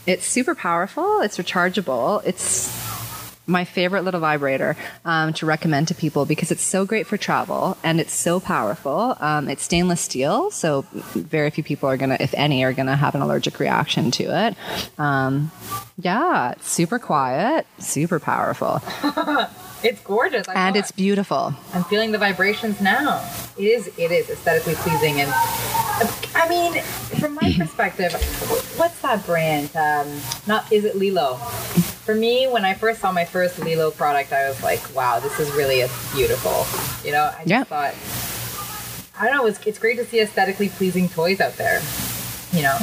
it's 0.05 0.25
super 0.25 0.55
powerful, 0.55 1.21
it's 1.21 1.37
rechargeable, 1.37 2.21
it's 2.25 2.80
my 3.51 3.65
favorite 3.65 4.03
little 4.03 4.21
vibrator 4.21 4.75
um, 5.05 5.33
to 5.33 5.45
recommend 5.45 5.89
to 5.89 5.95
people 5.95 6.25
because 6.25 6.51
it's 6.51 6.63
so 6.63 6.85
great 6.85 7.05
for 7.05 7.17
travel 7.17 7.77
and 7.83 7.99
it's 7.99 8.13
so 8.13 8.39
powerful. 8.39 9.15
Um, 9.19 9.49
it's 9.49 9.63
stainless 9.63 10.01
steel, 10.01 10.49
so 10.51 10.85
very 10.91 11.49
few 11.49 11.63
people 11.63 11.89
are 11.89 11.97
gonna, 11.97 12.17
if 12.19 12.33
any, 12.33 12.63
are 12.63 12.73
gonna 12.73 12.95
have 12.95 13.13
an 13.13 13.21
allergic 13.21 13.59
reaction 13.59 14.09
to 14.11 14.23
it. 14.47 14.55
Um, 14.97 15.51
yeah, 15.97 16.51
it's 16.51 16.71
super 16.71 16.97
quiet, 16.97 17.67
super 17.77 18.19
powerful, 18.19 18.81
It's 19.83 19.99
gorgeous. 20.01 20.47
I 20.47 20.53
and 20.53 20.75
it's 20.75 20.91
beautiful. 20.91 21.55
I'm 21.73 21.83
feeling 21.85 22.11
the 22.11 22.19
vibrations 22.19 22.79
now. 22.81 23.27
It 23.57 23.63
is 23.63 23.87
it 23.97 24.11
is 24.11 24.29
aesthetically 24.29 24.75
pleasing 24.75 25.21
and 25.21 25.31
I 25.33 26.47
mean, 26.49 26.81
from 27.19 27.35
my 27.35 27.53
perspective, 27.57 28.13
what's 28.77 29.01
that 29.01 29.25
brand? 29.25 29.75
Um, 29.75 30.21
not 30.47 30.71
is 30.71 30.85
it 30.85 30.95
LELO? 30.95 31.39
For 32.05 32.15
me, 32.15 32.47
when 32.47 32.65
I 32.65 32.73
first 32.73 32.99
saw 32.99 33.11
my 33.11 33.25
first 33.25 33.59
LELO 33.59 33.91
product, 33.91 34.33
I 34.33 34.49
was 34.49 34.61
like, 34.63 34.81
"Wow, 34.95 35.19
this 35.19 35.39
is 35.39 35.51
really 35.51 35.85
beautiful." 36.15 36.65
You 37.05 37.11
know, 37.11 37.25
I 37.37 37.43
just 37.45 37.47
Yeah. 37.47 37.63
thought, 37.63 37.93
I 39.19 39.27
don't 39.27 39.37
know, 39.37 39.45
it's, 39.45 39.59
it's 39.67 39.77
great 39.77 39.97
to 39.97 40.05
see 40.05 40.19
aesthetically 40.19 40.69
pleasing 40.69 41.07
toys 41.09 41.39
out 41.39 41.57
there. 41.57 41.81
You 42.51 42.63
know. 42.63 42.77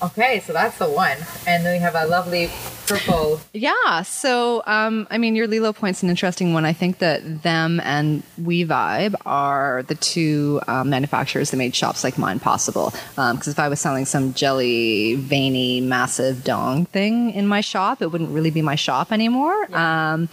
Okay, 0.00 0.40
so 0.40 0.52
that's 0.52 0.78
the 0.78 0.88
one, 0.88 1.16
and 1.46 1.64
then 1.66 1.74
we 1.74 1.80
have 1.80 1.94
a 1.96 2.06
lovely 2.06 2.50
purple. 2.86 3.40
Yeah. 3.52 4.02
So, 4.02 4.62
um, 4.66 5.06
I 5.10 5.18
mean, 5.18 5.34
your 5.34 5.46
LELO 5.46 5.72
point's 5.74 6.02
an 6.02 6.08
interesting 6.08 6.52
one. 6.54 6.64
I 6.64 6.72
think 6.72 6.98
that 6.98 7.42
them 7.42 7.80
and 7.80 8.22
We 8.42 8.64
Vibe 8.64 9.14
are 9.26 9.82
the 9.82 9.96
two 9.96 10.60
um, 10.68 10.88
manufacturers 10.88 11.50
that 11.50 11.56
made 11.56 11.74
shops 11.74 12.04
like 12.04 12.16
mine 12.16 12.38
possible. 12.38 12.92
Because 13.10 13.48
if 13.48 13.58
I 13.58 13.68
was 13.68 13.80
selling 13.80 14.04
some 14.04 14.34
jelly, 14.34 15.16
veiny, 15.16 15.80
massive 15.80 16.44
dong 16.44 16.86
thing 16.86 17.32
in 17.32 17.46
my 17.46 17.60
shop, 17.60 18.00
it 18.00 18.12
wouldn't 18.12 18.30
really 18.30 18.50
be 18.50 18.62
my 18.62 18.76
shop 18.76 19.12
anymore. 19.12 19.74
Um, 19.76 20.28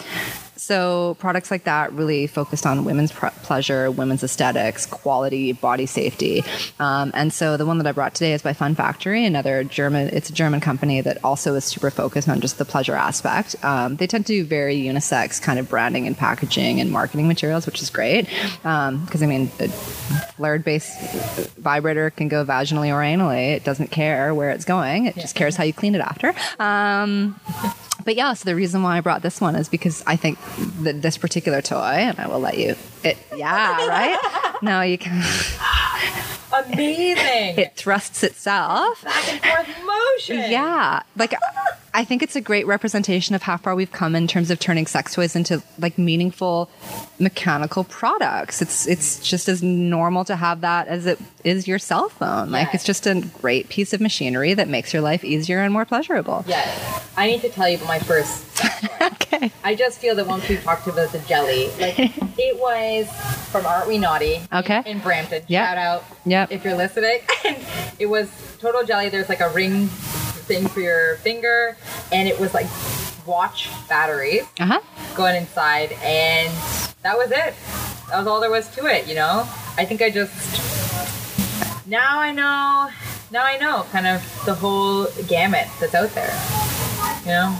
so 0.55 1.15
products 1.19 1.51
like 1.51 1.63
that 1.65 1.91
really 1.93 2.27
focused 2.27 2.65
on 2.65 2.85
women's 2.85 3.11
pr- 3.11 3.27
pleasure, 3.43 3.91
women's 3.91 4.23
aesthetics, 4.23 4.85
quality, 4.85 5.53
body 5.53 5.85
safety. 5.85 6.43
Um, 6.79 7.11
and 7.13 7.33
so 7.33 7.57
the 7.57 7.65
one 7.65 7.77
that 7.79 7.87
I 7.87 7.91
brought 7.91 8.15
today 8.15 8.33
is 8.33 8.41
by 8.41 8.53
Fun 8.53 8.75
Factory, 8.75 9.25
another 9.25 9.63
German. 9.63 10.09
It's 10.09 10.29
a 10.29 10.33
German 10.33 10.61
company 10.61 11.01
that 11.01 11.23
also 11.23 11.55
is 11.55 11.65
super 11.65 11.89
focused 11.89 12.29
on 12.29 12.41
just 12.41 12.57
the 12.57 12.65
pleasure 12.65 12.95
aspect. 12.95 13.55
Um, 13.63 13.95
they 13.97 14.07
tend 14.07 14.25
to 14.27 14.33
do 14.33 14.45
very 14.45 14.77
unisex 14.77 15.41
kind 15.41 15.59
of 15.59 15.69
branding 15.69 16.07
and 16.07 16.17
packaging 16.17 16.79
and 16.79 16.91
marketing 16.91 17.27
materials, 17.27 17.65
which 17.65 17.81
is 17.81 17.89
great. 17.89 18.27
Because 18.61 19.21
I 19.21 19.25
mean, 19.25 19.51
a 19.59 19.67
flared-based 19.67 21.55
vibrator 21.57 22.09
can 22.09 22.27
go 22.27 22.45
vaginally 22.45 22.89
or 22.93 23.01
anally. 23.01 23.55
It 23.55 23.63
doesn't 23.63 23.91
care 23.91 24.33
where 24.33 24.51
it's 24.51 24.65
going. 24.65 25.05
It 25.05 25.15
just 25.15 25.35
cares 25.35 25.55
how 25.55 25.63
you 25.63 25.73
clean 25.73 25.95
it 25.95 26.01
after. 26.01 26.33
Um, 26.59 27.39
but 28.03 28.15
yeah, 28.15 28.33
so 28.33 28.45
the 28.45 28.55
reason 28.55 28.83
why 28.83 28.97
I 28.97 29.01
brought 29.01 29.23
this 29.23 29.41
one 29.41 29.55
is 29.55 29.67
because 29.67 30.03
I 30.05 30.15
think 30.15 30.37
that 30.81 31.01
this 31.01 31.17
particular 31.17 31.61
toy, 31.61 31.77
and 31.77 32.19
I 32.19 32.27
will 32.27 32.39
let 32.39 32.57
you. 32.57 32.75
It, 33.03 33.17
yeah, 33.35 33.87
right. 33.87 34.57
now 34.61 34.81
you 34.81 34.97
can. 34.97 35.23
Amazing. 36.65 37.57
It 37.57 37.75
thrusts 37.75 38.23
itself. 38.23 39.03
back 39.03 39.31
and 39.31 39.41
forth 39.41 39.85
motion. 39.85 40.51
Yeah, 40.51 41.03
like 41.17 41.33
I 41.95 42.03
think 42.03 42.21
it's 42.21 42.35
a 42.35 42.41
great 42.41 42.67
representation 42.67 43.35
of 43.35 43.41
how 43.41 43.55
far 43.55 43.73
we've 43.73 43.91
come 43.91 44.17
in 44.17 44.27
terms 44.27 44.51
of 44.51 44.59
turning 44.59 44.85
sex 44.85 45.13
toys 45.13 45.33
into 45.33 45.63
like 45.79 45.97
meaningful 45.97 46.69
mechanical 47.19 47.85
products. 47.85 48.61
It's 48.61 48.85
it's 48.85 49.19
just 49.27 49.47
as 49.47 49.63
normal 49.63 50.25
to 50.25 50.35
have 50.35 50.59
that 50.59 50.89
as 50.89 51.05
it 51.05 51.17
is 51.45 51.69
your 51.69 51.79
cell 51.79 52.09
phone. 52.09 52.51
Like 52.51 52.65
Yes. 52.67 52.75
it's 52.75 52.83
just 52.83 53.07
a 53.07 53.21
great 53.41 53.69
piece 53.69 53.93
of 53.93 54.01
machinery 54.01 54.53
that 54.55 54.67
makes 54.67 54.91
your 54.93 55.01
life 55.01 55.23
easier 55.23 55.59
and 55.61 55.71
more 55.71 55.85
pleasurable. 55.85 56.43
Yes. 56.45 57.01
I 57.15 57.27
need 57.27 57.39
to 57.43 57.49
tell 57.49 57.69
you 57.69 57.77
about 57.77 57.87
my 57.87 57.99
first. 57.99 58.45
Okay. 59.01 59.51
I 59.63 59.75
just 59.75 59.99
feel 59.99 60.15
that 60.15 60.25
once 60.25 60.47
we 60.47 60.57
talked 60.57 60.87
about 60.87 61.11
the 61.11 61.19
jelly, 61.19 61.67
like 61.79 61.95
it 62.39 62.59
was 62.59 63.07
from 63.51 63.65
Aren't 63.65 63.87
We 63.87 63.97
Naughty? 63.97 64.41
Okay. 64.51 64.79
In, 64.79 64.97
in 64.97 64.99
Brampton. 64.99 65.43
Yep. 65.47 65.67
Shout 65.67 65.77
out. 65.77 66.03
Yep. 66.25 66.51
If 66.51 66.63
you're 66.63 66.75
listening. 66.75 67.19
It 67.99 68.07
was 68.07 68.29
total 68.59 68.83
jelly. 68.83 69.07
There's 69.09 69.29
like 69.29 69.39
a 69.39 69.49
ring 69.49 69.89
thing 70.45 70.67
for 70.67 70.79
your 70.81 71.15
finger, 71.17 71.75
and 72.11 72.27
it 72.27 72.39
was 72.39 72.53
like 72.53 72.67
watch 73.25 73.69
batteries 73.89 74.43
Uh 74.59 74.65
huh. 74.65 74.81
going 75.15 75.35
inside, 75.35 75.91
and 76.03 76.51
that 77.03 77.17
was 77.17 77.31
it. 77.31 77.53
That 78.09 78.19
was 78.19 78.27
all 78.27 78.39
there 78.39 78.51
was 78.51 78.67
to 78.75 78.85
it, 78.85 79.07
you 79.07 79.15
know? 79.15 79.47
I 79.77 79.85
think 79.85 80.01
I 80.01 80.09
just. 80.09 80.33
Now 81.87 82.19
I 82.19 82.31
know. 82.31 82.89
Now 83.31 83.43
I 83.43 83.57
know 83.57 83.85
kind 83.91 84.07
of 84.07 84.21
the 84.45 84.53
whole 84.53 85.07
gamut 85.27 85.67
that's 85.79 85.95
out 85.95 86.09
there. 86.11 86.33
You 87.21 87.27
know? 87.31 87.59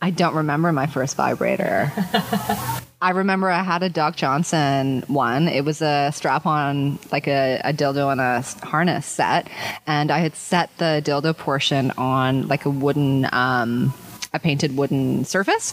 I 0.00 0.10
don't 0.10 0.34
remember 0.34 0.72
my 0.72 0.86
first 0.86 1.16
vibrator. 1.16 1.92
I 3.06 3.10
remember 3.10 3.48
I 3.48 3.62
had 3.62 3.84
a 3.84 3.88
Doc 3.88 4.16
Johnson 4.16 5.04
one. 5.06 5.46
It 5.46 5.64
was 5.64 5.80
a 5.80 6.10
strap 6.12 6.44
on, 6.44 6.98
like 7.12 7.28
a, 7.28 7.60
a 7.62 7.72
dildo 7.72 8.10
and 8.10 8.20
a 8.20 8.42
harness 8.66 9.06
set. 9.06 9.46
And 9.86 10.10
I 10.10 10.18
had 10.18 10.34
set 10.34 10.76
the 10.78 11.00
dildo 11.04 11.36
portion 11.36 11.92
on 11.92 12.48
like 12.48 12.64
a 12.64 12.70
wooden, 12.70 13.28
um, 13.32 13.94
a 14.34 14.40
painted 14.40 14.76
wooden 14.76 15.24
surface 15.24 15.72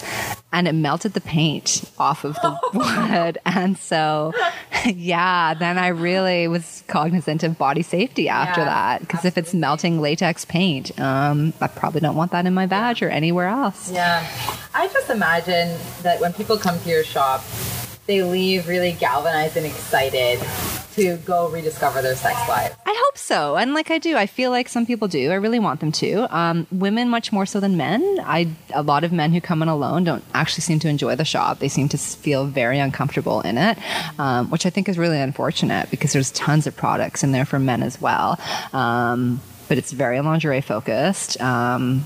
and 0.53 0.67
it 0.67 0.73
melted 0.73 1.13
the 1.13 1.21
paint 1.21 1.83
off 1.97 2.23
of 2.23 2.35
the 2.35 2.55
wood. 2.75 3.39
And 3.47 3.79
so, 3.79 4.31
yeah, 4.85 5.55
then 5.55 5.79
I 5.79 5.87
really 5.87 6.47
was 6.47 6.83
cognizant 6.87 7.41
of 7.43 7.57
body 7.57 7.81
safety 7.81 8.29
after 8.29 8.61
Yeah, 8.61 8.65
that. 8.65 9.01
Because 9.01 9.25
if 9.25 9.39
it's 9.39 9.55
melting 9.55 9.99
latex 10.01 10.45
paint, 10.45 10.97
um, 10.99 11.51
I 11.59 11.67
probably 11.67 11.99
don't 12.01 12.15
want 12.15 12.31
that 12.31 12.45
in 12.45 12.53
my 12.53 12.67
badge 12.67 13.01
or 13.01 13.09
anywhere 13.09 13.47
else. 13.47 13.91
Yeah. 13.91 14.23
Just 14.93 15.09
imagine 15.09 15.77
that 16.03 16.21
when 16.21 16.31
people 16.33 16.57
come 16.57 16.79
to 16.79 16.89
your 16.89 17.03
shop, 17.03 17.43
they 18.05 18.21
leave 18.23 18.67
really 18.67 18.93
galvanized 18.93 19.57
and 19.57 19.65
excited 19.65 20.39
to 20.93 21.17
go 21.17 21.49
rediscover 21.49 22.01
their 22.01 22.15
sex 22.15 22.35
life. 22.47 22.75
I 22.85 23.03
hope 23.05 23.17
so. 23.17 23.57
And 23.57 23.73
like 23.73 23.89
I 23.89 23.97
do, 23.97 24.15
I 24.15 24.27
feel 24.27 24.51
like 24.51 24.69
some 24.69 24.85
people 24.85 25.07
do. 25.07 25.31
I 25.31 25.35
really 25.35 25.59
want 25.59 25.79
them 25.79 25.91
to. 25.93 26.35
Um, 26.35 26.67
women 26.71 27.09
much 27.09 27.31
more 27.31 27.45
so 27.45 27.59
than 27.59 27.77
men. 27.77 28.19
I 28.23 28.49
a 28.73 28.83
lot 28.83 29.03
of 29.03 29.11
men 29.11 29.31
who 29.33 29.41
come 29.41 29.61
in 29.63 29.69
alone 29.69 30.03
don't 30.03 30.23
actually 30.33 30.61
seem 30.61 30.79
to 30.79 30.87
enjoy 30.87 31.15
the 31.15 31.25
shop. 31.25 31.59
They 31.59 31.69
seem 31.69 31.89
to 31.89 31.97
feel 31.97 32.45
very 32.45 32.77
uncomfortable 32.79 33.41
in 33.41 33.57
it, 33.57 33.77
um, 34.19 34.51
which 34.51 34.65
I 34.65 34.69
think 34.69 34.87
is 34.87 34.97
really 34.97 35.19
unfortunate 35.19 35.89
because 35.89 36.13
there's 36.13 36.31
tons 36.31 36.67
of 36.67 36.75
products 36.75 37.23
in 37.23 37.31
there 37.31 37.45
for 37.45 37.57
men 37.57 37.81
as 37.81 37.99
well. 37.99 38.39
Um, 38.73 39.41
but 39.67 39.77
it's 39.77 39.91
very 39.91 40.19
lingerie 40.21 40.61
focused. 40.61 41.41
Um, 41.41 42.05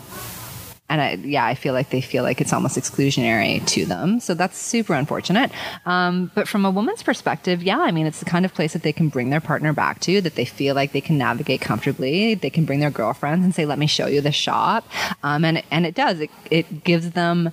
and 0.89 1.01
I, 1.01 1.13
yeah, 1.15 1.45
I 1.45 1.55
feel 1.55 1.73
like 1.73 1.89
they 1.89 2.01
feel 2.01 2.23
like 2.23 2.39
it's 2.39 2.53
almost 2.53 2.77
exclusionary 2.77 3.65
to 3.67 3.85
them. 3.85 4.19
So 4.19 4.33
that's 4.33 4.57
super 4.57 4.93
unfortunate. 4.93 5.51
Um, 5.85 6.31
but 6.33 6.47
from 6.47 6.65
a 6.65 6.71
woman's 6.71 7.03
perspective, 7.03 7.61
yeah, 7.61 7.79
I 7.79 7.91
mean, 7.91 8.05
it's 8.05 8.19
the 8.19 8.25
kind 8.25 8.45
of 8.45 8.53
place 8.53 8.73
that 8.73 8.83
they 8.83 8.93
can 8.93 9.09
bring 9.09 9.29
their 9.29 9.41
partner 9.41 9.73
back 9.73 9.99
to, 10.01 10.21
that 10.21 10.35
they 10.35 10.45
feel 10.45 10.75
like 10.75 10.93
they 10.93 11.01
can 11.01 11.17
navigate 11.17 11.59
comfortably. 11.61 12.35
They 12.35 12.49
can 12.49 12.65
bring 12.65 12.79
their 12.79 12.91
girlfriends 12.91 13.43
and 13.43 13.53
say, 13.53 13.65
"Let 13.65 13.79
me 13.79 13.87
show 13.87 14.07
you 14.07 14.21
the 14.21 14.31
shop," 14.31 14.87
um, 15.23 15.43
and 15.43 15.61
and 15.71 15.85
it 15.85 15.95
does. 15.95 16.19
It 16.21 16.31
it 16.49 16.83
gives 16.83 17.11
them. 17.11 17.51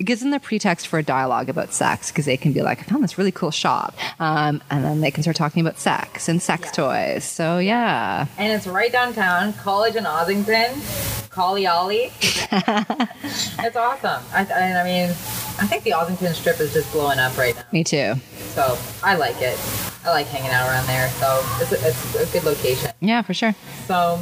It 0.00 0.06
gives 0.06 0.22
them 0.22 0.30
the 0.30 0.40
pretext 0.40 0.88
for 0.88 0.98
a 0.98 1.02
dialogue 1.02 1.50
about 1.50 1.74
sex 1.74 2.10
because 2.10 2.24
they 2.24 2.38
can 2.38 2.54
be 2.54 2.62
like, 2.62 2.80
I 2.80 2.82
found 2.84 3.04
this 3.04 3.18
really 3.18 3.32
cool 3.32 3.50
shop. 3.50 3.94
Um, 4.18 4.62
and 4.70 4.82
then 4.82 5.02
they 5.02 5.10
can 5.10 5.22
start 5.22 5.36
talking 5.36 5.60
about 5.60 5.78
sex 5.78 6.26
and 6.26 6.40
sex 6.40 6.70
toys. 6.72 7.22
So, 7.22 7.58
yeah. 7.58 8.26
And 8.38 8.50
it's 8.50 8.66
right 8.66 8.90
downtown, 8.90 9.52
College 9.52 9.96
in 9.96 10.04
Ossington, 10.04 11.28
Collie 11.28 11.66
Ollie. 11.66 12.12
it's 12.22 13.76
awesome. 13.76 14.22
I, 14.32 14.46
and 14.50 14.78
I 14.78 14.84
mean, 14.84 15.10
I 15.10 15.66
think 15.66 15.84
the 15.84 15.90
Ossington 15.90 16.32
strip 16.32 16.60
is 16.60 16.72
just 16.72 16.90
blowing 16.92 17.18
up 17.18 17.36
right 17.36 17.54
now. 17.54 17.64
Me 17.70 17.84
too. 17.84 18.14
So 18.54 18.78
I 19.04 19.16
like 19.16 19.42
it. 19.42 19.58
I 20.06 20.12
like 20.12 20.28
hanging 20.28 20.50
out 20.50 20.66
around 20.66 20.86
there. 20.86 21.10
So 21.10 21.42
it's 21.60 21.72
a, 21.72 21.88
it's 21.88 22.30
a 22.30 22.32
good 22.32 22.44
location. 22.44 22.90
Yeah, 23.00 23.20
for 23.20 23.34
sure. 23.34 23.54
So, 23.86 24.18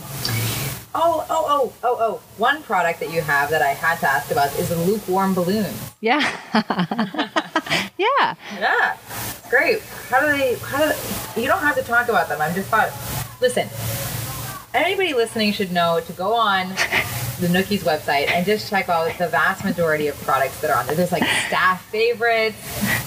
oh, 1.00 1.26
oh, 1.30 1.46
oh, 1.48 1.72
oh, 1.84 1.96
oh. 2.00 2.20
One 2.36 2.62
product 2.62 3.00
that 3.00 3.10
you 3.10 3.20
have 3.20 3.50
that 3.50 3.62
I 3.62 3.68
had 3.68 3.98
to 4.00 4.08
ask 4.08 4.30
about 4.30 4.56
is 4.58 4.68
the 4.68 4.76
lukewarm 4.76 5.34
balloon. 5.34 5.72
Yeah. 6.00 6.20
yeah. 7.96 8.34
Yeah, 8.58 8.96
great. 9.48 9.80
How 10.10 10.20
do 10.20 10.26
they? 10.36 10.54
How 10.56 10.78
do 10.78 10.92
they, 11.34 11.42
you 11.42 11.48
don't 11.48 11.60
have 11.60 11.76
to 11.76 11.82
talk 11.82 12.08
about 12.08 12.28
them? 12.28 12.40
I'm 12.40 12.54
just 12.54 12.68
thought. 12.68 12.90
Listen, 13.40 13.68
anybody 14.74 15.14
listening 15.14 15.52
should 15.52 15.70
know 15.72 16.00
to 16.04 16.12
go 16.12 16.34
on 16.34 16.68
the 17.40 17.46
Nookies 17.46 17.80
website 17.80 18.28
and 18.28 18.44
just 18.44 18.68
check 18.68 18.88
out 18.88 19.16
the 19.18 19.28
vast 19.28 19.64
majority 19.64 20.08
of 20.08 20.16
products 20.22 20.60
that 20.60 20.70
are 20.70 20.78
on 20.78 20.86
there. 20.86 20.96
There's 20.96 21.12
like 21.12 21.22
staff 21.46 21.84
favorites. 21.86 22.56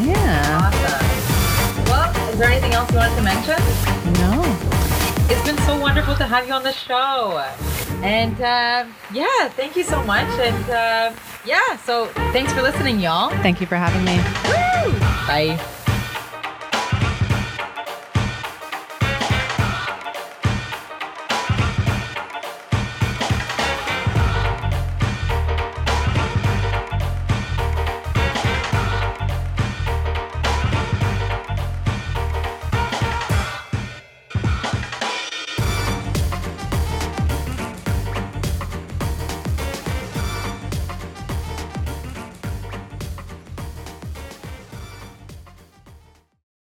Yeah. 0.04 0.58
Awesome. 0.60 1.15
Is 2.36 2.40
there 2.40 2.50
anything 2.50 2.74
else 2.74 2.90
you 2.90 2.98
wanted 2.98 3.16
to 3.16 3.22
mention? 3.22 3.56
No. 4.20 4.42
It's 5.30 5.42
been 5.46 5.56
so 5.64 5.80
wonderful 5.80 6.14
to 6.16 6.24
have 6.24 6.46
you 6.46 6.52
on 6.52 6.62
the 6.62 6.70
show. 6.70 7.42
And 8.02 8.38
uh, 8.42 8.84
yeah, 9.10 9.48
thank 9.48 9.74
you 9.74 9.82
so 9.82 10.02
much. 10.02 10.28
And 10.40 10.70
uh, 10.70 11.18
yeah, 11.46 11.78
so 11.78 12.08
thanks 12.34 12.52
for 12.52 12.60
listening, 12.60 13.00
y'all. 13.00 13.30
Thank 13.40 13.62
you 13.62 13.66
for 13.66 13.76
having 13.76 14.04
me. 14.04 14.18
Bye. 15.26 15.82